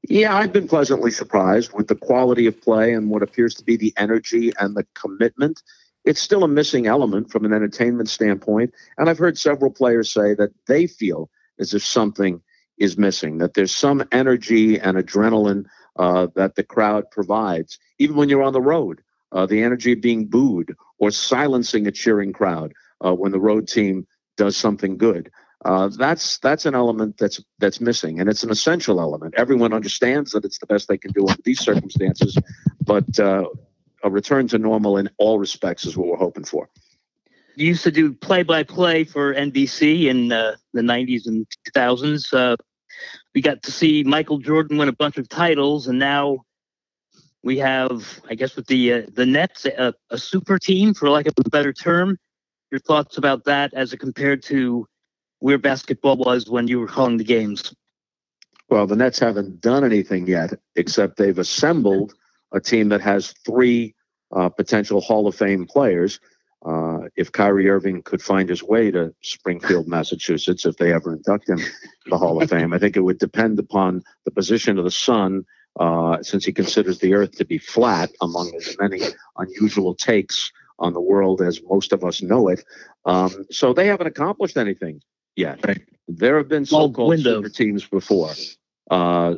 Yeah, 0.07 0.35
I've 0.35 0.53
been 0.53 0.67
pleasantly 0.67 1.11
surprised 1.11 1.73
with 1.73 1.87
the 1.87 1.95
quality 1.95 2.47
of 2.47 2.61
play 2.61 2.93
and 2.93 3.09
what 3.09 3.23
appears 3.23 3.55
to 3.55 3.63
be 3.63 3.77
the 3.77 3.93
energy 3.97 4.51
and 4.59 4.75
the 4.75 4.85
commitment. 4.95 5.61
It's 6.05 6.21
still 6.21 6.43
a 6.43 6.47
missing 6.47 6.87
element 6.87 7.31
from 7.31 7.45
an 7.45 7.53
entertainment 7.53 8.09
standpoint. 8.09 8.73
And 8.97 9.09
I've 9.09 9.17
heard 9.17 9.37
several 9.37 9.71
players 9.71 10.11
say 10.11 10.33
that 10.35 10.51
they 10.67 10.87
feel 10.87 11.29
as 11.59 11.73
if 11.73 11.83
something 11.83 12.41
is 12.77 12.97
missing, 12.97 13.39
that 13.39 13.53
there's 13.53 13.75
some 13.75 14.07
energy 14.11 14.79
and 14.79 14.97
adrenaline 14.97 15.65
uh, 15.97 16.27
that 16.35 16.55
the 16.55 16.63
crowd 16.63 17.09
provides, 17.11 17.79
even 17.99 18.15
when 18.15 18.29
you're 18.29 18.43
on 18.43 18.53
the 18.53 18.61
road. 18.61 19.01
Uh, 19.31 19.45
the 19.45 19.61
energy 19.61 19.91
of 19.91 19.99
being 19.99 20.25
booed 20.25 20.73
or 20.99 21.11
silencing 21.11 21.85
a 21.85 21.91
cheering 21.91 22.31
crowd 22.31 22.73
uh, 23.03 23.13
when 23.13 23.31
the 23.33 23.39
road 23.39 23.67
team 23.67 24.07
does 24.37 24.55
something 24.55 24.97
good. 24.97 25.29
Uh, 25.67 25.89
that's 25.89 26.37
that's 26.37 26.65
an 26.65 26.73
element 26.73 27.17
that's 27.17 27.41
that's 27.59 27.81
missing, 27.81 28.21
and 28.21 28.29
it's 28.29 28.41
an 28.41 28.49
essential 28.49 29.01
element. 29.01 29.33
Everyone 29.35 29.73
understands 29.73 30.31
that 30.31 30.45
it's 30.45 30.59
the 30.59 30.65
best 30.65 30.87
they 30.87 30.97
can 30.97 31.11
do 31.11 31.27
under 31.27 31.41
these 31.43 31.59
circumstances, 31.59 32.37
but 32.85 33.19
uh, 33.19 33.43
a 34.01 34.09
return 34.09 34.47
to 34.47 34.57
normal 34.57 34.95
in 34.95 35.09
all 35.17 35.39
respects 35.39 35.83
is 35.83 35.97
what 35.97 36.07
we're 36.07 36.15
hoping 36.15 36.45
for. 36.45 36.69
You 37.57 37.67
used 37.67 37.83
to 37.83 37.91
do 37.91 38.13
play-by-play 38.13 39.03
for 39.05 39.33
NBC 39.33 40.05
in 40.05 40.31
uh, 40.31 40.55
the 40.71 40.79
'90s 40.79 41.27
and 41.27 41.45
2000s. 41.75 42.33
Uh, 42.33 42.55
we 43.35 43.41
got 43.41 43.61
to 43.63 43.71
see 43.71 44.05
Michael 44.05 44.37
Jordan 44.37 44.77
win 44.77 44.87
a 44.87 44.93
bunch 44.93 45.17
of 45.17 45.27
titles, 45.27 45.89
and 45.89 45.99
now 45.99 46.45
we 47.43 47.57
have, 47.57 48.21
I 48.29 48.35
guess, 48.35 48.55
with 48.55 48.67
the 48.67 48.93
uh, 48.93 49.01
the 49.13 49.25
Nets, 49.25 49.65
a, 49.65 49.93
a 50.11 50.17
super 50.17 50.59
team, 50.59 50.93
for 50.93 51.09
lack 51.09 51.27
of 51.27 51.33
a 51.45 51.49
better 51.49 51.73
term. 51.73 52.17
Your 52.71 52.79
thoughts 52.79 53.17
about 53.17 53.43
that 53.45 53.73
as 53.73 53.91
it 53.91 53.97
compared 53.97 54.43
to 54.43 54.87
where 55.39 55.57
basketball 55.57 56.17
was 56.17 56.49
when 56.49 56.67
you 56.67 56.79
were 56.79 56.87
calling 56.87 57.17
the 57.17 57.23
games? 57.23 57.73
Well, 58.69 58.87
the 58.87 58.95
Nets 58.95 59.19
haven't 59.19 59.61
done 59.61 59.85
anything 59.85 60.27
yet, 60.27 60.53
except 60.75 61.17
they've 61.17 61.37
assembled 61.37 62.13
a 62.51 62.59
team 62.59 62.89
that 62.89 63.01
has 63.01 63.33
three 63.45 63.95
uh, 64.35 64.49
potential 64.49 64.99
Hall 64.99 65.27
of 65.27 65.35
Fame 65.35 65.65
players. 65.65 66.19
Uh, 66.65 67.01
if 67.15 67.31
Kyrie 67.31 67.69
Irving 67.69 68.01
could 68.01 68.21
find 68.21 68.49
his 68.49 68.63
way 68.63 68.91
to 68.91 69.13
Springfield, 69.21 69.87
Massachusetts, 69.87 70.65
if 70.65 70.75
they 70.77 70.91
ever 70.91 71.13
induct 71.13 71.47
him 71.47 71.59
to 71.59 72.09
the 72.09 72.17
Hall 72.17 72.41
of 72.41 72.49
Fame, 72.49 72.73
I 72.73 72.79
think 72.79 72.97
it 72.97 73.01
would 73.01 73.19
depend 73.19 73.59
upon 73.59 74.03
the 74.25 74.31
position 74.31 74.77
of 74.77 74.83
the 74.83 74.91
sun, 74.91 75.45
uh, 75.79 76.21
since 76.23 76.43
he 76.43 76.51
considers 76.51 76.99
the 76.99 77.13
Earth 77.13 77.37
to 77.37 77.45
be 77.45 77.59
flat, 77.59 78.11
among 78.21 78.51
his 78.51 78.75
many 78.79 79.01
unusual 79.37 79.93
takes 79.93 80.51
on 80.79 80.93
the 80.93 81.01
world 81.01 81.41
as 81.41 81.61
most 81.63 81.93
of 81.93 82.03
us 82.03 82.21
know 82.21 82.49
it. 82.49 82.63
Um, 83.05 83.45
so 83.49 83.73
they 83.73 83.87
haven't 83.87 84.07
accomplished 84.07 84.57
anything 84.57 85.01
yet. 85.37 85.63
There 86.07 86.37
have 86.37 86.47
been 86.47 86.65
so-called 86.65 87.19
super 87.19 87.49
teams 87.49 87.85
before. 87.85 88.31
Uh, 88.89 89.35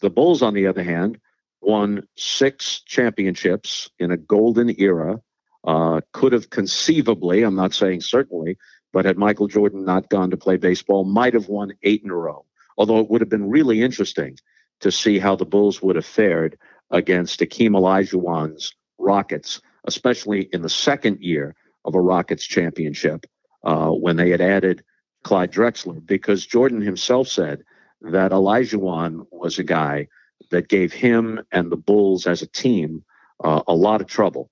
the 0.00 0.10
Bulls, 0.10 0.42
on 0.42 0.54
the 0.54 0.66
other 0.66 0.82
hand, 0.82 1.18
won 1.60 2.06
six 2.16 2.80
championships 2.86 3.90
in 3.98 4.10
a 4.10 4.16
golden 4.16 4.80
era. 4.80 5.20
Uh, 5.64 6.00
could 6.12 6.32
have 6.32 6.48
conceivably, 6.50 7.42
I'm 7.42 7.56
not 7.56 7.74
saying 7.74 8.00
certainly, 8.00 8.56
but 8.92 9.04
had 9.04 9.18
Michael 9.18 9.46
Jordan 9.46 9.84
not 9.84 10.08
gone 10.08 10.30
to 10.30 10.36
play 10.36 10.56
baseball, 10.56 11.04
might 11.04 11.34
have 11.34 11.48
won 11.48 11.72
eight 11.82 12.02
in 12.02 12.10
a 12.10 12.14
row. 12.14 12.46
Although 12.78 13.00
it 13.00 13.10
would 13.10 13.20
have 13.20 13.28
been 13.28 13.50
really 13.50 13.82
interesting 13.82 14.38
to 14.80 14.90
see 14.90 15.18
how 15.18 15.36
the 15.36 15.44
Bulls 15.44 15.82
would 15.82 15.96
have 15.96 16.06
fared 16.06 16.56
against 16.90 17.40
Akeem 17.40 17.70
Olajuwon's 17.70 18.72
Rockets, 18.98 19.60
especially 19.84 20.48
in 20.52 20.62
the 20.62 20.68
second 20.68 21.20
year 21.20 21.54
of 21.84 21.94
a 21.94 22.00
Rockets 22.00 22.46
championship 22.46 23.26
uh, 23.64 23.90
when 23.90 24.16
they 24.16 24.30
had 24.30 24.40
added 24.40 24.82
Clyde 25.22 25.52
Drexler, 25.52 26.04
because 26.04 26.46
Jordan 26.46 26.80
himself 26.80 27.28
said 27.28 27.62
that 28.00 28.32
Olajuwon 28.32 29.26
was 29.30 29.58
a 29.58 29.64
guy 29.64 30.08
that 30.50 30.68
gave 30.68 30.92
him 30.92 31.40
and 31.52 31.70
the 31.70 31.76
Bulls 31.76 32.26
as 32.26 32.42
a 32.42 32.46
team 32.46 33.04
uh, 33.44 33.62
a 33.66 33.74
lot 33.74 34.00
of 34.00 34.06
trouble. 34.06 34.50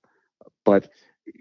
But, 0.64 0.90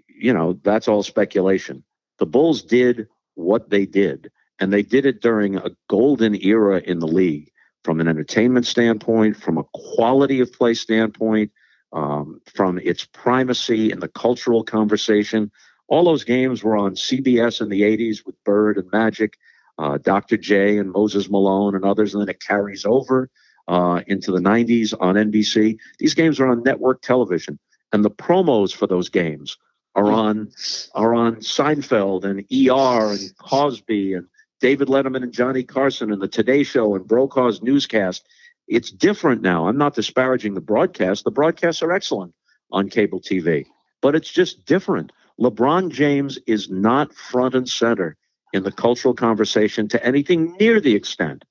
you 0.08 0.32
know, 0.32 0.58
that's 0.62 0.88
all 0.88 1.02
speculation. 1.02 1.84
The 2.18 2.26
Bulls 2.26 2.62
did 2.62 3.08
what 3.34 3.70
they 3.70 3.86
did, 3.86 4.30
and 4.58 4.72
they 4.72 4.82
did 4.82 5.06
it 5.06 5.20
during 5.20 5.56
a 5.56 5.70
golden 5.88 6.34
era 6.42 6.80
in 6.84 6.98
the 6.98 7.06
league 7.06 7.50
from 7.84 8.00
an 8.00 8.08
entertainment 8.08 8.66
standpoint, 8.66 9.36
from 9.36 9.58
a 9.58 9.64
quality 9.74 10.40
of 10.40 10.52
play 10.52 10.74
standpoint, 10.74 11.52
um, 11.92 12.40
from 12.54 12.78
its 12.78 13.04
primacy 13.04 13.92
in 13.92 14.00
the 14.00 14.08
cultural 14.08 14.64
conversation. 14.64 15.50
All 15.88 16.04
those 16.04 16.24
games 16.24 16.62
were 16.62 16.76
on 16.76 16.94
CBS 16.94 17.60
in 17.60 17.68
the 17.68 17.82
80s 17.82 18.24
with 18.24 18.42
Bird 18.44 18.76
and 18.76 18.90
Magic, 18.92 19.38
uh, 19.78 19.98
Dr. 19.98 20.36
J 20.36 20.78
and 20.78 20.92
Moses 20.92 21.30
Malone 21.30 21.74
and 21.74 21.84
others, 21.84 22.14
and 22.14 22.20
then 22.20 22.28
it 22.28 22.42
carries 22.42 22.84
over 22.84 23.30
uh, 23.68 24.02
into 24.06 24.30
the 24.32 24.40
90s 24.40 24.94
on 25.00 25.14
NBC. 25.14 25.78
These 25.98 26.14
games 26.14 26.40
are 26.40 26.46
on 26.46 26.62
network 26.62 27.02
television, 27.02 27.58
and 27.92 28.04
the 28.04 28.10
promos 28.10 28.74
for 28.74 28.86
those 28.86 29.08
games 29.08 29.56
are 29.94 30.12
on 30.12 30.50
are 30.94 31.14
on 31.14 31.36
Seinfeld 31.36 32.24
and 32.24 32.40
ER 32.52 33.12
and 33.12 33.36
Cosby 33.38 34.14
and 34.14 34.26
David 34.60 34.88
Letterman 34.88 35.22
and 35.22 35.32
Johnny 35.32 35.62
Carson 35.62 36.12
and 36.12 36.20
the 36.20 36.28
Today 36.28 36.62
Show 36.62 36.94
and 36.94 37.06
Brokaw's 37.06 37.62
newscast. 37.62 38.26
It's 38.66 38.90
different 38.90 39.40
now. 39.40 39.66
I'm 39.66 39.78
not 39.78 39.94
disparaging 39.94 40.54
the 40.54 40.60
broadcast. 40.60 41.24
The 41.24 41.30
broadcasts 41.30 41.82
are 41.82 41.92
excellent 41.92 42.34
on 42.70 42.90
cable 42.90 43.20
TV, 43.20 43.66
but 44.02 44.14
it's 44.14 44.30
just 44.30 44.66
different. 44.66 45.10
LeBron 45.40 45.90
James 45.90 46.38
is 46.46 46.68
not 46.68 47.14
front 47.14 47.54
and 47.54 47.68
center 47.68 48.16
in 48.52 48.64
the 48.64 48.72
cultural 48.72 49.14
conversation 49.14 49.88
to 49.88 50.04
anything 50.04 50.56
near 50.58 50.80
the 50.80 50.94
extent 50.94 51.44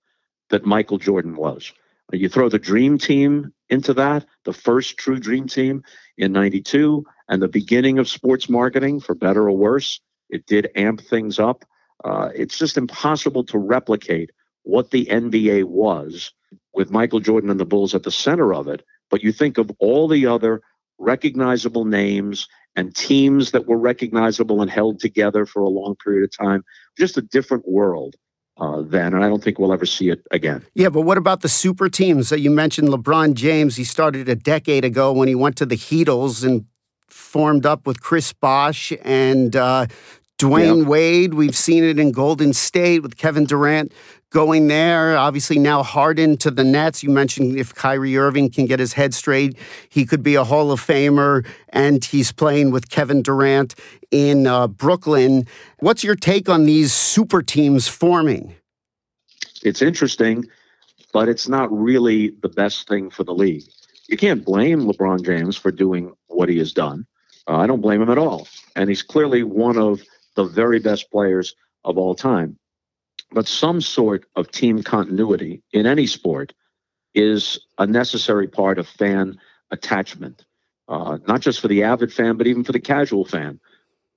that 0.50 0.66
Michael 0.66 0.98
Jordan 0.98 1.36
was. 1.36 1.72
You 2.12 2.30
throw 2.30 2.50
the 2.50 2.60
dream 2.60 2.98
team 2.98 3.54
into 3.70 3.94
that, 3.96 4.26
the 4.46 4.54
first 4.54 4.98
true 4.98 5.20
dream 5.20 5.48
team 5.48 5.84
in 6.18 6.32
92, 6.32 7.06
and 7.28 7.42
the 7.42 7.48
beginning 7.48 8.00
of 8.00 8.08
sports 8.08 8.50
marketing, 8.50 9.02
for 9.02 9.14
better 9.14 9.50
or 9.50 9.58
worse. 9.58 10.00
It 10.30 10.46
did 10.46 10.70
amp 10.76 11.02
things 11.02 11.40
up. 11.40 11.66
Uh, 12.04 12.30
it's 12.34 12.58
just 12.58 12.78
impossible 12.78 13.44
to 13.46 13.58
replicate 13.58 14.32
what 14.64 14.92
the 14.92 15.06
NBA 15.06 15.66
was 15.66 16.32
with 16.74 16.92
Michael 16.92 17.20
Jordan 17.20 17.50
and 17.50 17.60
the 17.60 17.66
Bulls 17.66 17.96
at 17.96 18.04
the 18.04 18.12
center 18.12 18.54
of 18.54 18.68
it. 18.68 18.84
But 19.10 19.24
you 19.24 19.32
think 19.32 19.58
of 19.58 19.72
all 19.80 20.08
the 20.08 20.28
other 20.28 20.62
recognizable 20.98 21.86
names 21.86 22.48
and 22.78 22.95
teams 22.95 23.51
that 23.51 23.67
were 23.67 23.78
recognizable 23.78 24.61
and 24.61 24.71
held 24.71 24.99
together 24.99 25.45
for 25.45 25.61
a 25.61 25.67
long 25.67 25.95
period 25.95 26.23
of 26.23 26.32
time, 26.32 26.63
just 26.97 27.17
a 27.17 27.21
different 27.21 27.67
world 27.67 28.15
uh, 28.59 28.82
then, 28.82 29.13
and 29.13 29.23
I 29.23 29.28
don't 29.28 29.43
think 29.43 29.59
we'll 29.59 29.73
ever 29.73 29.86
see 29.86 30.09
it 30.09 30.25
again. 30.32 30.65
Yeah, 30.73 30.89
but 30.89 31.01
what 31.01 31.17
about 31.17 31.41
the 31.41 31.49
super 31.49 31.89
teams 31.89 32.30
that 32.30 32.39
you 32.39 32.49
mentioned? 32.49 32.88
LeBron 32.89 33.34
James, 33.34 33.75
he 33.75 33.84
started 33.84 34.30
a 34.30 34.36
decade 34.36 34.86
ago 34.86 35.11
when 35.11 35.28
he 35.28 35.36
went 35.36 35.57
to 35.57 35.65
the 35.65 35.75
Heatles 35.75 36.45
and 36.45 36.65
formed 37.07 37.65
up 37.65 37.86
with 37.86 38.01
Chris 38.01 38.34
Bosh 38.34 38.93
and 39.03 39.55
uh, 39.55 39.88
Dwyane 40.39 40.80
yep. 40.80 40.88
Wade. 40.88 41.34
We've 41.34 41.55
seen 41.55 41.84
it 41.84 41.99
in 41.99 42.11
Golden 42.11 42.53
State 42.53 43.03
with 43.03 43.17
Kevin 43.17 43.45
Durant 43.45 43.91
going 44.30 44.67
there. 44.67 45.17
Obviously, 45.17 45.59
now 45.59 45.84
Harden 45.84 46.38
to 46.38 46.51
the 46.51 46.63
Nets. 46.63 47.03
You 47.03 47.09
mentioned 47.09 47.57
if 47.57 47.73
Kyrie 47.73 48.17
Irving 48.17 48.49
can 48.49 48.65
get 48.65 48.80
his 48.80 48.93
head 48.93 49.13
straight, 49.13 49.57
he 49.89 50.05
could 50.05 50.23
be 50.23 50.36
a 50.36 50.43
Hall 50.43 50.71
of 50.71 50.82
Famer, 50.82 51.45
and 51.69 52.03
he's 52.03 52.32
playing 52.32 52.71
with 52.71 52.89
Kevin 52.89 53.21
Durant 53.21 53.75
in 54.11 54.47
uh, 54.47 54.67
Brooklyn. 54.67 55.45
What's 55.80 56.03
your 56.03 56.15
take 56.15 56.49
on 56.49 56.65
these 56.65 56.93
super 56.93 57.41
teams 57.41 57.88
forming? 57.88 58.55
It's 59.63 59.82
interesting, 59.82 60.45
but 61.13 61.30
it's 61.30 61.47
not 61.47 61.71
really 61.71 62.30
the 62.41 62.49
best 62.49 62.88
thing 62.88 63.09
for 63.09 63.23
the 63.23 63.34
league. 63.34 63.63
You 64.07 64.17
can't 64.17 64.45
blame 64.45 64.82
LeBron 64.82 65.25
James 65.25 65.57
for 65.57 65.71
doing 65.71 66.13
what 66.28 66.47
he 66.47 66.57
has 66.59 66.71
done. 66.71 67.05
Uh, 67.47 67.57
I 67.57 67.67
don't 67.67 67.82
blame 67.82 68.01
him 68.01 68.09
at 68.09 68.17
all. 68.17 68.47
And 68.75 68.89
he's 68.89 69.01
clearly 69.01 69.43
one 69.43 69.78
of 69.78 70.01
the 70.36 70.45
very 70.45 70.80
best 70.80 71.09
players 71.11 71.55
of 71.84 71.97
all 71.97 72.15
time 72.15 72.57
but 73.32 73.47
some 73.47 73.82
sort 73.82 74.25
of 74.36 74.51
team 74.51 74.84
continuity 74.84 75.61
in 75.73 75.86
any 75.86 76.07
sport 76.07 76.53
is 77.13 77.59
a 77.78 77.86
necessary 77.86 78.47
part 78.47 78.78
of 78.78 78.88
fan 78.88 79.39
attachment, 79.71 80.45
uh, 80.88 81.17
not 81.28 81.41
just 81.41 81.59
for 81.59 81.67
the 81.67 81.84
avid 81.84 82.13
fan, 82.13 82.38
but 82.38 82.47
even 82.47 82.63
for 82.63 82.71
the 82.71 82.80
casual 82.80 83.25
fan 83.25 83.59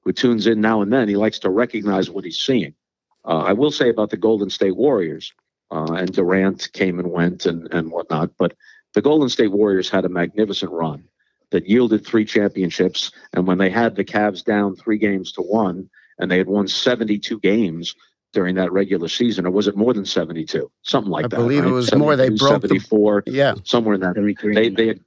who 0.03 0.13
tunes 0.13 0.47
in 0.47 0.61
now 0.61 0.83
and 0.83 0.93
then. 0.93 1.09
He 1.09 1.17
likes 1.17 1.39
to 1.41 1.51
recognize 1.51 2.11
what 2.11 2.25
he's 2.25 2.39
seeing. 2.39 2.75
Uh, 3.25 3.45
I 3.47 3.53
will 3.53 3.71
say 3.71 3.89
about 3.89 4.11
the 4.11 4.17
Golden 4.17 4.51
State 4.51 4.77
Warriors, 4.77 5.33
uh, 5.71 5.93
and 5.93 6.13
Durant 6.13 6.73
came 6.73 6.99
and 6.99 7.11
went 7.11 7.47
and, 7.47 7.69
and 7.73 7.91
whatnot, 7.91 8.31
but 8.39 8.55
the 8.95 9.03
Golden 9.03 9.29
State 9.29 9.53
Warriors 9.53 9.91
had 9.91 10.05
a 10.05 10.09
magnificent 10.09 10.73
run 10.73 11.05
that 11.51 11.69
yielded 11.69 12.07
three 12.07 12.25
championships. 12.25 13.13
And 13.33 13.47
when 13.47 13.59
they 13.59 13.71
had 13.71 13.95
the 13.95 14.05
Cavs 14.05 14.45
down 14.45 14.77
three 14.77 14.99
games 14.99 15.33
to 15.33 15.43
one, 15.43 15.91
and 16.19 16.31
they 16.31 16.39
had 16.39 16.49
won 16.49 16.69
72 16.69 17.39
games, 17.41 17.95
during 18.33 18.55
that 18.57 18.73
regular 18.73 19.09
season, 19.09 19.47
or 19.47 19.51
was 19.51 19.67
it 19.67 19.77
more 19.77 19.93
than 19.93 20.05
72? 20.05 20.71
Something 20.83 21.11
like 21.11 21.25
I 21.25 21.29
that. 21.29 21.37
I 21.37 21.39
believe 21.39 21.65
right? 21.65 21.71
it 21.71 21.75
was 21.75 21.95
more. 21.95 22.17
They 22.17 22.29
broke 22.29 22.63
74. 22.63 23.25
The, 23.27 23.33
yeah, 23.33 23.55
somewhere 23.65 23.95
in 23.95 24.01
that. 24.01 24.15
They 24.55 24.69
they 24.69 24.87
had 24.89 25.01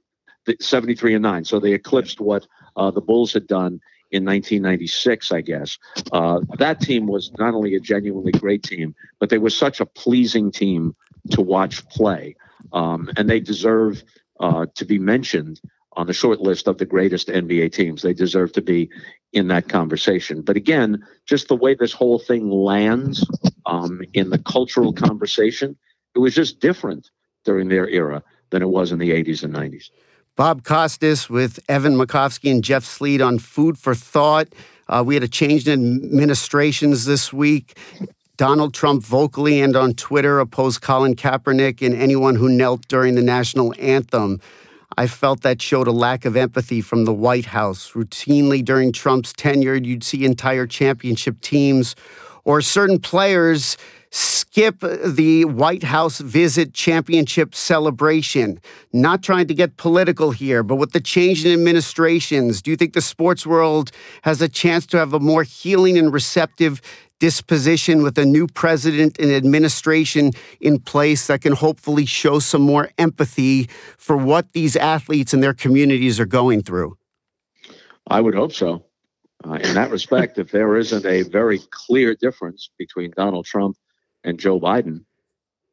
73 0.60 1.14
and 1.14 1.22
nine, 1.22 1.44
so 1.44 1.58
they 1.58 1.72
eclipsed 1.72 2.20
what 2.20 2.46
uh, 2.76 2.90
the 2.90 3.00
Bulls 3.00 3.32
had 3.32 3.46
done 3.46 3.80
in 4.10 4.24
1996, 4.24 5.32
I 5.32 5.40
guess. 5.40 5.78
Uh, 6.12 6.40
that 6.58 6.80
team 6.80 7.06
was 7.06 7.32
not 7.38 7.54
only 7.54 7.74
a 7.74 7.80
genuinely 7.80 8.32
great 8.32 8.62
team, 8.62 8.94
but 9.18 9.30
they 9.30 9.38
were 9.38 9.50
such 9.50 9.80
a 9.80 9.86
pleasing 9.86 10.52
team 10.52 10.94
to 11.30 11.40
watch 11.40 11.86
play, 11.88 12.36
um, 12.72 13.10
and 13.16 13.28
they 13.28 13.40
deserve 13.40 14.04
uh, 14.40 14.66
to 14.74 14.84
be 14.84 14.98
mentioned 14.98 15.60
on 15.96 16.06
the 16.06 16.12
short 16.12 16.40
list 16.40 16.68
of 16.68 16.78
the 16.78 16.84
greatest 16.84 17.28
NBA 17.28 17.72
teams. 17.72 18.02
They 18.02 18.14
deserve 18.14 18.52
to 18.52 18.62
be 18.62 18.90
in 19.34 19.48
that 19.48 19.68
conversation. 19.68 20.42
But 20.42 20.56
again, 20.56 21.04
just 21.26 21.48
the 21.48 21.56
way 21.56 21.74
this 21.74 21.92
whole 21.92 22.18
thing 22.18 22.50
lands 22.50 23.28
um, 23.66 24.00
in 24.14 24.30
the 24.30 24.38
cultural 24.38 24.92
conversation, 24.92 25.76
it 26.14 26.20
was 26.20 26.34
just 26.34 26.60
different 26.60 27.10
during 27.44 27.68
their 27.68 27.88
era 27.88 28.22
than 28.50 28.62
it 28.62 28.68
was 28.68 28.92
in 28.92 28.98
the 28.98 29.10
80s 29.10 29.42
and 29.42 29.52
90s. 29.52 29.90
Bob 30.36 30.64
Costas 30.64 31.28
with 31.28 31.58
Evan 31.68 31.96
Makovsky 31.96 32.50
and 32.50 32.64
Jeff 32.64 32.84
Sleed 32.84 33.20
on 33.20 33.38
Food 33.38 33.78
for 33.78 33.94
Thought. 33.94 34.48
Uh, 34.88 35.02
we 35.06 35.14
had 35.14 35.22
a 35.22 35.28
change 35.28 35.66
in 35.68 36.04
administrations 36.04 37.04
this 37.04 37.32
week. 37.32 37.78
Donald 38.36 38.74
Trump 38.74 39.04
vocally 39.04 39.60
and 39.60 39.76
on 39.76 39.94
Twitter 39.94 40.40
opposed 40.40 40.80
Colin 40.80 41.14
Kaepernick 41.14 41.84
and 41.86 41.94
anyone 41.94 42.34
who 42.34 42.48
knelt 42.48 42.86
during 42.88 43.14
the 43.14 43.22
national 43.22 43.74
anthem. 43.78 44.40
I 44.96 45.06
felt 45.06 45.42
that 45.42 45.60
showed 45.60 45.88
a 45.88 45.92
lack 45.92 46.24
of 46.24 46.36
empathy 46.36 46.80
from 46.80 47.04
the 47.04 47.12
White 47.12 47.46
House. 47.46 47.92
Routinely 47.92 48.64
during 48.64 48.92
Trump's 48.92 49.32
tenure, 49.32 49.74
you'd 49.74 50.04
see 50.04 50.24
entire 50.24 50.66
championship 50.66 51.40
teams 51.40 51.96
or 52.44 52.60
certain 52.60 52.98
players 52.98 53.76
skip 54.16 54.78
the 54.78 55.44
White 55.44 55.82
House 55.82 56.20
visit 56.20 56.72
championship 56.72 57.52
celebration. 57.52 58.60
Not 58.92 59.24
trying 59.24 59.48
to 59.48 59.54
get 59.54 59.76
political 59.76 60.30
here, 60.30 60.62
but 60.62 60.76
with 60.76 60.92
the 60.92 61.00
change 61.00 61.44
in 61.44 61.52
administrations, 61.52 62.62
do 62.62 62.70
you 62.70 62.76
think 62.76 62.92
the 62.92 63.00
sports 63.00 63.44
world 63.44 63.90
has 64.22 64.40
a 64.40 64.48
chance 64.48 64.86
to 64.86 64.98
have 64.98 65.12
a 65.12 65.18
more 65.18 65.42
healing 65.42 65.98
and 65.98 66.12
receptive 66.12 66.80
disposition 67.20 68.02
with 68.02 68.18
a 68.18 68.24
new 68.24 68.46
president 68.46 69.18
and 69.18 69.30
administration 69.30 70.32
in 70.60 70.78
place 70.78 71.26
that 71.26 71.42
can 71.42 71.52
hopefully 71.52 72.06
show 72.06 72.38
some 72.38 72.62
more 72.62 72.90
empathy 72.98 73.68
for 73.96 74.16
what 74.16 74.52
these 74.52 74.76
athletes 74.76 75.32
and 75.32 75.42
their 75.42 75.54
communities 75.54 76.18
are 76.20 76.26
going 76.26 76.62
through? 76.62 76.96
I 78.08 78.20
would 78.20 78.34
hope 78.34 78.52
so. 78.52 78.84
Uh, 79.46 79.54
in 79.54 79.74
that 79.74 79.90
respect, 79.90 80.38
if 80.38 80.50
there 80.50 80.76
isn't 80.76 81.04
a 81.04 81.22
very 81.22 81.60
clear 81.70 82.14
difference 82.14 82.70
between 82.78 83.12
Donald 83.16 83.44
Trump 83.44 83.76
and 84.22 84.38
Joe 84.38 84.58
Biden, 84.58 85.04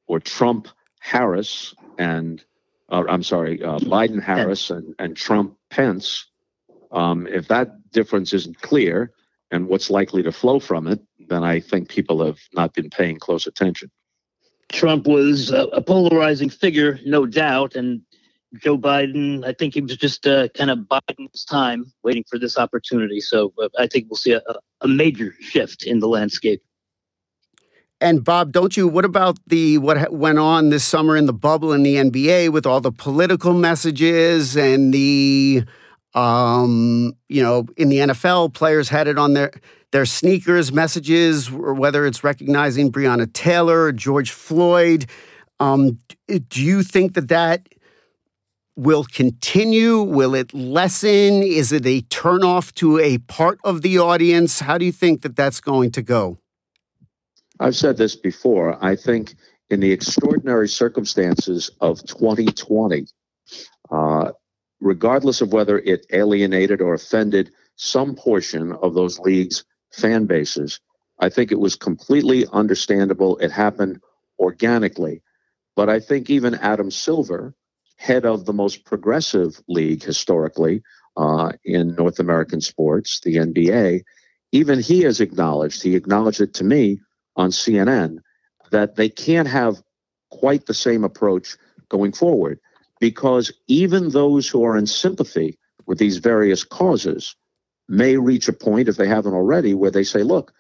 or 0.08 0.20
Trump 0.20 0.68
Harris 1.00 1.74
and 1.98 2.44
uh, 2.92 3.04
I'm 3.08 3.24
sorry, 3.24 3.64
uh, 3.64 3.80
Biden 3.80 4.22
Harris 4.22 4.70
and, 4.70 4.94
and 5.00 5.16
Trump 5.16 5.56
Pence, 5.70 6.26
um, 6.92 7.26
if 7.28 7.48
that 7.48 7.90
difference 7.92 8.34
isn't 8.34 8.62
clear 8.62 9.14
and 9.50 9.68
what's 9.68 9.90
likely 9.90 10.24
to 10.24 10.32
flow 10.32 10.60
from 10.60 10.88
it, 10.88 11.00
then 11.32 11.44
I 11.44 11.60
think 11.60 11.90
people 11.90 12.24
have 12.26 12.40
not 12.54 12.74
been 12.74 12.90
paying 12.90 13.18
close 13.18 13.48
attention. 13.48 13.90
Trump 14.72 15.08
was 15.08 15.52
a, 15.52 15.64
a 15.68 15.82
polarizing 15.82 16.50
figure, 16.50 17.00
no 17.06 17.26
doubt, 17.26 17.76
and 17.76 18.02
Joe 18.58 18.78
Biden, 18.78 19.46
I 19.46 19.54
think 19.54 19.74
he 19.74 19.82
was 19.82 19.96
just 19.96 20.28
uh, 20.28 20.50
kind 20.50 20.70
of 20.70 20.88
biding 20.88 21.30
his 21.32 21.46
time, 21.46 21.92
waiting 22.04 22.26
for 22.30 22.38
this 22.38 22.58
opportunity. 22.58 23.22
So 23.22 23.54
uh, 23.62 23.70
I 23.80 23.88
think 23.88 24.08
we'll 24.10 24.18
see 24.18 24.34
a, 24.34 24.42
a 24.82 24.88
major 24.88 25.34
shift 25.40 25.84
in 25.84 26.00
the 26.00 26.08
landscape. 26.08 26.62
And 28.02 28.24
Bob, 28.24 28.52
don't 28.52 28.76
you? 28.76 28.88
What 28.88 29.06
about 29.06 29.38
the 29.48 29.78
what 29.78 30.12
went 30.12 30.40
on 30.40 30.70
this 30.70 30.84
summer 30.84 31.16
in 31.16 31.28
the 31.28 31.34
bubble 31.34 31.72
in 31.72 31.84
the 31.84 31.96
NBA 31.96 32.52
with 32.52 32.66
all 32.66 32.82
the 32.82 32.92
political 32.92 33.54
messages 33.54 34.58
and 34.58 34.92
the, 34.92 35.64
um, 36.16 37.14
you 37.30 37.44
know, 37.44 37.68
in 37.78 37.90
the 37.90 37.98
NFL, 37.98 38.54
players 38.54 38.90
had 38.90 39.08
it 39.08 39.20
on 39.20 39.34
their 39.34 39.52
their 39.92 40.06
sneakers 40.06 40.72
messages, 40.72 41.50
or 41.50 41.74
whether 41.74 42.06
it's 42.06 42.24
recognizing 42.24 42.92
Breonna 42.92 43.32
Taylor 43.32 43.84
or 43.84 43.92
George 43.92 44.32
Floyd. 44.32 45.06
Um, 45.60 46.00
do 46.28 46.64
you 46.64 46.82
think 46.82 47.14
that 47.14 47.28
that 47.28 47.68
will 48.76 49.04
continue? 49.04 50.02
Will 50.02 50.34
it 50.34 50.54
lessen? 50.54 51.44
Is 51.44 51.72
it 51.72 51.86
a 51.86 52.02
turnoff 52.04 52.74
to 52.76 53.00
a 53.00 53.18
part 53.20 53.60
of 53.64 53.82
the 53.82 54.00
audience? 54.00 54.60
How 54.60 54.78
do 54.78 54.86
you 54.86 54.92
think 54.92 55.22
that 55.22 55.36
that's 55.36 55.60
going 55.60 55.92
to 55.92 56.02
go? 56.02 56.38
I've 57.60 57.76
said 57.76 57.98
this 57.98 58.16
before. 58.16 58.84
I 58.84 58.96
think 58.96 59.36
in 59.70 59.82
the 59.82 59.92
extraordinary 59.92 60.68
circumstances 60.68 61.70
of 61.80 62.04
2020, 62.06 63.06
uh, 63.92 64.32
regardless 64.80 65.42
of 65.42 65.54
whether 65.54 65.78
it 65.80 66.06
alienated 66.12 66.82
or 66.82 66.94
offended 66.94 67.52
some 67.76 68.16
portion 68.16 68.74
of 68.74 68.96
those 68.96 69.20
leagues' 69.20 69.64
fan 69.92 70.26
bases, 70.26 70.80
I 71.20 71.30
think 71.30 71.52
it 71.52 71.60
was 71.60 71.76
completely 71.76 72.46
understandable. 72.52 73.38
It 73.38 73.52
happened 73.52 74.00
organically. 74.40 75.22
But 75.76 75.90
I 75.90 76.00
think 76.00 76.30
even 76.30 76.56
Adam 76.56 76.92
Silver, 76.92 77.54
head 77.98 78.26
of 78.26 78.46
the 78.46 78.54
most 78.54 78.84
progressive 78.86 79.62
league 79.68 80.04
historically 80.04 80.82
uh, 81.16 81.52
in 81.64 81.96
North 81.96 82.20
American 82.20 82.62
sports, 82.62 83.20
the 83.22 83.36
NBA, 83.36 84.02
even 84.52 84.80
he 84.80 85.02
has 85.02 85.22
acknowledged, 85.22 85.84
he 85.84 85.96
acknowledged 85.96 86.42
it 86.42 86.54
to 86.56 86.64
me 86.64 87.00
on 87.36 87.52
CNN 87.52 88.18
that 88.72 88.96
they 88.96 89.10
can't 89.10 89.48
have 89.48 89.82
quite 90.32 90.66
the 90.66 90.74
same 90.74 91.04
approach 91.04 91.56
going 91.90 92.12
forward 92.12 92.60
because 93.00 93.52
even 93.68 94.10
those 94.10 94.48
who 94.48 94.64
are 94.64 94.78
in 94.78 94.88
sympathy 94.88 95.58
with 95.86 95.98
these 95.98 96.18
various 96.18 96.64
causes 96.64 97.36
may 97.92 98.16
reach 98.16 98.48
a 98.48 98.54
point, 98.54 98.88
if 98.88 98.96
they 98.96 99.08
haven't 99.08 99.34
already, 99.34 99.74
where 99.74 99.92
they 99.92 100.04
say, 100.04 100.24
look, 100.24 100.54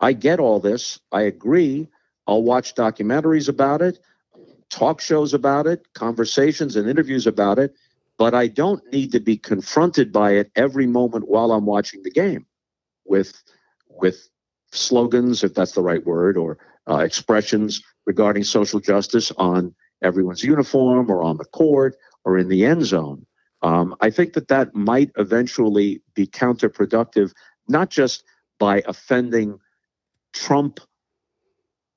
I 0.00 0.12
get 0.12 0.38
all 0.38 0.60
this. 0.60 1.00
I 1.10 1.22
agree. 1.22 1.88
I'll 2.26 2.42
watch 2.42 2.74
documentaries 2.74 3.48
about 3.48 3.80
it, 3.80 3.98
talk 4.68 5.00
shows 5.00 5.32
about 5.32 5.66
it, 5.66 5.86
conversations 5.94 6.76
and 6.76 6.88
interviews 6.88 7.26
about 7.26 7.58
it, 7.58 7.74
but 8.18 8.34
I 8.34 8.48
don't 8.48 8.82
need 8.92 9.12
to 9.12 9.20
be 9.20 9.38
confronted 9.38 10.12
by 10.12 10.32
it 10.32 10.52
every 10.54 10.86
moment 10.86 11.26
while 11.26 11.52
I'm 11.52 11.64
watching 11.64 12.02
the 12.02 12.10
game 12.10 12.46
with 13.06 13.42
with 13.88 14.28
slogans, 14.72 15.42
if 15.42 15.54
that's 15.54 15.72
the 15.72 15.82
right 15.82 16.04
word, 16.04 16.36
or 16.36 16.58
uh, 16.88 16.98
expressions 16.98 17.82
regarding 18.06 18.44
social 18.44 18.78
justice 18.78 19.32
on 19.38 19.74
everyone's 20.02 20.44
uniform 20.44 21.10
or 21.10 21.22
on 21.22 21.38
the 21.38 21.44
court 21.46 21.96
or 22.24 22.36
in 22.36 22.48
the 22.48 22.64
end 22.64 22.84
zone. 22.84 23.26
Um, 23.62 23.94
I 24.00 24.10
think 24.10 24.32
that 24.34 24.48
that 24.48 24.74
might 24.74 25.10
eventually 25.16 26.02
be 26.14 26.26
counterproductive, 26.26 27.32
not 27.68 27.90
just 27.90 28.24
by 28.58 28.82
offending 28.86 29.58
Trump 30.32 30.80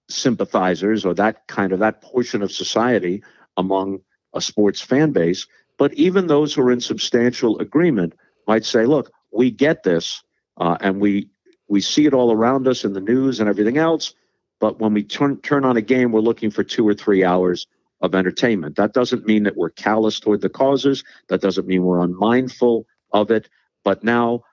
sympathizers 0.09 1.05
or 1.05 1.13
that 1.15 1.47
kind 1.47 1.71
of 1.71 1.79
that 1.79 2.01
portion 2.01 2.41
of 2.41 2.51
society 2.51 3.23
among 3.57 3.99
a 4.33 4.41
sports 4.41 4.81
fan 4.81 5.11
base, 5.11 5.47
but 5.77 5.93
even 5.95 6.27
those 6.27 6.53
who 6.53 6.61
are 6.61 6.71
in 6.71 6.81
substantial 6.81 7.57
agreement 7.59 8.13
might 8.47 8.65
say, 8.65 8.85
look, 8.85 9.11
we 9.31 9.49
get 9.49 9.83
this 9.83 10.23
uh, 10.57 10.77
and 10.81 10.99
we 10.99 11.29
we 11.67 11.81
see 11.81 12.05
it 12.05 12.13
all 12.13 12.31
around 12.31 12.67
us 12.67 12.85
in 12.85 12.93
the 12.93 13.01
news 13.01 13.39
and 13.39 13.49
everything 13.49 13.77
else. 13.77 14.13
But 14.59 14.79
when 14.79 14.93
we 14.93 15.03
turn 15.03 15.41
turn 15.41 15.65
on 15.65 15.77
a 15.77 15.81
game, 15.81 16.11
we're 16.11 16.19
looking 16.19 16.51
for 16.51 16.63
two 16.63 16.87
or 16.87 16.93
three 16.93 17.23
hours 17.23 17.65
of 18.05 18.15
entertainment. 18.15 18.75
That 18.75 18.93
doesn't 18.93 19.25
mean 19.25 19.43
that 19.43 19.57
we're 19.57 19.71
callous 19.71 20.19
toward 20.19 20.41
the 20.41 20.49
causes. 20.49 21.03
That 21.27 21.41
doesn't 21.41 21.67
mean 21.67 21.83
we're 21.83 22.03
unmindful 22.03 22.85
of 23.11 23.31
it. 23.31 23.49
But 23.83 24.03
now, 24.03 24.43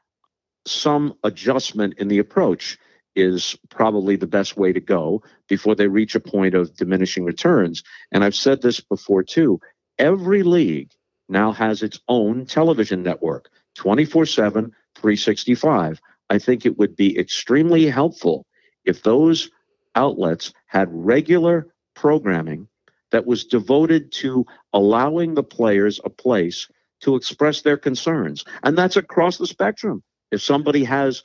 some 0.66 1.14
adjustment 1.22 1.94
in 1.98 2.08
the 2.08 2.18
approach 2.18 2.78
is 3.14 3.56
probably 3.68 4.16
the 4.16 4.26
best 4.26 4.56
way 4.56 4.72
to 4.72 4.80
go 4.80 5.22
before 5.48 5.74
they 5.74 5.86
reach 5.86 6.14
a 6.14 6.20
point 6.20 6.54
of 6.54 6.74
diminishing 6.74 7.24
returns. 7.24 7.82
And 8.10 8.24
I've 8.24 8.34
said 8.34 8.62
this 8.62 8.80
before 8.80 9.22
too. 9.22 9.60
Every 9.98 10.42
league 10.42 10.90
now 11.28 11.52
has 11.52 11.82
its 11.82 12.00
own 12.08 12.46
television 12.46 13.02
network, 13.02 13.50
24 13.76 14.26
7, 14.26 14.72
365. 14.96 16.00
I 16.30 16.38
think 16.38 16.64
it 16.64 16.78
would 16.78 16.96
be 16.96 17.18
extremely 17.18 17.86
helpful 17.86 18.46
if 18.84 19.02
those 19.02 19.50
outlets 19.94 20.54
had 20.66 20.88
regular 20.90 21.68
programming 21.94 22.68
that 23.12 23.26
was 23.26 23.44
devoted 23.44 24.12
to 24.12 24.44
allowing 24.72 25.34
the 25.34 25.42
players 25.42 26.00
a 26.04 26.10
place 26.10 26.68
to 27.00 27.16
express 27.16 27.62
their 27.62 27.76
concerns. 27.76 28.44
And 28.62 28.76
that's 28.76 28.96
across 28.96 29.38
the 29.38 29.46
spectrum. 29.46 30.02
If 30.30 30.42
somebody 30.42 30.84
has 30.84 31.22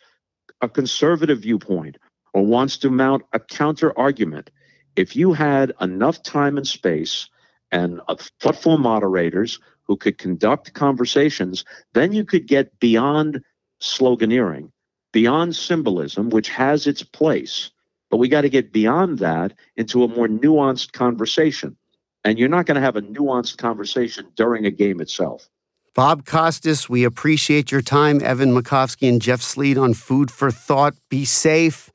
a 0.61 0.69
conservative 0.69 1.39
viewpoint 1.39 1.97
or 2.33 2.45
wants 2.45 2.77
to 2.79 2.89
mount 2.89 3.23
a 3.33 3.39
counter 3.39 3.97
argument, 3.97 4.49
if 4.95 5.15
you 5.15 5.33
had 5.33 5.73
enough 5.81 6.23
time 6.23 6.57
and 6.57 6.67
space 6.67 7.29
and 7.71 8.01
uh, 8.07 8.15
thoughtful 8.39 8.77
moderators 8.77 9.59
who 9.83 9.97
could 9.97 10.17
conduct 10.17 10.73
conversations, 10.73 11.65
then 11.93 12.11
you 12.13 12.25
could 12.25 12.47
get 12.47 12.79
beyond 12.79 13.41
sloganeering 13.81 14.71
beyond 15.11 15.55
symbolism, 15.55 16.29
which 16.29 16.49
has 16.49 16.87
its 16.87 17.01
place, 17.01 17.71
but 18.09 18.17
we 18.17 18.27
got 18.29 18.41
to 18.41 18.49
get 18.49 18.71
beyond 18.71 19.19
that 19.19 19.53
into 19.75 20.03
a 20.03 20.07
more 20.07 20.27
nuanced 20.27 20.91
conversation. 20.93 21.75
And 22.23 22.37
you're 22.37 22.49
not 22.49 22.65
going 22.65 22.75
to 22.75 22.81
have 22.81 22.95
a 22.95 23.01
nuanced 23.01 23.57
conversation 23.57 24.27
during 24.35 24.65
a 24.65 24.71
game 24.71 24.99
itself. 24.99 25.49
Bob 25.93 26.25
Costas, 26.25 26.87
we 26.87 27.03
appreciate 27.03 27.71
your 27.71 27.81
time. 27.81 28.21
Evan 28.21 28.53
Makovsky 28.53 29.09
and 29.09 29.21
Jeff 29.21 29.41
Sleed 29.41 29.77
on 29.77 29.93
Food 29.93 30.29
for 30.29 30.51
Thought. 30.51 30.95
Be 31.09 31.25
safe, 31.25 31.91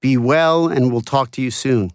be 0.00 0.16
well, 0.16 0.68
and 0.68 0.90
we'll 0.90 1.02
talk 1.02 1.30
to 1.32 1.42
you 1.42 1.50
soon. 1.50 1.90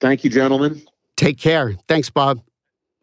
Thank 0.00 0.24
you, 0.24 0.30
gentlemen. 0.30 0.82
Take 1.16 1.38
care. 1.38 1.74
Thanks, 1.86 2.10
Bob. 2.10 2.42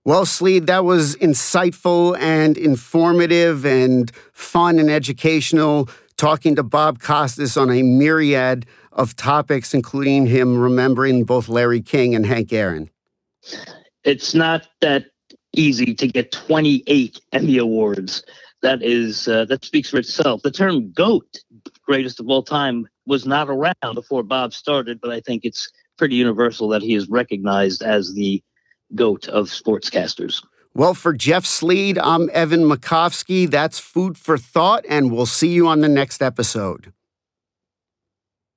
Well, 0.03 0.25
Sleed, 0.25 0.67
that 0.67 0.83
was 0.83 1.15
insightful 1.17 2.17
and 2.19 2.57
informative 2.57 3.65
and 3.65 4.11
fun 4.33 4.79
and 4.79 4.89
educational 4.89 5.87
talking 6.17 6.55
to 6.55 6.63
Bob 6.63 6.99
Costas 6.99 7.55
on 7.55 7.69
a 7.69 7.83
myriad 7.83 8.65
of 8.91 9.15
topics, 9.15 9.73
including 9.73 10.25
him 10.25 10.57
remembering 10.57 11.23
both 11.23 11.49
Larry 11.49 11.81
King 11.81 12.15
and 12.15 12.25
Hank 12.25 12.51
Aaron. 12.51 12.89
it's 14.03 14.33
not 14.33 14.67
that 14.81 15.05
easy 15.53 15.93
to 15.93 16.07
get 16.07 16.31
28 16.31 17.19
Emmy 17.33 17.57
awards. 17.57 18.23
That 18.61 18.83
is 18.83 19.27
uh, 19.27 19.45
that 19.45 19.65
speaks 19.65 19.89
for 19.89 19.97
itself. 19.97 20.43
The 20.43 20.51
term 20.51 20.91
"goat," 20.91 21.39
greatest 21.83 22.19
of 22.19 22.29
all 22.29 22.43
time, 22.43 22.87
was 23.07 23.25
not 23.25 23.49
around 23.49 23.95
before 23.95 24.21
Bob 24.23 24.53
started, 24.53 24.99
but 25.01 25.09
I 25.11 25.19
think 25.19 25.43
it's 25.43 25.71
pretty 25.97 26.15
universal 26.15 26.67
that 26.69 26.83
he 26.83 26.93
is 26.93 27.09
recognized 27.09 27.81
as 27.81 28.13
the 28.13 28.43
goat 28.93 29.27
of 29.27 29.47
sportscasters. 29.47 30.43
Well, 30.73 30.93
for 30.93 31.11
Jeff 31.11 31.45
Sleed, 31.45 31.97
I'm 31.97 32.29
Evan 32.31 32.63
Makovsky. 32.63 33.49
That's 33.49 33.79
food 33.79 34.17
for 34.17 34.37
thought, 34.37 34.85
and 34.87 35.11
we'll 35.11 35.25
see 35.25 35.49
you 35.49 35.67
on 35.67 35.81
the 35.81 35.89
next 35.89 36.21
episode. 36.21 36.93